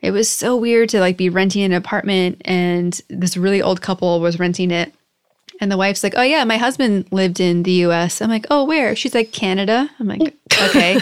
[0.00, 4.18] it was so weird to like be renting an apartment and this really old couple
[4.20, 4.94] was renting it
[5.60, 8.64] and the wife's like oh yeah my husband lived in the us i'm like oh
[8.64, 10.22] where she's like canada i'm like
[10.62, 10.98] okay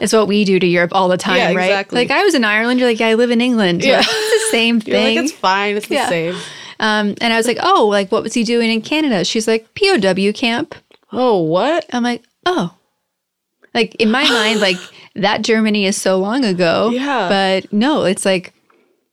[0.00, 1.98] it's what we do to europe all the time Yeah, right exactly.
[1.98, 3.96] like i was in ireland you're like yeah i live in england Yeah.
[4.00, 4.04] yeah.
[4.08, 5.76] it's the same thing like, it's fine.
[5.76, 6.08] It's the Yeah.
[6.08, 6.34] same.
[6.80, 9.68] um, and i was like oh like what was he doing in canada she's like
[9.74, 9.98] pow
[10.32, 10.74] camp
[11.12, 11.84] Oh, what?
[11.92, 12.74] i'm like oh
[13.74, 14.76] like in my mind like
[15.14, 17.28] that germany is so long ago Yeah.
[17.28, 18.52] but no it's like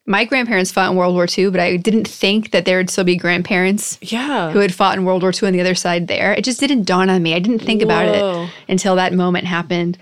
[0.07, 3.03] my grandparents fought in world war ii but i didn't think that there would still
[3.03, 4.52] be grandparents Yeah.
[4.52, 6.84] who had fought in world war ii on the other side there it just didn't
[6.84, 9.98] dawn on me i didn't think about it until that moment happened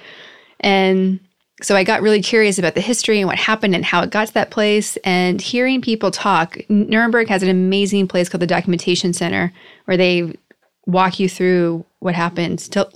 [0.59, 1.19] and
[1.61, 4.27] so I got really curious about the history and what happened and how it got
[4.27, 6.57] to that place and hearing people talk.
[6.67, 9.53] Nuremberg has an amazing place called the Documentation Center
[9.85, 10.33] where they
[10.87, 12.89] walk you through what happened to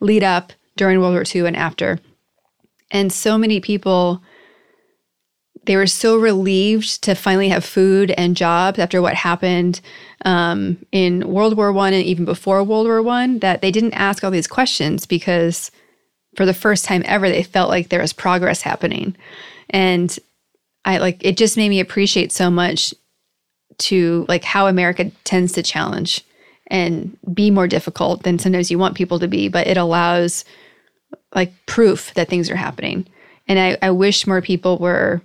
[0.00, 1.98] lead up during World War II and after.
[2.90, 4.22] And so many people
[5.64, 9.80] they were so relieved to finally have food and jobs after what happened
[10.24, 14.24] um, in World War One and even before World War One that they didn't ask
[14.24, 15.70] all these questions because
[16.36, 19.16] for the first time ever they felt like there was progress happening,
[19.68, 20.18] and
[20.84, 22.94] I like it just made me appreciate so much
[23.78, 26.24] to like how America tends to challenge
[26.70, 30.44] and be more difficult than sometimes you want people to be, but it allows
[31.34, 33.06] like proof that things are happening.
[33.48, 35.20] And I, I wish more people were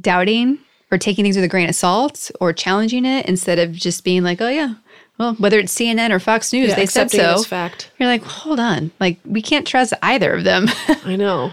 [0.00, 0.58] doubting
[0.90, 4.22] or taking things with a grain of salt or challenging it instead of just being
[4.22, 4.74] like, oh, yeah,
[5.18, 7.42] well, whether it's CNN or Fox News, Yeah, they said so.
[7.42, 7.90] fact.
[7.98, 8.90] You're like, hold on.
[8.98, 10.66] Like, we can't trust either of them.
[11.04, 11.52] I know.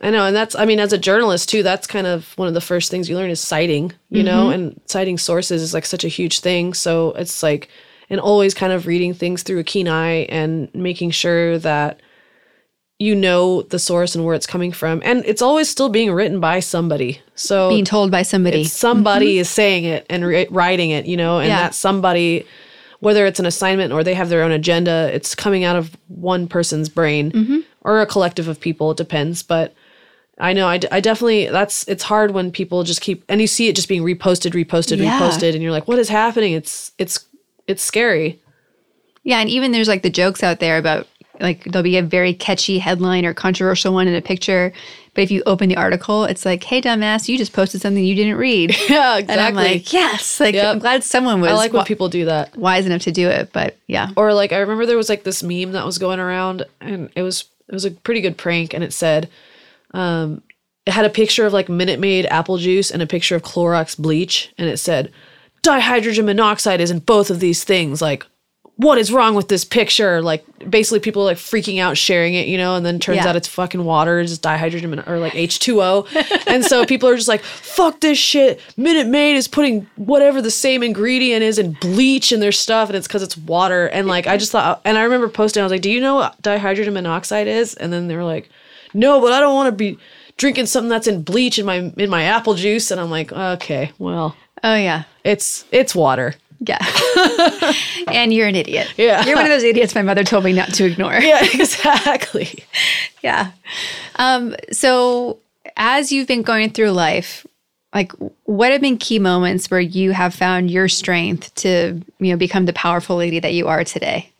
[0.00, 0.26] I know.
[0.26, 2.90] And that's, I mean, as a journalist too, that's kind of one of the first
[2.90, 4.52] things you learn is citing, you know, mm-hmm.
[4.52, 6.74] and citing sources is like such a huge thing.
[6.74, 7.68] So it's like,
[8.10, 12.00] and always kind of reading things through a keen eye and making sure that
[12.98, 15.02] you know the source and where it's coming from.
[15.04, 17.20] And it's always still being written by somebody.
[17.34, 18.64] So Being told by somebody.
[18.64, 19.40] somebody mm-hmm.
[19.40, 21.62] is saying it and ri- writing it, you know, and Yeah.
[21.62, 22.46] that somebody,
[23.00, 26.48] whether it's an assignment or they have their own agenda, it's coming out of one
[26.48, 27.58] person's brain mm-hmm.
[27.82, 28.92] or a collective of people.
[28.92, 29.74] It depends, but
[30.38, 33.46] I know I, d- I definitely that's it's hard when people just keep and you
[33.46, 35.18] see it just being reposted, reposted, Yeah.
[35.18, 36.52] reposted, and you're like, what is happening?
[36.52, 37.24] It's it's
[37.66, 38.38] it's scary.
[39.24, 41.06] Yeah, and even there's like the jokes out there about
[41.40, 44.72] like there'll be a very catchy headline or controversial one in a picture,
[45.14, 48.14] but if you open the article, it's like, "Hey, dumbass, you just posted something you
[48.14, 50.66] didn't read." Yeah, And I'm like, "Yes!" Like Yep.
[50.66, 52.54] I'm glad someone was I like when people do that.
[52.56, 55.42] wise enough to do it, but yeah, or like I remember there was like this
[55.42, 58.84] meme that was going around and it was it was a pretty good prank and
[58.84, 59.28] it said
[59.94, 60.42] um
[60.86, 63.98] it had a picture of like Minute Maid apple juice and a picture of Clorox
[63.98, 65.12] bleach and it said
[65.62, 68.00] dihydrogen monoxide is in both of these things.
[68.00, 68.24] Like
[68.76, 70.20] what is wrong with this picture?
[70.20, 73.28] Like basically people like freaking out sharing it you know and then turns Yeah.
[73.28, 77.16] out it's fucking water it's just dihydrogen mon- or like H2O and so people are
[77.16, 78.60] just like fuck this shit.
[78.76, 82.96] Minute Maid is putting whatever the same ingredient is in bleach in their stuff and
[82.96, 83.86] it's because it's water.
[83.88, 86.14] And like I just thought and I remember posting I was like do you know
[86.16, 87.74] what dihydrogen monoxide is?
[87.74, 88.50] And then they were like
[88.96, 89.98] no but I don't want to be
[90.36, 93.92] drinking something that's in bleach in my in my apple juice and I'm like okay
[93.98, 96.78] well oh yeah, it's it's water yeah,
[98.08, 98.92] and you're an idiot.
[98.96, 99.26] Yeah.
[99.26, 101.12] you're one of those idiots my mother told me not to ignore.
[101.12, 102.64] yeah exactly
[103.22, 103.50] yeah.
[104.16, 105.38] Um, so
[105.76, 107.46] as you've been going through life,
[107.94, 108.12] like
[108.44, 112.66] what have been key moments where you have found your strength to, you know, become
[112.66, 114.30] the powerful lady that you are today?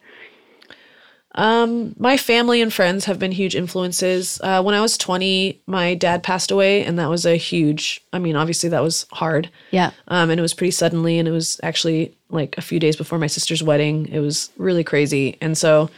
[1.37, 4.41] Um, my family and friends have been huge influences.
[4.43, 8.19] Uh, when I was 20, my dad passed away, and that was a huge, I
[8.19, 9.51] mean, obviously that was hard.
[9.71, 9.91] Yeah.
[10.09, 13.19] Um, and it was pretty suddenly, and it was actually like a few days before
[13.19, 14.09] my sister's wedding.
[14.09, 15.37] It was really crazy.
[15.41, 15.91] And so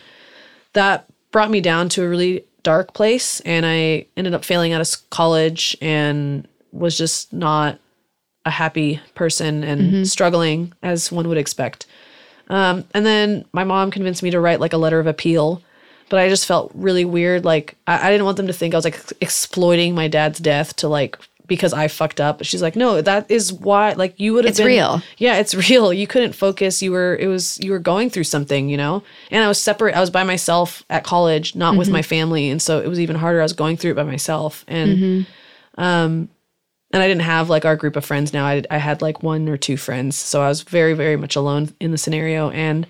[0.72, 4.80] that brought me down to a really dark place, and I ended up failing out
[4.80, 7.78] of college and was just not
[8.44, 11.86] a happy person and struggling as one would expect.
[12.48, 15.62] Um, and then my mom convinced me to write like a letter of appeal,
[16.08, 17.44] but I just felt really weird.
[17.44, 20.74] Like I, I didn't want them to think I was like exploiting my dad's death
[20.76, 21.18] to like
[21.48, 22.38] because I fucked up.
[22.38, 23.94] But she's like, no, that is why.
[23.94, 25.02] Like you would have It's been real.
[25.16, 25.92] Yeah, it's real.
[25.92, 26.80] You couldn't focus.
[26.82, 27.16] You were.
[27.16, 27.58] It was.
[27.60, 28.68] You were going through something.
[28.68, 29.02] You know.
[29.30, 29.96] And I was separate.
[29.96, 33.16] I was by myself at college, not with my family, and so it was even
[33.16, 33.40] harder.
[33.40, 35.26] I was going through it by myself, and
[35.76, 36.28] um,
[36.92, 38.46] and I didn't have like our group of friends now.
[38.46, 41.74] I, I had like one or two friends, so I was very very much alone
[41.80, 42.50] in the scenario.
[42.50, 42.86] And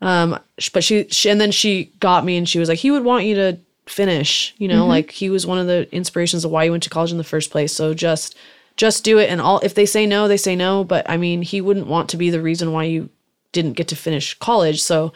[0.00, 0.38] um,
[0.72, 3.24] but she, she and then she got me, and she was like, he would want
[3.24, 4.54] you to finish.
[4.58, 7.12] You know, like he was one of the inspirations of why you went to college
[7.12, 7.72] in the first place.
[7.72, 8.36] So just
[8.76, 10.84] just do it, and all if they say no, they say no.
[10.84, 13.08] But I mean, he wouldn't want to be the reason why you
[13.52, 14.82] didn't get to finish college.
[14.82, 15.12] So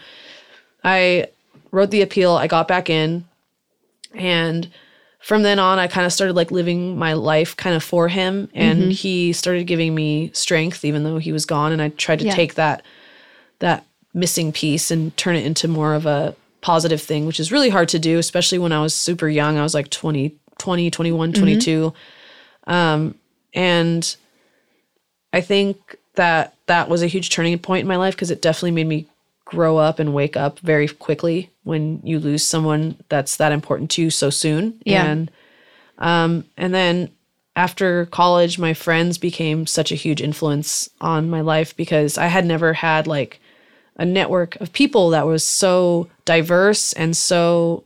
[0.84, 1.26] I
[1.72, 2.32] wrote the appeal.
[2.32, 3.26] I got back in,
[4.14, 4.70] and
[5.20, 8.48] from then on, I kind of started like living my life kind of for him,
[8.54, 11.72] and he started giving me strength, even though he was gone.
[11.72, 12.34] And I tried to Yeah.
[12.34, 12.82] take that
[13.58, 13.84] that
[14.14, 17.88] missing piece and turn it into more of a positive thing, which is really hard
[17.88, 19.58] to do, especially when I was super young.
[19.58, 21.92] I was like 20, 20 21, 22.
[22.68, 23.14] Um,
[23.54, 24.16] and
[25.32, 28.72] I think that that was a huge turning point in my life because it definitely
[28.72, 29.06] made me
[29.48, 34.02] grow up and wake up very quickly when you lose someone that's that important to
[34.02, 34.78] you so soon.
[34.84, 35.06] Yeah.
[35.06, 35.30] And
[35.98, 37.10] um and then
[37.56, 42.44] after college my friends became such a huge influence on my life because I had
[42.44, 43.40] never had like
[43.96, 47.84] a network of people that was so diverse and so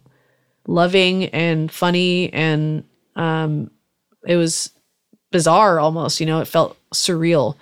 [0.66, 2.82] loving and funny and
[3.14, 3.70] um
[4.26, 4.70] it was
[5.30, 7.54] bizarre almost you know it felt surreal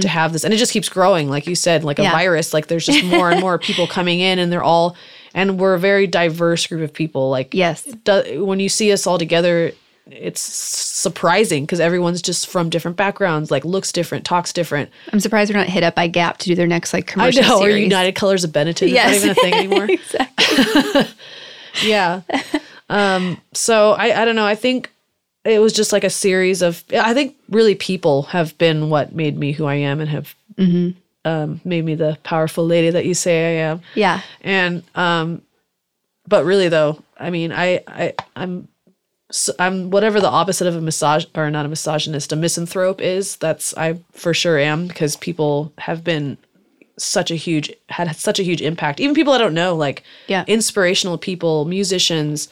[0.00, 2.12] to have this and it just keeps growing like you said like a Yeah.
[2.12, 4.96] virus like there's just more and more people coming in and they're all
[5.34, 7.30] and we're a very diverse group of people.
[7.30, 7.82] Like Yes.
[8.04, 9.72] do, when you see us all together,
[10.10, 14.90] it's surprising because everyone's just from different backgrounds, like looks different, talks different.
[15.12, 17.42] I'm surprised we're not hit up by Gap to do their next like commercial.
[17.44, 17.70] I know, or.
[17.70, 18.88] United Colors of Benetton.
[18.90, 19.24] Yes.
[19.24, 19.90] It's not even a thing anymore.
[19.90, 21.06] exactly.
[21.88, 22.20] yeah.
[22.90, 24.46] Um, so I, I don't know.
[24.46, 24.90] I think
[25.44, 29.36] it was just like a series of, I think really people have been what made
[29.36, 30.34] me who I am and have
[31.24, 33.80] um, made me the powerful lady that you say I am.
[33.94, 34.20] Yeah.
[34.42, 35.42] And, um,
[36.28, 38.68] but really though, I mean, I, I, I'm,
[39.30, 43.36] so I'm whatever the opposite of a massage or not a misogynist, a misanthrope is.
[43.36, 46.36] That's I for sure am because people have been
[46.98, 49.00] such a huge had such a huge impact.
[49.00, 50.44] Even people I don't know, like Yeah.
[50.46, 52.48] inspirational people, musicians,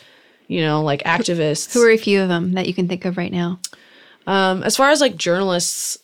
[0.50, 1.72] you know, like activists.
[1.72, 3.60] Who are a few of them that you can think of right now?
[4.26, 5.96] um, as far as like journalists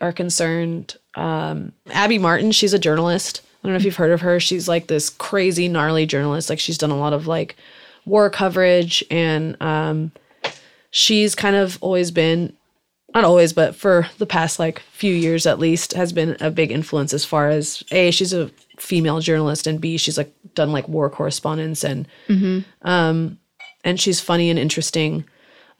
[0.00, 3.40] are concerned, um, Abby Martin, she's a journalist.
[3.42, 4.38] I don't know if you've heard of her.
[4.38, 6.50] She's like this crazy, gnarly journalist.
[6.50, 7.56] Like she's done a lot of like
[8.04, 10.12] war coverage, and um,
[10.90, 12.52] she's kind of always been,
[13.14, 16.70] not always, but for the past like few years at least, has been a big
[16.70, 20.86] influence as far as a she's a female journalist, and b she's like done like
[20.86, 22.06] war correspondence and
[22.82, 23.38] um,
[23.86, 25.24] and she's funny and interesting.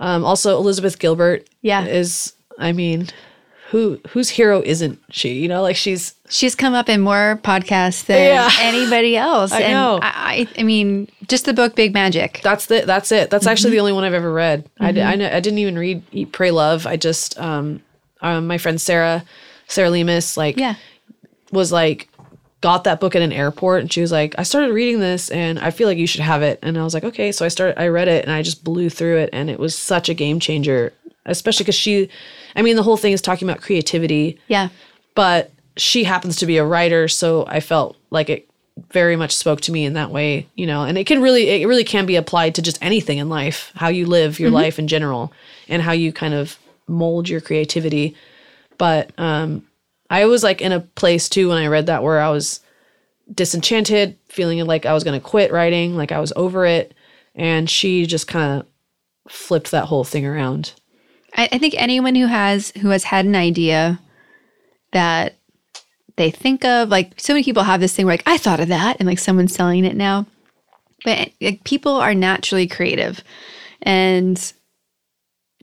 [0.00, 1.84] Um, also, Elizabeth Gilbert, Yeah.
[1.84, 3.08] is I mean,
[3.70, 5.34] who whose hero isn't she?
[5.34, 8.50] You know, like she's She's come up in more podcasts than Yeah.
[8.60, 9.52] anybody else.
[9.52, 9.98] I and know.
[10.02, 12.40] I, I, mean, just the book Big Magic.
[12.42, 13.30] that's the that's it.
[13.30, 13.74] That's actually Mm-hmm.
[13.76, 14.68] the only one I've ever read.
[14.80, 16.86] I di- I, know, I didn't even read Eat Pray Love.
[16.86, 17.80] I just um,
[18.22, 19.24] um my friend Sarah
[19.68, 20.74] Sarah Lemus like Yeah.
[21.52, 22.08] was like
[22.60, 25.58] got that book at an airport and she was like I started reading this and
[25.58, 26.58] I feel like you should have it.
[26.62, 27.30] And I was like okay.
[27.32, 29.76] So I started I read it and I just blew through it and it was
[29.76, 30.92] such a game changer
[31.26, 32.08] especially because she
[32.54, 34.38] I mean the whole thing is talking about creativity.
[34.48, 34.68] Yeah.
[35.14, 38.48] but she happens to be a writer so i felt like it
[38.90, 40.84] very much spoke to me in that way you know?
[40.84, 43.88] And it can really it really can be applied to just anything in life how
[43.88, 45.32] you live your life in general
[45.68, 48.14] and how you kind of mold your creativity.
[48.78, 49.66] But um
[50.10, 52.60] i was like in a place too when i read that where i was
[53.32, 56.94] disenchanted feeling like i was going to quit writing like i was over it
[57.34, 58.66] and she just kind of
[59.30, 60.72] flipped that whole thing around
[61.36, 64.00] I, I think anyone who has who has had an idea
[64.92, 65.36] that
[66.16, 68.68] they think of, like so many people have this thing where like I thought of
[68.68, 70.26] that, and like someone's selling it now.
[71.04, 73.22] But like, people are naturally creative,
[73.82, 74.52] and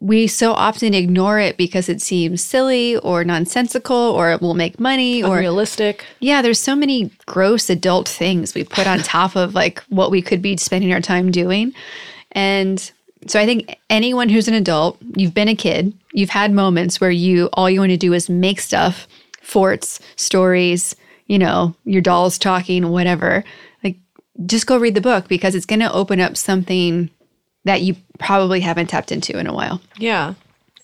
[0.03, 4.77] we so often ignore it because it seems silly or nonsensical or it will make
[4.77, 9.53] money or unrealistic yeah, there's so many gross adult things we put on top of
[9.53, 11.73] like what we could be spending our time doing.
[12.31, 12.91] And
[13.27, 17.11] so I think anyone who's an adult, you've been a kid, you've had moments where
[17.11, 19.07] you all you want to do is make stuff,
[19.41, 20.95] forts, stories,
[21.27, 23.43] you know, your dolls talking, whatever.
[23.83, 23.97] Like
[24.45, 27.09] just go read the book because it's going to open up something
[27.65, 29.81] that you probably haven't tapped into in a while.
[29.97, 30.33] Yeah.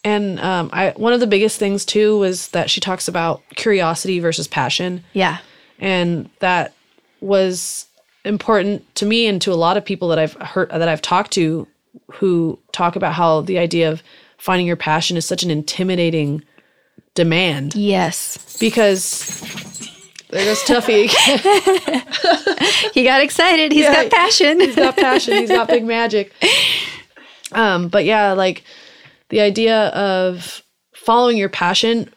[0.03, 4.19] And um, I one of the biggest things too was that she talks about curiosity
[4.19, 5.39] versus passion, Yeah.
[5.79, 6.73] and that
[7.21, 7.85] was
[8.23, 11.31] important to me and to a lot of people that I've heard that I've talked
[11.33, 11.67] to,
[12.13, 14.01] who talk about how the idea of
[14.37, 16.43] finding your passion is such an intimidating
[17.13, 18.57] demand Yes.
[18.59, 19.31] because
[20.29, 21.09] there goes Tuffy.
[22.93, 23.71] He got excited.
[23.71, 24.03] He's Yeah.
[24.03, 24.59] got passion.
[24.59, 25.37] he's got passion.
[25.37, 26.31] He's got big magic.
[27.51, 28.63] Um, but yeah, like
[29.29, 32.09] the idea of following your passion.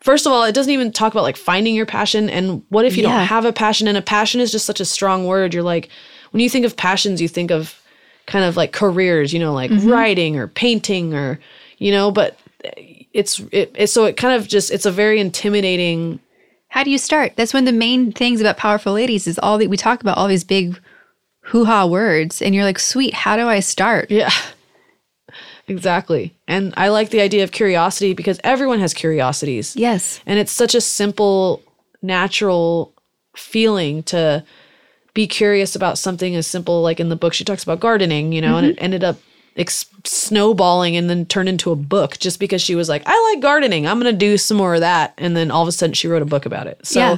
[0.00, 2.28] First of all, it doesn't even talk about like finding your passion.
[2.30, 3.10] And what if you Yeah.
[3.18, 3.88] don't have a passion?
[3.88, 5.54] And a passion is just such a strong word.
[5.54, 5.88] You're like,
[6.30, 7.80] when you think of passions, you think of
[8.26, 11.38] kind of like careers, you know, like writing or painting or,
[11.78, 12.38] you know, but
[13.12, 16.20] it's, it, it's so it kind of just, it's a very intimidating
[16.68, 17.32] How do you start?
[17.36, 20.18] That's one of the main things about powerful ladies is all that we talk about
[20.18, 20.78] all these big
[21.42, 24.30] hoo-ha words and you're like, "Sweet, how do I start?" Yeah.
[25.68, 26.34] Exactly.
[26.46, 29.76] And I like the idea of curiosity because everyone has curiosities.
[29.76, 30.20] Yes.
[30.24, 31.62] And it's such a simple,
[32.00, 32.94] natural
[33.36, 34.44] feeling to
[35.14, 38.40] be curious about something as simple like in the book she talks about gardening, you
[38.40, 38.84] know, and it mm-hmm.
[38.84, 39.18] ended up
[39.56, 43.42] ex- snowballing and then turned into a book just because she was like, I like
[43.42, 43.86] gardening.
[43.86, 45.14] I'm going to do some more of that.
[45.18, 46.84] And then all of a sudden she wrote a book about it.
[46.86, 47.16] So, Yeah.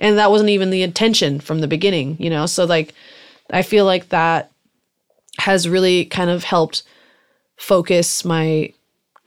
[0.00, 2.46] and that wasn't even the intention from the beginning, you know?
[2.46, 2.94] So, like,
[3.50, 4.50] I feel like that
[5.38, 6.82] has really kind of helped
[7.56, 8.72] focus my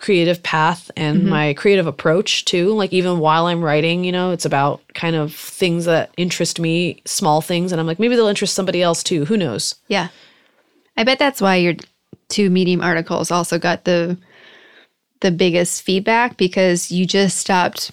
[0.01, 1.30] creative path and mm-hmm.
[1.30, 2.73] my creative approach too.
[2.73, 7.01] Like even while I'm writing, you know, it's about kind of things that interest me,
[7.05, 9.26] small things, and I'm like maybe they'll interest somebody else too.
[9.26, 9.76] Who knows?
[9.88, 10.09] Yeah.
[10.97, 11.76] I bet that's why your
[12.31, 14.17] two Medium articles also got the
[15.19, 17.91] the biggest feedback because you just stopped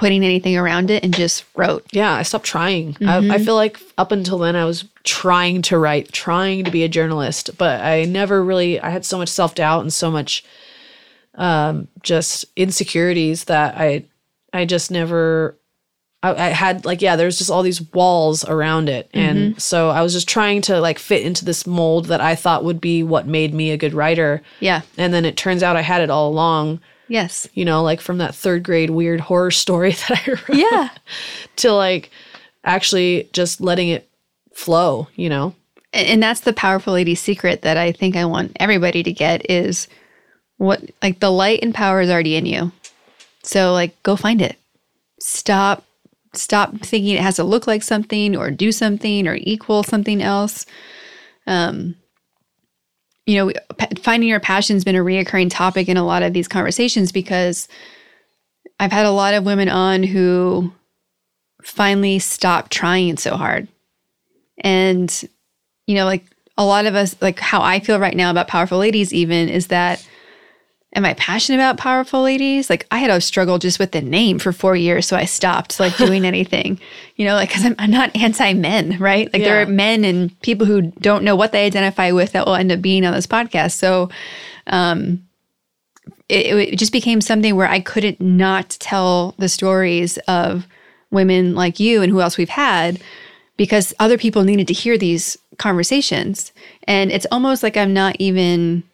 [0.00, 1.84] putting anything around it and just wrote.
[1.92, 2.96] Yeah, I stopped trying.
[3.02, 6.84] I, I feel like up until then, I was trying to write, trying to be
[6.84, 8.80] a journalist, but I never really.
[8.80, 10.42] I had so much self doubt and so much
[11.34, 14.04] um, just insecurities that I,
[14.52, 15.58] I just never.
[16.22, 19.58] I, I had like yeah, there's just all these walls around it, and mm-hmm.
[19.58, 22.80] so I was just trying to like fit into this mold that I thought would
[22.80, 24.42] be what made me a good writer.
[24.60, 24.82] Yeah.
[24.98, 26.80] And then it turns out I had it all along.
[27.08, 27.48] Yes.
[27.54, 30.90] You know, like from that third grade weird horror story that I wrote Yeah.
[31.56, 32.10] to like
[32.64, 34.08] actually just letting it
[34.52, 35.54] flow, you know?
[35.92, 39.50] And and that's the powerful lady secret that I think I want everybody to get
[39.50, 39.88] is
[40.58, 42.70] what like the light and power is already in you.
[43.42, 44.56] So like go find it.
[45.18, 45.82] Stop
[46.34, 50.66] stop thinking it has to look like something or do something or equal something else.
[51.46, 51.96] Um
[53.26, 53.52] you know,
[54.00, 57.68] finding your passion has been a reoccurring topic in a lot of these conversations because
[58.80, 60.72] I've had a lot of women on who
[61.62, 63.68] finally stopped trying so hard.
[64.58, 65.28] And
[65.86, 66.24] you know, like
[66.56, 69.68] a lot of us, like how I feel right now about powerful ladies, even is
[69.68, 70.06] that
[70.94, 72.68] am I passionate about powerful ladies?
[72.68, 75.78] Like I had a struggle just with the name for four years, so I stopped
[75.78, 76.80] like doing anything,
[77.16, 79.32] you know, like because I'm, I'm not anti men, right?
[79.32, 82.54] Like there are men and people who don't know what they identify with that will
[82.54, 83.72] end up being on this podcast.
[83.72, 84.10] So,
[84.66, 85.26] um,
[86.28, 90.66] it, it just became something where I couldn't not tell the stories of
[91.10, 93.00] women like you and who else we've had
[93.56, 96.52] because other people needed to hear these conversations.
[96.84, 98.84] And it's almost like I'm not even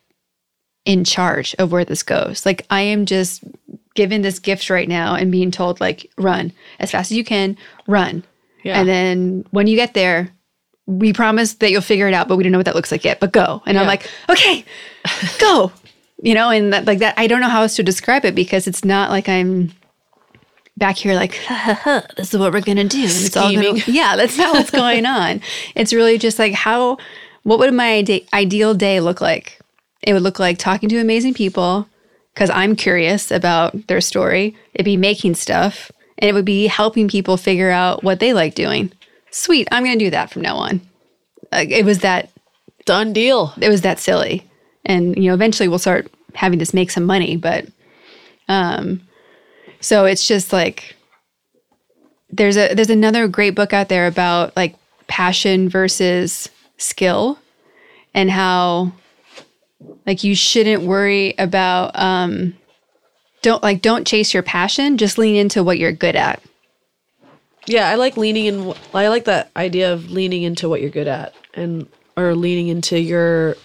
[0.86, 2.46] in charge of where this goes.
[2.46, 3.44] Like I am just
[3.94, 7.58] given this gift right now and being told like run as fast as you can,
[7.86, 8.24] run.
[8.62, 8.80] Yeah.
[8.80, 10.30] And then when you get there,
[10.86, 13.04] we promise that you'll figure it out, but we don't know what that looks like
[13.04, 13.18] yet.
[13.18, 13.62] But go.
[13.66, 14.64] And I'm like, okay,
[15.40, 15.72] go.
[16.22, 18.66] You know, and that, like that, I don't know how else to describe it because
[18.66, 19.72] it's not like I'm
[20.76, 23.00] back here like, ha, ha, ha, this is what we're gonna do.
[23.00, 25.40] And it's all gonna, yeah, that's not what's going on.
[25.74, 26.98] It's really just like how,
[27.42, 29.60] what would my ide- ideal day look like?
[30.02, 31.88] It would look like talking to amazing people
[32.34, 34.56] because I'm curious about their story.
[34.74, 38.54] It'd be making stuff and it would be helping people figure out what they like
[38.54, 38.92] doing.
[39.30, 40.80] Sweet, I'm going to do that from now on.
[41.52, 42.30] Like, it was that
[42.86, 43.52] Done deal.
[43.60, 44.48] it was that silly,
[44.84, 47.66] and you know eventually we'll start having this make some money, but
[48.46, 49.00] um,
[49.80, 50.94] so it's just like
[52.30, 54.76] there's a there's another great book out there about like
[55.08, 56.48] passion versus
[56.78, 57.40] skill
[58.14, 58.92] and how
[60.06, 62.54] like you shouldn't worry about um
[63.42, 66.42] don't like don't chase your passion just lean into what you're good at
[67.66, 68.74] Yeah, I like leaning in.
[68.94, 72.98] I like that idea of leaning into what you're good at and or leaning into
[72.98, 73.56] your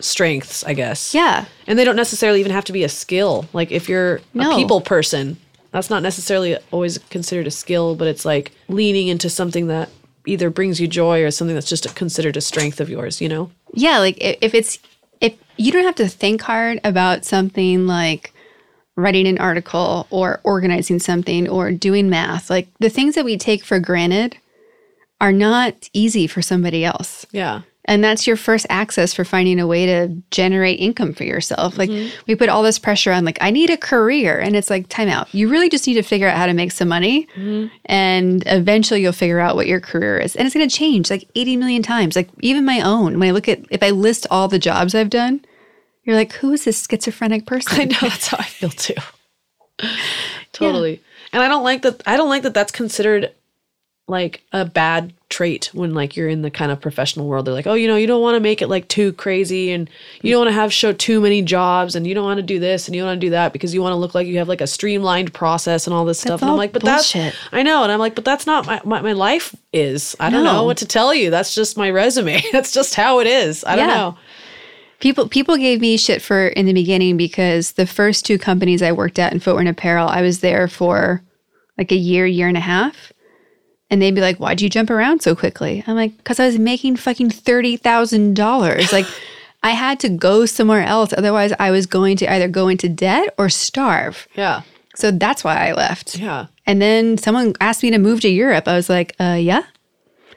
[0.00, 1.14] strengths, I guess.
[1.14, 3.48] yeah And they don't necessarily even have to be a skill.
[3.52, 4.50] Like if you're No.
[4.52, 5.36] a people person,
[5.70, 9.88] that's not necessarily always considered a skill, but it's like leaning into something that
[10.26, 13.50] either brings you joy or something that's just considered a strength of yours, you know?
[13.74, 14.78] yeah like if it's
[15.56, 18.32] you don't have to think hard about something like
[18.96, 23.64] writing an article or organizing something or doing math like the things that we take
[23.64, 24.36] for granted
[25.20, 27.62] are not easy for somebody else Yeah.
[27.86, 31.78] And that's your first access for finding a way to generate income for yourself.
[31.78, 32.14] Like mm-hmm.
[32.26, 34.38] we put all this pressure on like i need a career.
[34.38, 35.32] And it's like time out.
[35.34, 37.74] You really just need to figure out how to make some money mm-hmm.
[37.86, 40.36] and eventually you'll figure out what your career is.
[40.36, 42.16] And it's going to change like 80 million times.
[42.16, 45.10] Like even my own when i look at if i list all the jobs i've
[45.10, 45.44] done
[46.04, 47.80] you're like who is this schizophrenic person?
[47.80, 48.94] I know that's how I feel too.
[50.52, 51.02] totally.
[51.32, 53.32] And I don't like that I don't like that that's considered
[54.08, 57.44] like a bad trait when like you're in the kind of professional world.
[57.44, 59.90] They're like, "Oh, you know, you don't want to make it like too crazy and
[60.22, 62.60] you don't want to have show too many jobs and you don't want to do
[62.60, 64.38] this and you don't want to do that because you want to look like you
[64.38, 67.32] have like a streamlined process and all this stuff." And I'm like, "But bullshit.
[67.34, 70.14] that's I know." And I'm like, "But that's not my my, my life is.
[70.20, 70.52] I don't No.
[70.52, 71.30] know what to tell you.
[71.30, 72.40] That's just my resume.
[72.52, 73.64] that's just how it is.
[73.64, 74.16] I don't know."
[75.00, 78.92] People people gave me shit for in the beginning because the first two companies I
[78.92, 81.22] worked at in footwear and apparel, I was there for
[81.76, 83.12] like a year, year and a half.
[83.90, 85.84] And they'd be like, Why'd you jump around so quickly?
[85.86, 88.92] I'm like, because I was making fucking thirty thousand dollars.
[88.92, 89.06] Like
[89.62, 91.12] I had to go somewhere else.
[91.12, 94.26] Otherwise I was going to either go into debt or starve.
[94.34, 94.62] Yeah.
[94.94, 96.16] So that's why I left.
[96.18, 96.46] Yeah.
[96.66, 98.66] And then someone asked me to move to Europe.
[98.66, 99.62] I was like, uh yeah.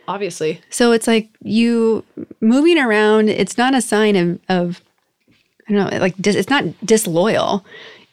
[0.08, 0.62] Obviously.
[0.70, 2.04] So it's like you
[2.42, 4.82] moving around, it's not a sign of, of
[5.68, 7.64] I don't know, like dis, it's not disloyal.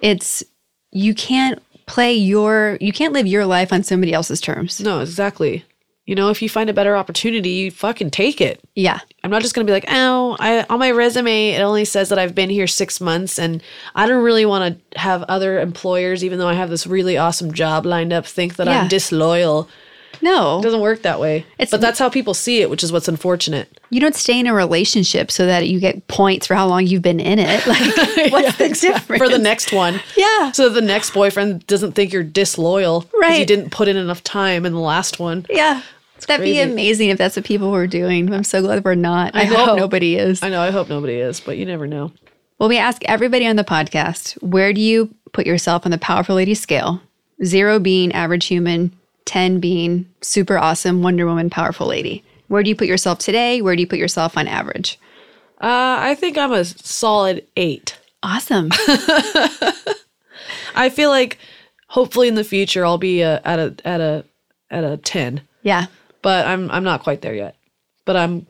[0.00, 0.44] It's
[0.92, 4.80] you can't play your, you can't live your life on somebody else's terms.
[4.80, 5.64] No, exactly.
[6.04, 8.60] You know, if you find a better opportunity, you fucking take it.
[8.76, 9.00] Yeah.
[9.24, 12.18] I'm not just gonna be like, oh, I on my resume it only says that
[12.18, 13.60] I've been here six months, and
[13.96, 17.52] I don't really want to have other employers, even though I have this really awesome
[17.52, 18.82] job lined up, think that Yeah.
[18.82, 19.68] I'm disloyal.
[20.26, 20.58] No.
[20.58, 21.38] It doesn't work that way.
[21.58, 23.68] It's- but that's how people see it, which is what's unfortunate.
[23.90, 27.02] You don't stay in a relationship so that you get points for how long you've
[27.02, 27.66] been in it.
[27.66, 29.22] Like, what's the difference?
[29.22, 30.00] For the next one.
[30.16, 30.52] Yeah.
[30.52, 33.02] So the next boyfriend doesn't think you're disloyal.
[33.02, 33.46] 'cause You Right.
[33.46, 35.46] didn't put in enough time in the last one.
[35.48, 35.82] Yeah.
[36.26, 38.32] That'd be amazing if that's what people were doing.
[38.32, 39.36] I'm so glad we're not.
[39.36, 40.42] I, I hope nobody is.
[40.42, 42.10] I know, I hope nobody is, but you never know.
[42.58, 46.34] Well, we ask everybody on the podcast where do you put yourself on the powerful
[46.34, 47.00] lady scale?
[47.44, 48.92] Zero being average human,
[49.26, 52.24] 10 being super awesome Wonder Woman powerful lady.
[52.48, 53.60] Where do you put yourself today?
[53.60, 54.98] Where do you put yourself on average?
[55.60, 57.98] Uh, I think I'm a solid eight.
[58.22, 58.70] Awesome.
[60.74, 61.38] I feel like
[61.88, 64.24] hopefully in the future I'll be uh at a at a
[64.70, 65.86] at a ten, yeah.
[66.22, 67.56] but I'm I'm not quite there yet.
[68.04, 68.46] But I'm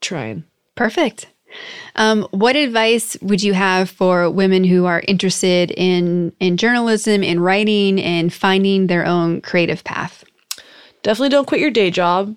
[0.00, 0.44] trying.
[0.74, 1.28] Perfect.
[1.96, 7.40] Um, what advice would you have for women who are interested in in journalism, in
[7.40, 10.24] writing, and finding their own creative path?
[11.02, 12.36] Definitely don't quit your day job.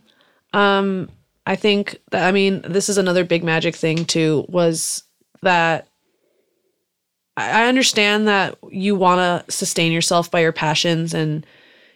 [0.54, 1.10] Um,
[1.46, 5.04] I think that I mean this is another big magic thing too was
[5.42, 5.88] that
[7.36, 11.46] I understand that you want to sustain yourself by your passions and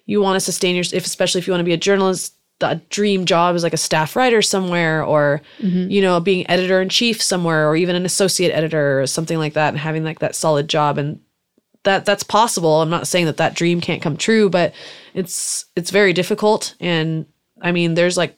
[0.05, 2.81] you want to sustain your if especially if you want to be a journalist the
[2.89, 5.89] dream job is like a staff writer somewhere or mm-hmm.
[5.89, 9.53] you know being editor in chief somewhere or even an associate editor or something like
[9.53, 10.97] that and having like that solid job.
[10.97, 11.19] And
[11.83, 12.81] that that's possible.
[12.81, 14.73] I'm not saying that that dream can't come true but
[15.13, 16.75] it's it's very difficult.
[16.79, 17.25] And
[17.61, 18.37] i mean there's like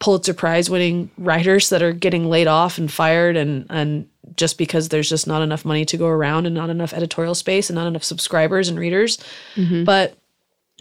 [0.00, 4.88] pulitzer prize winning writers that are getting laid off and fired and and just because
[4.88, 7.86] there's just not enough money to go around and not enough editorial space and not
[7.86, 9.18] enough subscribers and readers.
[9.54, 9.84] Mm-hmm.
[9.84, 10.16] But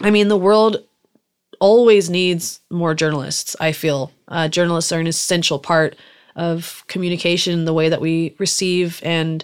[0.02, 0.84] i mean the world
[1.60, 4.12] always needs more journalists i feel.
[4.28, 5.96] Uh, journalists are an essential part
[6.36, 9.44] of communication the way that we receive and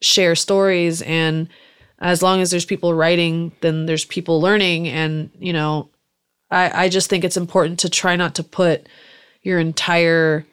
[0.00, 1.00] share stories.
[1.02, 1.48] And
[2.00, 4.88] as long as there's people writing then there's people learning.
[4.88, 5.88] And you know
[6.50, 8.88] i i just think it's important to try not to put
[9.42, 10.44] your entire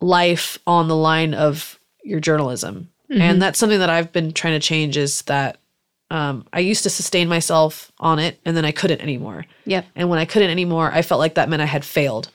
[0.00, 2.90] life on the line of your journalism.
[3.10, 5.58] And that's something that i've been trying to change is that
[6.10, 9.84] um, i used to sustain myself on it and then i couldn't anymore Yep.
[9.96, 12.30] and when I couldn't anymore, I felt like that meant I had failed,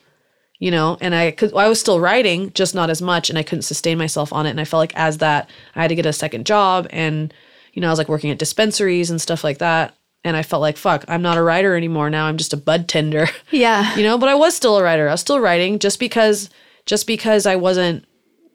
[0.60, 0.96] you know.
[1.00, 3.98] And I could, I was still writing, just not as much, and I couldn't sustain
[3.98, 4.50] myself on it.
[4.50, 7.34] And I felt like as that, I had to get a second job, and
[7.72, 9.96] you know, I was like working at dispensaries and stuff like that.
[10.22, 12.08] And I felt like, fuck, I'm not a writer anymore.
[12.08, 13.94] Now I'm just a bud tender, Yeah.
[13.96, 14.16] you know.
[14.16, 15.08] But I was still a writer.
[15.08, 16.50] I was still writing, just because,
[16.86, 18.04] just because I wasn't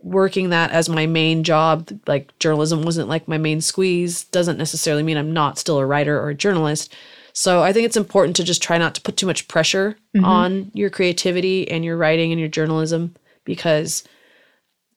[0.01, 1.89] working that as my main job.
[2.07, 4.25] Like journalism wasn't like my main squeeze.
[4.25, 6.93] Doesn't necessarily mean I'm not still a writer or a journalist.
[7.33, 10.25] So I think it's important to just try not to put too much pressure mm-hmm.
[10.25, 13.15] on your creativity and your writing and your journalism
[13.45, 14.03] because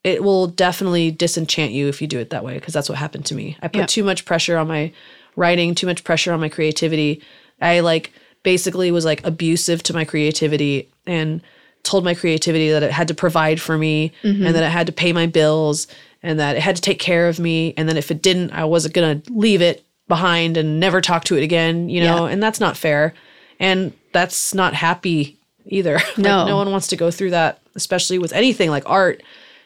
[0.02, 3.26] it will definitely disenchant you if you do it that way because that's what happened
[3.26, 3.56] to me.
[3.62, 4.92] I put too much pressure on my
[5.36, 7.22] writing, too much pressure on my creativity.
[7.60, 8.12] I like
[8.42, 11.40] basically was like abusive to my creativity and
[11.82, 14.52] told my creativity that it had to provide for me and mm-hmm.
[14.52, 15.86] that it had to pay my bills
[16.22, 18.64] and that it had to take care of me and then if it didn't I
[18.64, 22.42] wasn't going to leave it behind and never talk to it again, you know, and
[22.42, 23.14] that's not fair.
[23.58, 25.94] And that's not happy either.
[26.16, 26.46] Like, No.
[26.46, 29.22] no one wants to go through that, especially with anything like art,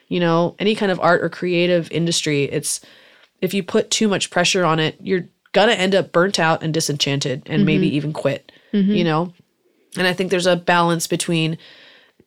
[0.07, 2.43] you know, any kind of art or creative industry.
[2.45, 2.79] It's
[3.41, 6.73] if you put too much pressure on it, you're gonna end up burnt out and
[6.73, 7.95] disenchanted and maybe mm-hmm.
[7.95, 8.91] even quit, mm-hmm.
[8.91, 9.33] you know?
[9.97, 11.57] And I think there's a balance between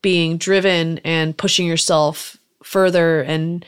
[0.02, 3.64] being driven and pushing yourself further and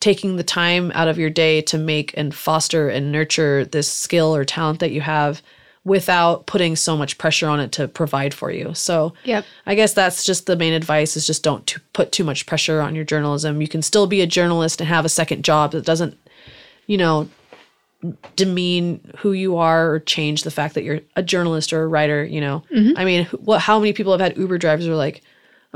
[0.00, 4.34] taking the time out of your day to make and foster and nurture this skill
[4.34, 5.42] or talent that you have
[5.84, 8.74] without putting so much pressure on it to provide for you.
[8.74, 9.44] So Yep.
[9.66, 12.80] I guess that's just the main advice is just don't t- put too much pressure
[12.80, 13.60] on your journalism.
[13.60, 16.18] You can still be a journalist and have a second job that doesn't,
[16.88, 17.28] you know,
[18.34, 22.24] demean who you are or change the fact that you're a journalist or a writer,
[22.24, 22.64] you know.
[22.74, 22.98] Mm-hmm.
[22.98, 25.22] I mean, what how many people have had Uber drivers who are like,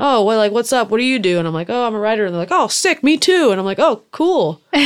[0.01, 0.89] "Oh, well like what's up?
[0.89, 2.67] What do you do?" And I'm like, "Oh, I'm a writer." And they're like, "Oh,
[2.67, 4.59] sick, me too." And I'm like, "Oh, cool."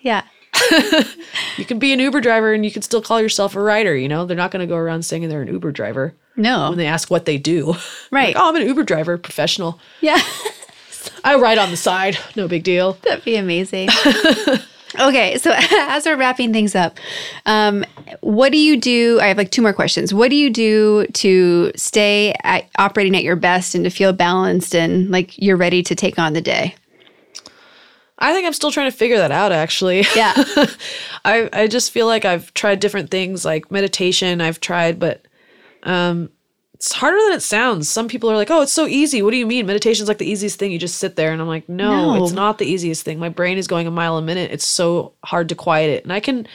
[0.00, 0.22] Yeah.
[1.58, 4.08] You can be an Uber driver and you can still call yourself a writer, you
[4.08, 4.24] know.
[4.24, 6.70] They're not going to go around saying they're an Uber driver No.
[6.70, 7.74] when they ask what they do.
[8.10, 8.34] Right.
[8.34, 9.78] Like, oh, I'm an Uber driver, professional.
[10.00, 10.18] Yeah.
[11.24, 12.94] I write on the side, no big deal.
[13.02, 13.90] That'd be amazing.
[14.98, 16.98] Okay, so as we're wrapping things up,
[17.46, 17.84] um,
[18.20, 19.18] what do you do?
[19.20, 20.12] I have like two more questions.
[20.12, 24.74] What do you do to stay at, operating at your best and to feel balanced
[24.74, 26.74] and like you're ready to take on the day?
[28.18, 30.04] I think I'm still trying to figure that out actually.
[30.14, 30.32] Yeah.
[31.24, 35.26] I I just feel like I've tried different things like meditation I've tried but
[35.82, 36.30] um
[36.82, 37.88] it's harder than it sounds.
[37.88, 39.66] Some people are like, "Oh, it's so easy." What do you mean?
[39.66, 40.72] Meditation's like the easiest thing.
[40.72, 42.24] You just sit there." And I'm like, "No, No.
[42.24, 43.20] it's not the easiest thing.
[43.20, 44.50] My brain is going a mile a minute.
[44.50, 46.46] It's so hard to quiet it." And I can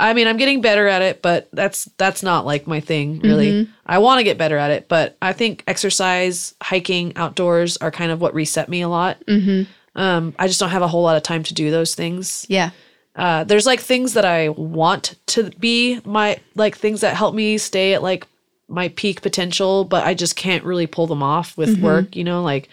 [0.00, 3.68] I mean, I'm getting better at it, but that's that's not like my thing really.
[3.84, 8.12] I want to get better at it, but I think exercise, hiking, outdoors are kind
[8.12, 9.18] of what reset me a lot.
[9.26, 9.68] Mm-hmm.
[10.00, 12.46] Um, I just don't have a whole lot of time to do those things.
[12.48, 12.70] Yeah.
[13.16, 17.58] Uh, there's like things that I want to be my like things that help me
[17.58, 18.24] stay at like
[18.68, 21.84] my peak potential, but I just can't really pull them off with mm-hmm.
[21.84, 22.16] work.
[22.16, 22.68] You know, like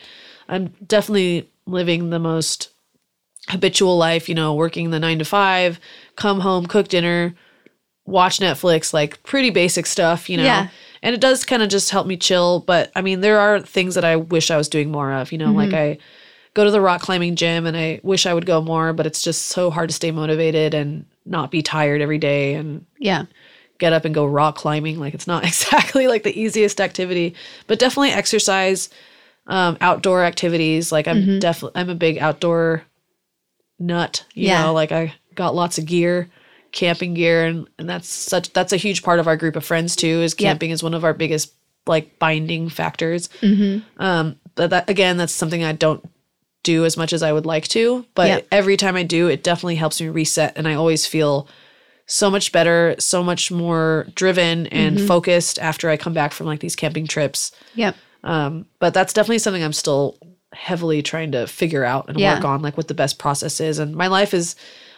[0.48, 2.70] I'm definitely living the most
[3.48, 4.30] habitual life.
[4.30, 5.80] You know, working the nine to five,
[6.16, 7.34] come home, cook dinner,
[8.06, 10.30] watch Netflix, like pretty basic stuff.
[10.30, 10.44] You know.
[10.44, 10.70] Yeah.
[11.02, 13.94] And it does kind of just help me chill, but I mean, there are things
[13.94, 15.32] that I wish I was doing more of.
[15.32, 15.76] You know, like mm-hmm.
[15.76, 15.98] I
[16.56, 19.22] go to the rock climbing gym and I wish I would go more, but it's
[19.22, 23.26] just so hard to stay motivated and not be tired every day and Yeah.
[23.78, 25.00] Get up and go rock climbing.
[25.00, 27.36] Like it's not exactly like the easiest activity,
[27.68, 28.90] but definitely exercise,
[29.48, 30.92] um, outdoor activities.
[30.92, 32.84] Like I'm definitely, I'm a big outdoor
[33.80, 34.64] nut, you Yeah.
[34.66, 36.30] know, like I got lots of gear,
[36.72, 37.46] camping gear.
[37.46, 40.34] And, and that's such, that's a huge part of our group of friends too, is
[40.38, 40.40] Yep.
[40.54, 41.54] camping is one of our biggest
[41.88, 43.30] like binding factors.
[43.98, 46.04] Um, but that, again, that's something I don't
[46.64, 48.48] do as much as I would like to, but Yep.
[48.52, 50.54] every time I do, it definitely helps me reset.
[50.58, 51.48] And I always feel
[52.07, 55.07] so much better, so much more driven and Mm-hmm.
[55.07, 57.52] focused after I come back from like these camping trips.
[57.76, 57.95] Yep.
[58.23, 60.18] Um, but that's definitely something I'm still
[60.53, 62.36] heavily trying to figure out and Yeah.
[62.36, 63.80] work on, like what the best process is.
[63.80, 64.56] And my life is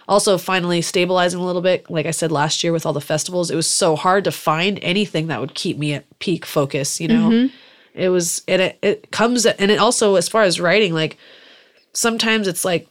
[0.08, 1.90] also finally stabilizing a little bit.
[1.90, 4.80] Like I said last year with all the festivals, it was so hard to find
[4.82, 7.30] anything that would keep me at peak focus, you know?
[7.30, 7.56] Mm-hmm.
[7.94, 11.18] It was, and it, it comes, and it also, as far as writing, like
[11.94, 12.88] sometimes it's like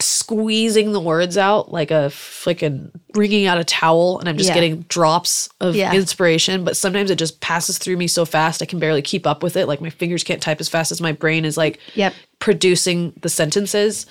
[0.00, 4.54] squeezing the words out like a freaking wringing out a towel and I'm just Yeah.
[4.54, 5.92] getting drops of Yeah.
[5.94, 9.42] inspiration but sometimes it just passes through me so fast I can barely keep up
[9.42, 12.14] with it like my fingers can't type as fast as my brain is like Yep.
[12.38, 14.06] producing the sentences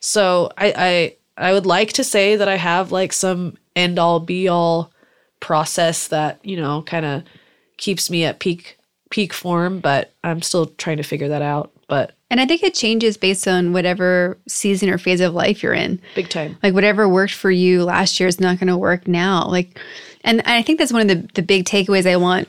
[0.00, 0.74] so I
[1.38, 4.92] I I would like to say that I have like some end all be all
[5.40, 7.22] process that you know kind of
[7.78, 8.76] keeps me at peak
[9.10, 12.74] peak form but I'm still trying to figure that out but And I think it
[12.74, 16.00] changes based on whatever season or phase of life you're in.
[16.14, 19.46] big time Like whatever worked for you last year is not going to work now.
[19.48, 19.78] Like,
[20.22, 22.48] and I think that's one of the the big takeaways I want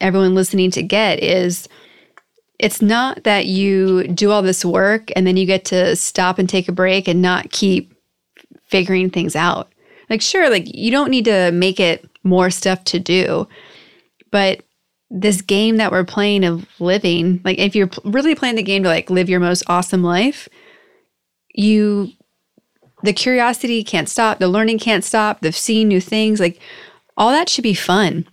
[0.00, 1.68] everyone listening to get is
[2.58, 6.48] it's not that you do all this work and then you get to stop and
[6.48, 7.94] take a break and not keep
[8.66, 9.72] figuring things out.
[10.10, 13.46] Like, sure, like you don't need to make it more stuff to do,
[14.30, 14.62] but
[15.10, 18.88] this game that we're playing of living, like if you're really playing the game to
[18.88, 20.48] like live your most awesome life,
[21.54, 22.12] you
[23.02, 26.60] the curiosity can't stop, the learning can't stop, the seeing new things, like
[27.16, 28.26] all that should be fun.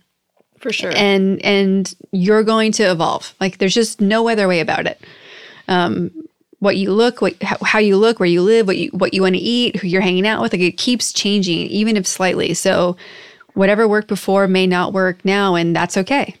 [0.58, 3.34] for sure And and you're going to evolve.
[3.40, 5.00] Like there's just no other way about it.
[5.68, 6.10] Um
[6.58, 9.22] what you look, what how, how you look, where you live, what you what you
[9.22, 12.52] want to eat, who you're hanging out with, like it keeps changing even if slightly.
[12.54, 12.96] So
[13.54, 16.36] whatever worked before may not work now and that's okay.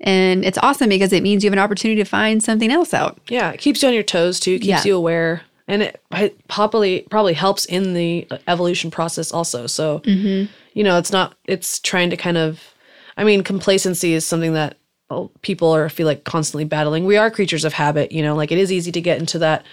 [0.00, 3.18] And it's awesome because it means you have an opportunity to find something else out.
[3.28, 4.58] Yeah, it keeps you on your toes too.
[4.58, 4.84] Keeps Yeah.
[4.84, 9.66] you aware, and it, it probably probably helps in the evolution process also.
[9.66, 10.52] So, mm-hmm.
[10.74, 12.60] you know, it's not it's trying to kind of,
[13.16, 14.76] I mean, complacency is something that
[15.08, 17.06] oh, people are feel like constantly battling.
[17.06, 18.12] We are creatures of habit.
[18.12, 19.64] You know, like it is easy to get into that.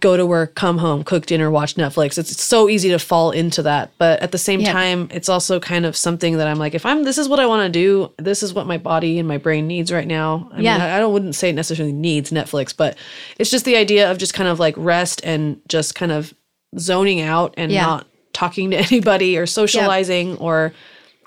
[0.00, 2.18] Go to work, come home, cook dinner, watch Netflix.
[2.18, 3.92] It's, it's so easy to fall into that.
[3.96, 4.72] But at the same Yeah.
[4.72, 7.46] time, it's also kind of something that I'm like, if I'm this is what I
[7.46, 10.50] want to do, this is what my body and my brain needs right now.
[10.52, 10.72] I Yeah.
[10.74, 12.96] mean, I I don't wouldn't say it necessarily needs Netflix, but
[13.38, 16.34] it's just the idea of just kind of like rest and just kind of
[16.78, 17.82] zoning out and Yeah.
[17.86, 20.72] not talking to anybody or socializing or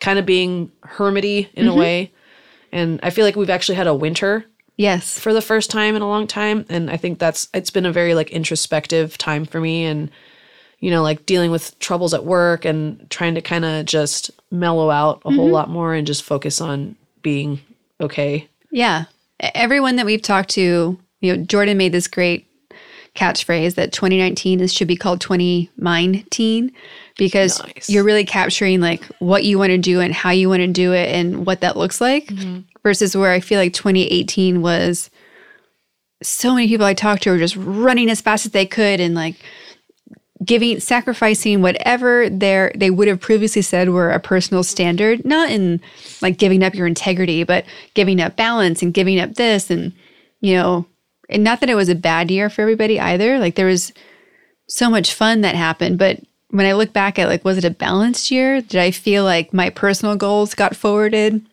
[0.01, 1.79] kind of being hermity in a mm-hmm.
[1.79, 2.11] way.
[2.73, 4.45] And I feel like we've actually had a winter
[4.77, 5.19] Yes.
[5.19, 7.91] for the first time in a long time and I think that's it's been a
[7.91, 10.09] very like introspective time for me and
[10.79, 14.89] you know like dealing with troubles at work and trying to kind of just mellow
[14.89, 15.53] out a whole mm-hmm.
[15.53, 17.59] lot more and just focus on being
[17.99, 18.47] okay.
[18.71, 19.05] Yeah.
[19.39, 22.47] Everyone that we've talked to, you know, Jordan made this great
[23.15, 26.71] catchphrase that 2019 is should be called 20 mind teen
[27.17, 27.89] because Nice.
[27.89, 30.93] you're really capturing like what you want to do and how you want to do
[30.93, 32.59] it and what that looks like mm-hmm.
[32.87, 35.09] Versus where I feel like 2018 was
[36.23, 39.13] so many people I talked to were just running as fast as they could and
[39.13, 39.35] like
[40.45, 45.81] giving sacrificing whatever their they would have previously said were a personal standard not in
[46.21, 49.91] like giving up your integrity but giving up balance and giving up this and
[50.39, 50.85] you know
[51.27, 53.91] and not that it was a bad year for everybody either like there was
[54.69, 57.69] so much fun that happened but when i look back at like was it a
[57.69, 58.61] balanced year?
[58.61, 61.45] Did i feel like my personal goals got forwarded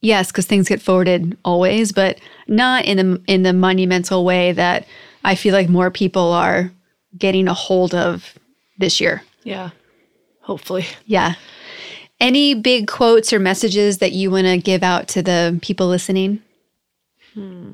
[0.00, 4.86] yes, because things get forwarded always, but not in the in the monumental way that
[5.24, 6.72] I feel like more people are
[7.16, 8.38] getting a hold of
[8.78, 9.22] this year.
[9.44, 9.70] Yeah.
[10.42, 10.86] Hopefully.
[11.06, 11.34] Yeah.
[12.18, 16.42] Any big quotes or messages that you want to give out to the people listening?
[17.34, 17.72] Hmm.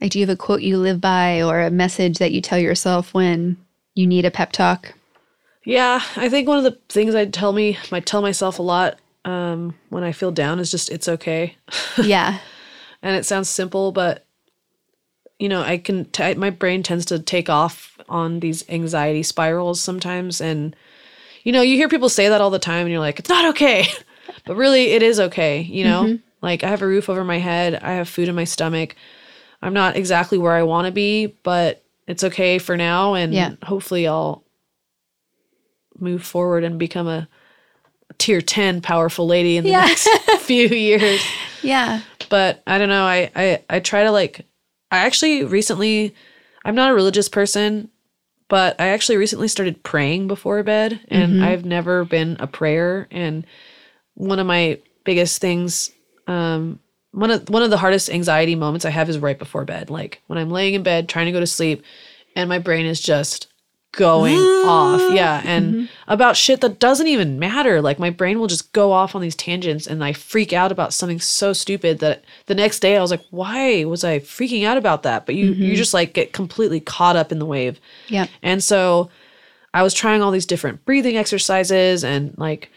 [0.00, 2.58] Like, do you have a quote you live by or a message that you tell
[2.58, 3.56] yourself when
[3.94, 4.94] you need a pep talk?
[5.64, 8.98] Yeah, I think one of the things I tell me, I tell myself a lot
[9.24, 11.56] um, when I feel down is just it's okay.
[12.02, 12.38] yeah.
[13.02, 14.26] and it sounds simple, but
[15.38, 16.04] you know, I can.
[16.06, 20.76] T- my brain tends to take off on these anxiety spirals sometimes, and
[21.42, 23.46] you know, you hear people say that all the time, and you're like, it's not
[23.50, 23.86] okay,
[24.46, 25.60] but really, it is okay.
[25.62, 28.44] You know, like I have a roof over my head, I have food in my
[28.44, 28.94] stomach.
[29.60, 33.52] I'm not exactly where I want to be, but it's okay for now, and Yeah.
[33.64, 34.44] hopefully, I'll
[35.98, 37.28] move forward and become a
[38.18, 39.86] tier 10 powerful lady in the Yeah.
[39.86, 40.08] next
[40.40, 41.22] few years
[41.62, 42.00] Yeah.
[42.28, 44.46] but i don't know I, I i try to like
[44.90, 46.14] i actually recently
[46.64, 47.88] i'm not a religious person
[48.48, 53.46] but i actually recently started praying before bed and i've never been a prayer and
[54.14, 55.90] one of my biggest things
[56.26, 56.78] um
[57.12, 60.22] one of one of the hardest anxiety moments i have is right before bed like
[60.26, 61.82] when i'm laying in bed trying to go to sleep
[62.36, 63.48] and my brain is just
[63.92, 65.84] going off yeah and mm-hmm.
[66.08, 69.36] about shit that doesn't even matter like my brain will just go off on these
[69.36, 73.10] tangents and i freak out about something so stupid that the next day i was
[73.10, 75.74] like why was i freaking out about that but you you mm-hmm.
[75.74, 77.78] just like get completely caught up in the wave
[78.08, 78.26] Yeah.
[78.42, 79.10] and so
[79.74, 82.70] I was trying all these different breathing exercises and like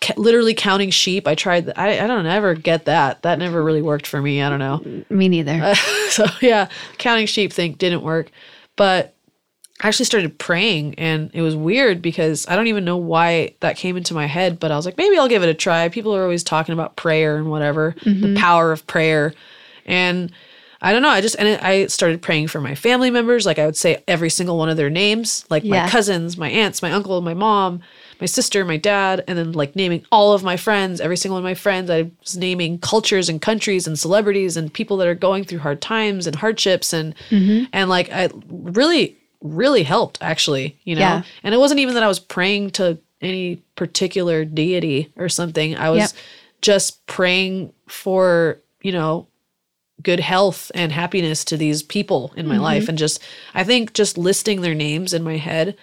[0.00, 1.28] ca- literally counting sheep.
[1.28, 3.22] I tried, th- I, I don't ever get that.
[3.22, 4.42] That never really worked for me.
[4.42, 5.04] I don't know.
[5.10, 5.74] Me neither.
[6.08, 6.68] so yeah,
[6.98, 8.30] counting sheep thing didn't work.
[8.76, 9.14] But
[9.82, 13.76] I actually started praying and it was weird because I don't even know why that
[13.76, 15.88] came into my head, but I was like, maybe I'll give it a try.
[15.88, 18.36] People are always talking about prayer and whatever, the mm-hmm.
[18.36, 19.32] power of prayer.
[19.86, 20.30] And
[20.82, 21.08] I don't know.
[21.08, 23.44] I just and it, I started praying for my family members.
[23.44, 25.84] Like I would say every single one of their names, like Yeah.
[25.84, 27.80] my cousins, my aunts, my uncle, my mom,
[28.20, 31.42] my sister, my dad, and then like naming all of my friends, every single one
[31.42, 31.90] of my friends.
[31.90, 35.82] I was naming cultures and countries and celebrities and people that are going through hard
[35.82, 37.64] times and hardships and mm-hmm.
[37.72, 41.00] and like I really really helped actually, you know.
[41.00, 41.22] Yeah.
[41.42, 45.76] And it wasn't even that I was praying to any particular deity or something.
[45.76, 46.10] I was Yep.
[46.62, 49.26] just praying for, you know,
[50.02, 52.90] good health and happiness to these people in my life mm-hmm.
[52.90, 53.20] and just
[53.54, 55.76] i think just listing their names in my head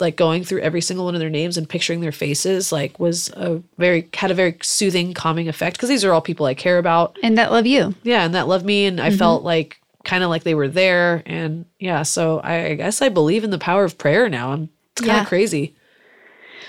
[0.00, 3.28] like going through every single one of their names and picturing their faces like was
[3.30, 6.78] a very had a very soothing calming effect because these are all people i care
[6.78, 7.94] about and that love you.
[8.02, 9.18] yeah and that loved me and i mm-hmm.
[9.18, 13.08] felt like kind of like they were there and yeah so I, I guess i
[13.10, 15.28] believe in the power of prayer now i'm it's kind of Yeah.
[15.28, 15.74] crazy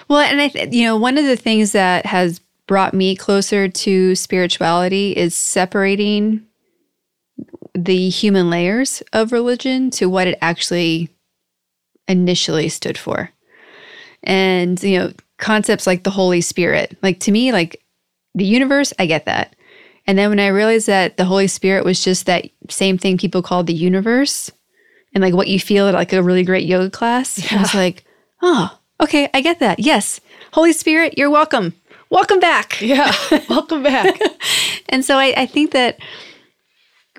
[0.09, 3.67] Well, and I, th- you know, one of the things that has brought me closer
[3.67, 6.45] to spirituality is separating
[7.75, 11.09] the human layers of religion to what it actually
[12.07, 13.31] initially stood for.
[14.23, 17.83] And, you know, concepts like the Holy Spirit, like to me, like
[18.33, 19.55] the universe, I get that.
[20.07, 23.41] And then when I realized that the Holy Spirit was just that same thing people
[23.41, 24.49] call the universe
[25.13, 28.05] and like what you feel at like a really great yoga class, I was like,
[28.41, 29.79] oh, okay, I get that.
[29.79, 30.21] Yes.
[30.53, 31.73] Holy Spirit, you're welcome.
[32.09, 32.79] Welcome back.
[32.81, 33.13] yeah
[33.49, 34.17] welcome back
[34.89, 35.99] And so I, I think that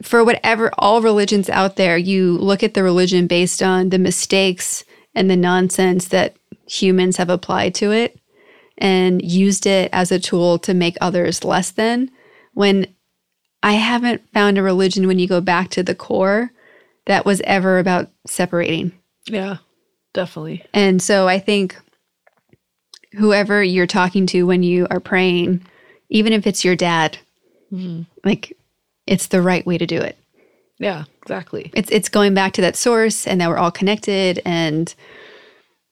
[0.02, 4.84] for whatever all religions out there, you look at the religion based on the mistakes
[5.14, 6.36] and the nonsense that
[6.66, 8.18] humans have applied to it
[8.78, 12.10] and used it as a tool to make others less than.
[12.58, 12.88] When
[13.62, 16.50] I haven't found a religion when you go back to the core
[17.06, 18.90] that was ever about separating.
[19.26, 19.58] yeah
[20.12, 21.76] definitely And so I think
[23.12, 25.64] whoever you're talking to when you are praying,
[26.08, 27.18] even if it's your dad,
[27.72, 28.02] mm-hmm.
[28.24, 28.56] like
[29.06, 30.18] it's the right way to do it.
[30.80, 34.92] yeah exactly It's it's going back to that source and that we're all connected and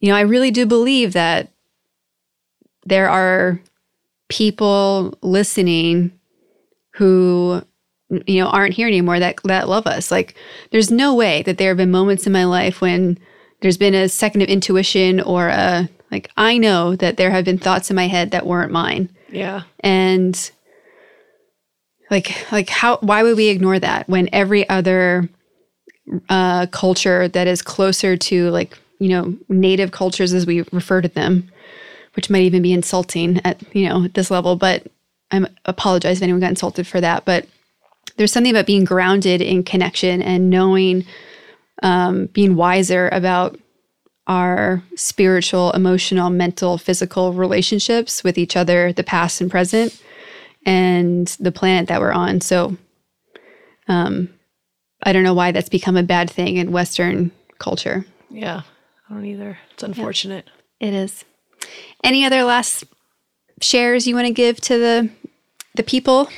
[0.01, 1.49] you know, I really do believe that
[2.85, 3.61] there are
[4.29, 6.11] people listening
[6.97, 7.63] who
[8.27, 10.11] you know aren't here anymore that that love us.
[10.11, 10.35] Like
[10.71, 13.19] there's no way that there have been moments in my life when
[13.61, 17.59] there's been a second of intuition or a like I know that there have been
[17.59, 20.51] thoughts in my head that weren't mine yeah and
[22.11, 25.29] like like how why would we ignore that when every other
[26.29, 31.09] uh culture that is closer to like you know native cultures as we refer to
[31.09, 31.51] them
[32.15, 34.87] which might even be insulting at you know at this level but
[35.31, 37.47] i'm apologize if anyone got insulted for that but
[38.17, 41.05] there's something about being grounded in connection and knowing
[41.83, 43.59] um, being wiser about
[44.27, 50.01] our spiritual emotional mental physical relationships with each other the past and present
[50.65, 52.41] and the planet that we're on.
[52.41, 52.77] So,
[53.89, 54.29] um,
[55.03, 58.05] I don't know why that's become a bad thing in Western culture.
[58.29, 58.63] Yeah,
[59.09, 59.59] I don't either.
[59.73, 60.51] It's unfortunate.
[60.81, 61.25] It is.
[62.03, 62.85] Any other last
[63.61, 65.11] shares you want to give to the
[65.75, 66.29] the people?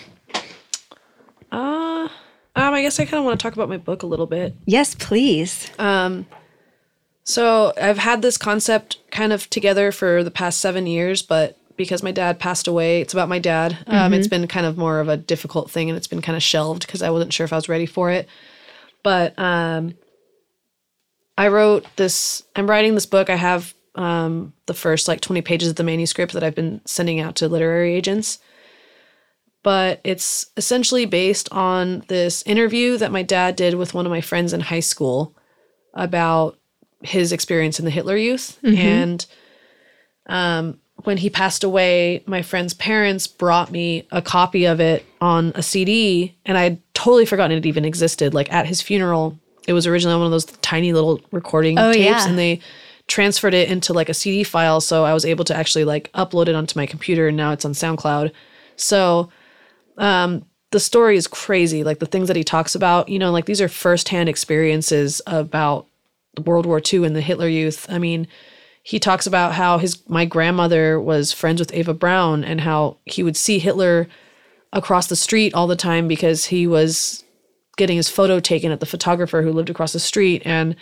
[1.51, 2.09] Uh,
[2.57, 4.55] um, I guess I kind of want to talk about my book a little bit.
[4.67, 5.71] Yes, please.
[5.79, 6.27] Um,
[7.25, 12.03] so I've had this concept kind of together for the past seven years, but because
[12.03, 13.79] my dad passed away, it's about my dad.
[13.87, 16.43] Um, It's been kind of more of a difficult thing, and it's been kind of
[16.43, 18.29] shelved because I wasn't sure if I was ready for it.
[19.05, 19.95] But um,
[21.37, 22.43] I wrote this.
[22.57, 23.31] I'm writing this book.
[23.31, 27.19] I have um, the first like 20 pages of the manuscript that I've been sending
[27.21, 28.39] out to literary agents.
[29.65, 34.21] But it's essentially based on this interview that my dad did with one of my
[34.21, 35.35] friends in high school
[35.95, 36.57] about
[37.03, 38.59] his experience in the Hitler Youth.
[38.65, 39.27] And
[40.27, 45.53] um, when he passed away, my friend's parents brought me a copy of it on
[45.57, 48.35] a CD, and I'd totally forgotten it even existed.
[48.35, 51.93] Like at his funeral, it was originally on one of those tiny little recording Oh,
[51.93, 52.29] tapes, yeah.
[52.29, 52.61] and they
[53.09, 56.49] transferred it into like a CD file, so I was able to actually like upload
[56.49, 58.33] it onto my computer, and now it's on SoundCloud.
[58.77, 59.31] So
[59.97, 61.83] um, the story is crazy.
[61.83, 65.87] Like the things that he talks about, you know, like these are firsthand experiences about
[66.45, 67.87] World War II and the Hitler Youth.
[67.89, 68.29] I mean,
[68.83, 73.23] he talks about how his my grandmother was friends with Eva Braun and how he
[73.23, 74.09] would see Hitler
[74.73, 77.25] across the street all the time because he was
[77.79, 80.77] getting his photo taken at the photographer who lived across the street and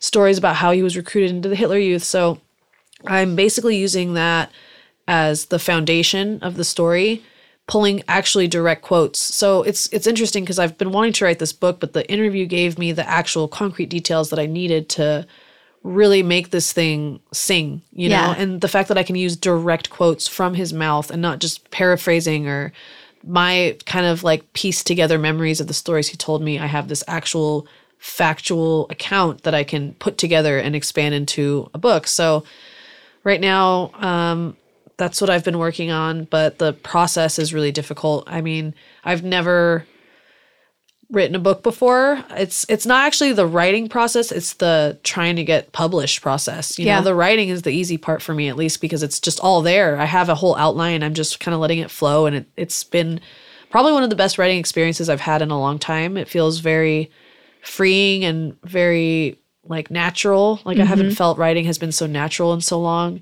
[0.00, 2.02] stories about how he was recruited into the Hitler Youth.
[2.02, 2.40] So
[3.06, 4.50] I'm basically using that
[5.06, 7.22] as the foundation of the story,
[7.66, 9.20] pulling actually direct quotes.
[9.20, 12.46] So it's it's interesting because I've been wanting to write this book, but the interview
[12.46, 15.26] gave me the actual concrete details that I needed to
[15.82, 18.34] really make this thing sing, you know?
[18.36, 21.70] And the fact that I can use direct quotes from his mouth and not just
[21.70, 22.72] paraphrasing or
[23.24, 26.58] my kind of like piece together memories of the stories he told me.
[26.58, 27.66] I have this actual
[27.98, 32.06] factual account that I can put together and expand into a book.
[32.06, 32.44] So
[33.24, 34.56] right now, um,
[34.96, 38.24] that's what I've been working on, but the process is really difficult.
[38.26, 38.74] I mean,
[39.04, 39.86] I've never
[41.10, 42.24] written a book before.
[42.30, 46.78] It's it's not actually the writing process, it's the trying to get published process.
[46.78, 46.98] You Yeah.
[46.98, 49.62] know, the writing is the easy part for me at least because it's just all
[49.62, 49.98] there.
[49.98, 52.84] I have a whole outline, I'm just kind of letting it flow and it, it's
[52.84, 53.20] been
[53.70, 56.16] probably one of the best writing experiences I've had in a long time.
[56.16, 57.10] It feels very
[57.62, 60.60] freeing and very like natural.
[60.64, 61.14] Like I haven't mm-hmm.
[61.14, 63.20] felt writing has been so natural in so long.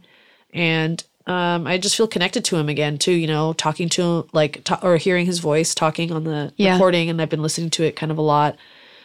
[0.55, 3.13] And um, I just feel connected to him again too.
[3.13, 6.73] You know, talking to him like or hearing his voice talking on the Yeah.
[6.73, 8.57] recording, and I've been listening to it kind of a lot.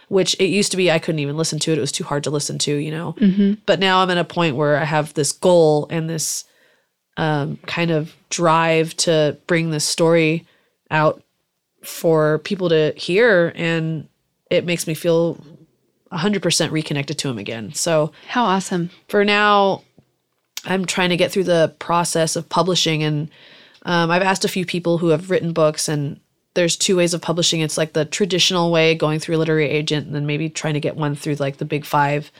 [0.09, 2.23] Which it used to be I couldn't even listen to it; it was too hard
[2.25, 2.75] to listen to.
[2.75, 3.15] You know,
[3.65, 6.43] but now I'm at a point where I have this goal and this
[7.17, 10.45] um, kind of drive to bring this story
[10.91, 11.21] out
[11.83, 14.07] for people to hear, and
[14.51, 15.37] it makes me feel
[16.11, 17.73] 100% reconnected to him again.
[17.73, 18.89] So How awesome.
[19.07, 19.83] for now,
[20.65, 23.29] I'm trying to get through the process of publishing, and
[23.83, 26.19] um, I've asked a few people who have written books, and
[26.53, 27.61] there's two ways of publishing.
[27.61, 30.79] It's like the traditional way, going through a literary agent, and then maybe trying to
[30.79, 32.31] get one through like the big five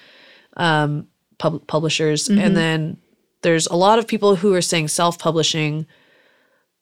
[0.55, 2.97] um, pub- publishers, and then
[3.41, 5.85] there's a lot of people who are saying self-publishing,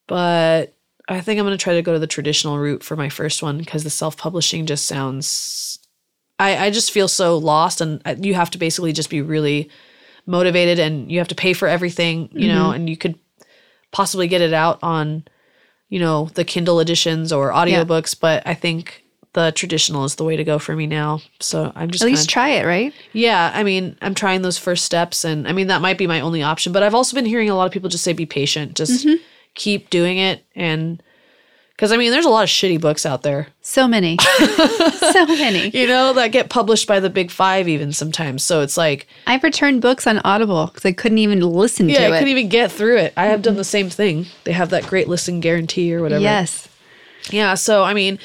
[0.06, 0.74] but
[1.08, 3.42] I think I'm going to try to go to the traditional route for my first
[3.42, 5.78] one because the self-publishing just sounds.
[6.38, 9.70] I, I just feel so lost, and I- you have to basically just be really
[10.26, 12.74] motivated and you have to pay for everything, you know, mm-hmm.
[12.74, 13.18] and you could
[13.90, 15.24] possibly get it out on,
[15.88, 19.04] you know, the Kindle editions or audiobooks, but I think
[19.34, 21.20] the traditional is the way to go for me now.
[21.40, 22.92] So I'm just At least kinda- try it, right?
[23.12, 26.20] yeah, I mean, I'm trying those first steps and I mean that might be my
[26.20, 28.74] only option, but I've also been hearing a lot of people just say be patient,
[28.74, 29.22] just mm-hmm.
[29.54, 31.02] keep doing it and
[31.76, 33.48] cuz I mean, there's a lot of shitty books out there.
[33.60, 34.18] So many.
[34.38, 35.70] so many.
[35.70, 38.42] You know, that get published by the big 5 even sometimes.
[38.42, 42.04] So it's like I've returned books on Audible because I couldn't even listen yeah, to
[42.04, 42.18] I it.
[42.18, 43.12] couldn't even get through it.
[43.16, 44.26] I have done the same thing.
[44.44, 46.22] They have that great listen guarantee or whatever.
[46.22, 46.68] yes.
[47.30, 48.18] Yeah, so I mean,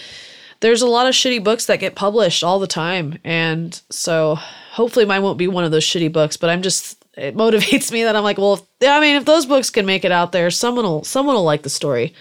[0.60, 4.36] there's a lot of shitty books that get published all the time, and so
[4.72, 6.38] hopefully mine won't be one of those shitty books.
[6.38, 9.46] But I'm just it motivates me that I'm like, well, if, I mean, if those
[9.46, 12.14] books can make it out there, someone will someone will like the story.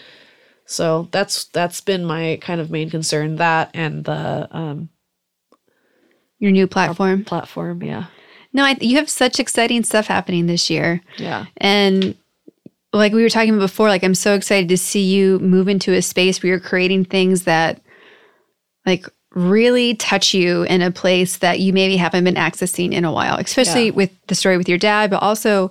[0.67, 3.37] So that's that's been my kind of main concern.
[3.37, 4.89] That and the um,
[6.39, 7.25] Your new platform.
[7.25, 7.83] platform.
[7.83, 8.07] Yeah,
[8.53, 11.01] No, I, you have such exciting stuff happening this year.
[11.19, 12.15] yeah, And
[12.93, 15.93] like we were talking about before, like I'm so excited to see you move into
[15.95, 17.81] a space where you're creating things that
[18.85, 23.13] like really touch you in a place that you maybe haven't been accessing in a
[23.13, 23.93] while, especially Yeah.
[23.93, 25.71] with the story with your dad, but also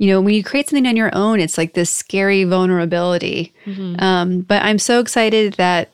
[0.00, 3.52] you know, when you create something on your own, it's like this scary vulnerability.
[4.02, 5.90] Um, but I'm so excited that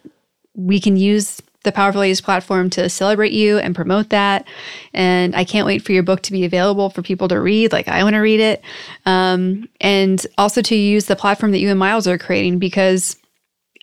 [0.54, 4.46] we can use the Powerful Ladies platform to celebrate you and promote that.
[4.94, 7.72] And I can't wait for your book to be available for people to read.
[7.72, 8.62] Like, I want to read it.
[9.06, 13.16] Um, and also to use the platform that you and Miles are creating because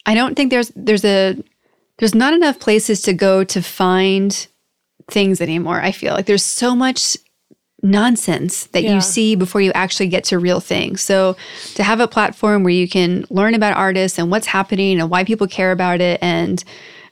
[0.06, 1.36] I don't think there's there's a
[1.98, 4.48] there's not enough places to go to find
[5.12, 5.82] things anymore.
[5.82, 7.18] I feel like there's so much
[7.84, 8.96] nonsense that Yeah.
[8.96, 11.02] you see before you actually get to real things.
[11.02, 11.36] So
[11.76, 15.24] to have a platform where you can learn about artists and what's happening and why
[15.26, 16.64] people care about it and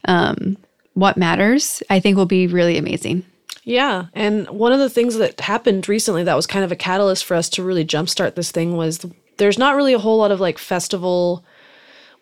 [0.07, 0.57] um,
[0.93, 3.23] what matters, I think will be really amazing.
[3.63, 4.05] Yeah.
[4.13, 7.35] And one of the things that happened recently that was kind of a catalyst for
[7.35, 9.05] us to really jumpstart this thing was
[9.37, 11.43] there's not really a whole lot of like festival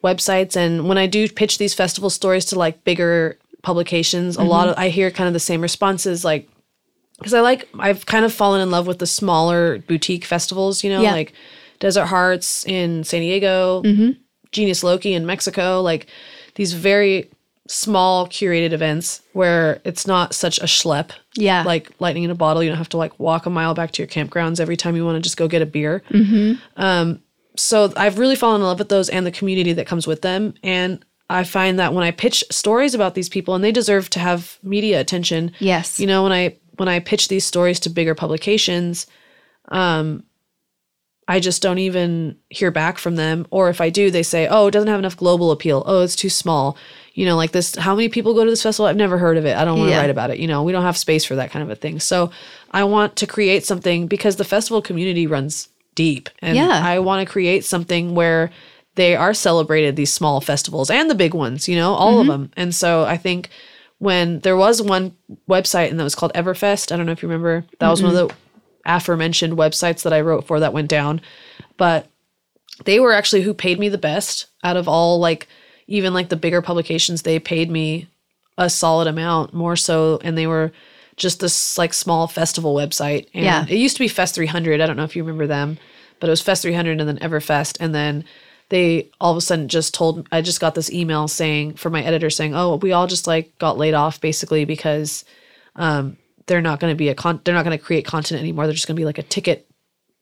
[0.03, 0.55] websites.
[0.55, 4.75] And when I do pitch these festival stories to like bigger publications, a lot of
[4.77, 6.49] I hear kind of the same responses like,
[7.19, 10.89] because I like, I've kind of fallen in love with the smaller boutique festivals, you
[10.89, 11.11] know, Yeah.
[11.11, 11.33] like
[11.79, 13.83] Desert Hearts in San Diego,
[14.51, 16.07] Genius Loki in Mexico, like
[16.55, 17.29] these very
[17.67, 21.11] small curated events where it's not such a schlep.
[21.35, 21.61] Yeah.
[21.63, 22.63] Like lightning in a bottle.
[22.63, 25.05] You don't have to like walk a mile back to your campgrounds every time you
[25.05, 26.01] want to just go get a beer.
[26.77, 27.21] Um,
[27.55, 30.53] so I've really fallen in love with those and the community that comes with them.
[30.63, 34.19] And I find that when I pitch stories about these people, and they deserve to
[34.19, 35.51] have media attention.
[35.59, 35.99] Yes.
[35.99, 39.05] You know, when I when I pitch these stories to bigger publications,
[39.69, 40.23] um,
[41.27, 43.45] I just don't even hear back from them.
[43.51, 45.83] Or if I do, they say, "Oh, it doesn't have enough global appeal.
[45.85, 46.75] Oh, it's too small."
[47.13, 47.75] You know, like this.
[47.75, 48.87] How many people go to this festival?
[48.87, 49.55] I've never heard of it.
[49.55, 49.99] I don't want to Yeah.
[50.01, 50.39] write about it.
[50.39, 51.99] You know, we don't have space for that kind of a thing.
[51.99, 52.31] So
[52.71, 56.81] I want to create something because the festival community runs deep, and Yeah.
[56.83, 58.49] I want to create something where
[58.95, 59.95] they are celebrated.
[59.97, 61.67] These small festivals and the big ones.
[61.67, 62.51] You know, all of them.
[62.57, 63.49] And so I think
[63.99, 65.15] when there was one
[65.47, 66.91] website and that was called Everfest.
[66.91, 67.65] I don't know if you remember.
[67.79, 68.35] That was one of the
[68.85, 71.21] aforementioned websites that I wrote for that went down.
[71.77, 72.07] But
[72.85, 75.47] they were actually who paid me the best out of all like
[75.87, 78.07] even like the bigger publications they paid me
[78.57, 80.71] a solid amount more so and they were
[81.17, 83.65] just this like small festival website and Yeah.
[83.67, 85.77] it used to be fest 300 i don't know if you remember them
[86.21, 88.23] but it was fest 300 and then everfest and then
[88.69, 92.03] they all of a sudden just told i just got this email saying from my
[92.03, 95.25] editor saying oh we all just like got laid off basically because
[95.75, 96.17] um,
[96.47, 98.65] they're not going to be a con- they're not going to create content anymore.
[98.65, 99.69] They're just going to be like a ticket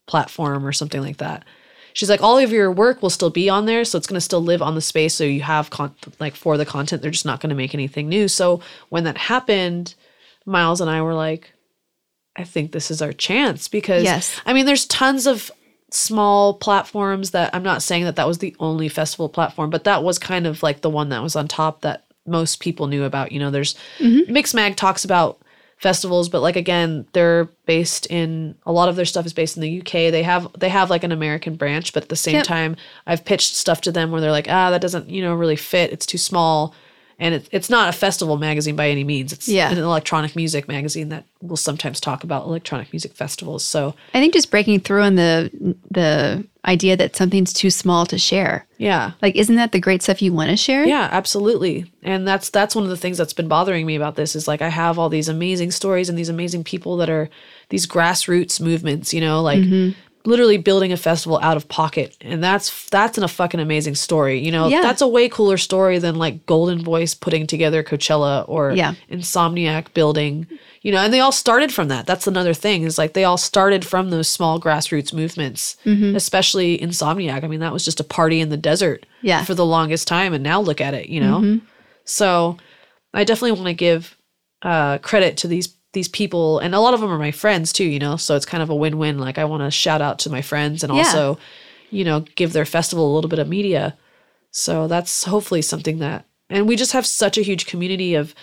[0.07, 1.45] platform or something like that.
[1.93, 4.21] She's like all of your work will still be on there so it's going to
[4.21, 7.01] still live on the space so you have con- like for the content.
[7.01, 8.27] They're just not going to make anything new.
[8.27, 9.95] So when that happened
[10.45, 11.51] miles and i were like
[12.37, 14.39] i think this is our chance because Yes.
[14.45, 15.51] i mean there's tons of
[15.91, 20.03] small platforms that i'm not saying that that was the only festival platform but that
[20.03, 23.31] was kind of like the one that was on top that most people knew about
[23.31, 23.73] you know there's
[24.27, 25.39] Mixmag talks about
[25.77, 29.61] festivals but like again they're based in a lot of their stuff is based in
[29.61, 32.43] the uk they have they have like an american branch but at the same Yep.
[32.45, 35.55] time i've pitched stuff to them where they're like ah that doesn't you know really
[35.55, 35.93] fit.
[35.93, 36.73] It's too small
[37.19, 39.71] and it, it's not a festival magazine by any means it's Yeah.
[39.71, 44.33] an electronic music magazine that will sometimes talk about electronic music festivals so I think
[44.33, 45.49] just breaking through on the
[45.91, 48.65] the idea that something's too small to share.
[48.77, 50.83] yeah Like, isn't that the great stuff you want to share?
[50.85, 51.89] Yeah, absolutely.
[52.03, 54.61] And that's that's one of the things that's been bothering me about this is like
[54.61, 57.29] I have all these amazing stories and these amazing people that are
[57.69, 59.97] these grassroots movements, you know, like Mm-hmm.
[60.25, 62.17] Literally building a festival out of pocket.
[62.19, 64.39] And that's that's in a fucking amazing story.
[64.39, 64.81] You know, Yeah.
[64.81, 68.95] that's a way cooler story than like Goldenvoice putting together Coachella or Yeah.
[69.09, 70.45] Insomniac building.
[70.81, 72.05] You know, and they all started from that.
[72.05, 76.15] That's another thing is like they all started from those small grassroots movements, Mm-hmm.
[76.15, 77.43] especially Insomniac.
[77.43, 79.43] I mean, that was just a party in the desert Yeah.
[79.45, 80.33] for the longest time.
[80.33, 81.59] And now look at it, you know?
[82.05, 82.57] So
[83.13, 84.15] I definitely want to give
[84.63, 87.85] uh, credit to these these people, and a lot of them are my friends too,
[87.85, 88.17] you know.
[88.17, 89.17] So it's kind of a win win.
[89.19, 90.99] Like I want to shout out to my friends and Yeah.
[91.03, 91.37] also,
[91.91, 93.95] you know, give their festival a little bit of media.
[94.51, 98.33] So that's hopefully something that, and we just have such a huge community of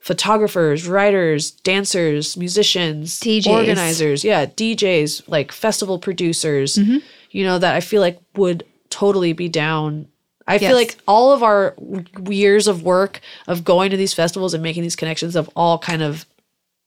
[0.00, 3.46] photographers, writers, dancers, musicians, DJs.
[3.46, 6.98] organizers, yeah, DJs, like festival producers, mm-hmm.
[7.30, 10.08] you know, that I feel like would totally be down.
[10.48, 10.62] I Yes.
[10.70, 11.74] feel like all of our
[12.28, 16.02] years of work of going to these festivals and making these connections have all kind
[16.02, 16.26] of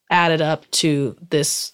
[0.09, 1.71] added up to this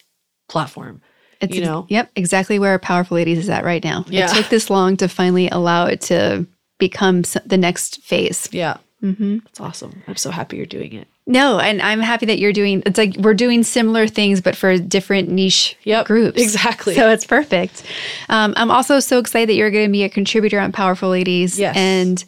[0.47, 1.01] platform.
[1.39, 1.87] It's you know?
[1.89, 4.05] yep, exactly where Powerful Ladies is at right now.
[4.07, 4.29] Yeah.
[4.29, 6.45] It took this long to finally allow it to
[6.77, 8.47] become the next phase.
[8.51, 8.77] Yeah.
[9.01, 9.39] Mm-hmm.
[9.47, 10.03] It's awesome.
[10.07, 11.07] I'm so happy you're doing it.
[11.25, 12.83] No, and I'm happy that you're doing.
[12.85, 16.41] It's like we're doing similar things, but for different niche Yep, groups.
[16.41, 16.93] exactly.
[16.95, 17.83] So it's perfect.
[18.29, 21.57] Um, I'm also so excited that you're going to be a contributor on Powerful Ladies.
[21.59, 21.75] Yes.
[21.75, 22.23] and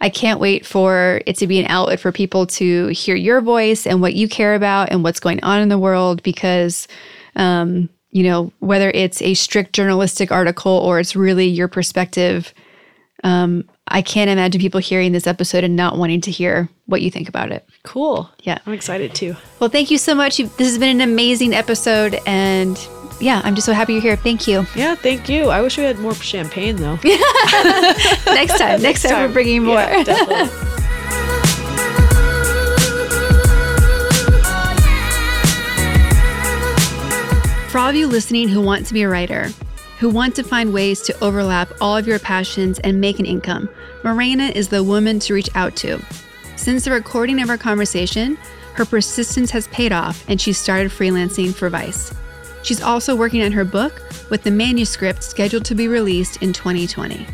[0.00, 3.86] I can't wait for it to be an outlet for people to hear your voice
[3.86, 6.88] and what you care about and what's going on in the world because.
[7.36, 12.54] Um, you know, whether it's a strict journalistic article or it's really your perspective.
[13.24, 17.10] Um, I can't imagine people hearing this episode and not wanting to hear what you
[17.10, 17.68] think about it.
[17.82, 18.30] Cool.
[18.40, 18.58] Yeah.
[18.66, 19.36] I'm excited too.
[19.60, 20.38] Well, thank you so much.
[20.38, 22.18] This has been an amazing episode.
[22.26, 22.76] And
[23.20, 24.16] yeah, I'm just so happy you're here.
[24.16, 24.66] Thank you.
[24.74, 25.48] Yeah, thank you.
[25.48, 26.98] I wish we had more champagne though.
[28.26, 28.82] next time.
[28.82, 29.76] next, time, we're bringing more.
[29.76, 30.48] Yeah, definitely.
[37.68, 39.50] For all of you listening who want to be a writer,
[39.98, 43.68] who want to find ways to overlap all of your passions and make an income,
[44.02, 46.00] Morena is the woman to reach out to.
[46.56, 48.36] Since the recording of our conversation,
[48.74, 52.12] her persistence has paid off and she started freelancing for Vice.
[52.68, 57.26] She's also working on her book with the manuscript scheduled to be released in 2020.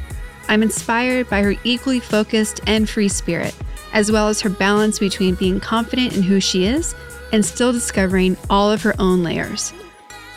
[0.48, 3.52] I'm inspired by her equally focused and free spirit,
[3.92, 6.94] as well as her balance between being confident in who she is
[7.32, 9.72] and still discovering all of her own layers.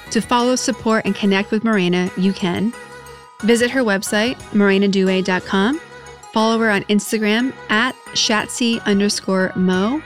[0.10, 2.74] To follow, support, and connect with Morena, you can
[3.44, 5.80] visit her website, morenaduwe.com,
[6.34, 10.02] follow her on Instagram at Schatzi underscore Mo,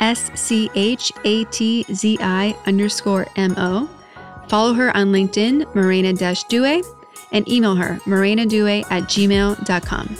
[0.00, 3.99] S C H A T Z I underscore M O.
[4.50, 6.84] Follow her on LinkedIn, Morena Duwe,
[7.30, 10.16] and email her, morenaduwe at gmail.com.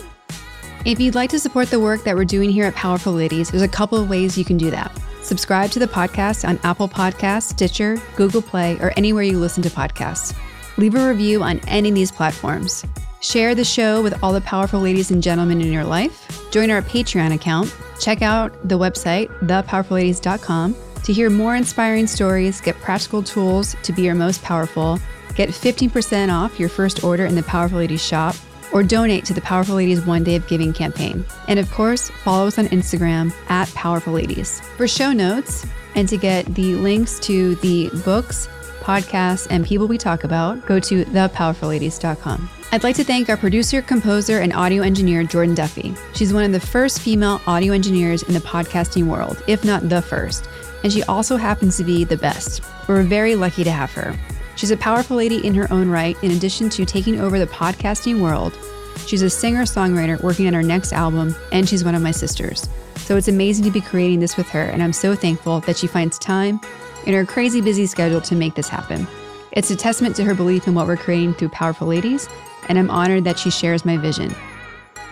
[0.87, 3.65] If you'd like to support the work that we're doing here at Powerful Ladies, there's
[3.65, 4.97] a couple of ways you can do that.
[5.23, 9.69] Subscribe to the podcast on Apple Podcasts, Stitcher, Google Play, or anywhere you listen to
[9.69, 10.39] podcasts.
[10.79, 12.85] Leave a review on any of these platforms.
[13.21, 16.49] Share the show with all the powerful ladies and gentlemen in your life.
[16.53, 17.75] Join our Patreon account.
[17.99, 24.03] Check out the website, thepowerfulladies.com, to hear more inspiring stories, get practical tools to be
[24.03, 24.99] your most powerful,
[25.35, 28.35] get 15% off your first order in the Powerful Ladies shop,
[28.73, 31.25] or donate to the Powerful Ladies One Day of Giving campaign.
[31.49, 34.61] And of course, follow us on Instagram at Powerful Ladies.
[34.77, 38.49] For show notes and to get the links to the books,
[38.81, 42.51] podcasts, and people we talk about, go to thepowerfulladies.com.
[42.73, 45.93] I'd like to thank our producer, composer, and audio engineer, Jordan Duffy.
[46.15, 50.01] She's one of the first female audio engineers in the podcasting world, if not the
[50.01, 50.49] first,
[50.83, 52.63] and she also happens to be the best.
[52.89, 54.17] We're very lucky to have her.
[54.57, 58.21] She's a powerful lady in her own right, in addition to taking over the podcasting
[58.21, 58.59] world.
[59.07, 62.69] She's a singer songwriter working on her next album, and she's one of my sisters.
[62.97, 65.87] So it's amazing to be creating this with her, and I'm so thankful that she
[65.87, 66.61] finds time
[67.07, 69.07] in her crazy busy schedule to make this happen.
[69.53, 72.29] It's a testament to her belief in what we're creating through Powerful Ladies,
[72.69, 74.35] and I'm honored that she shares my vision.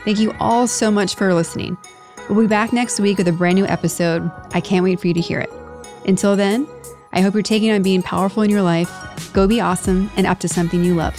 [0.05, 1.77] Thank you all so much for listening.
[2.29, 4.31] We'll be back next week with a brand new episode.
[4.53, 5.51] I can't wait for you to hear it.
[6.07, 6.69] Until then,
[7.11, 9.33] I hope you're taking on being powerful in your life.
[9.33, 11.17] Go be awesome and up to something you love.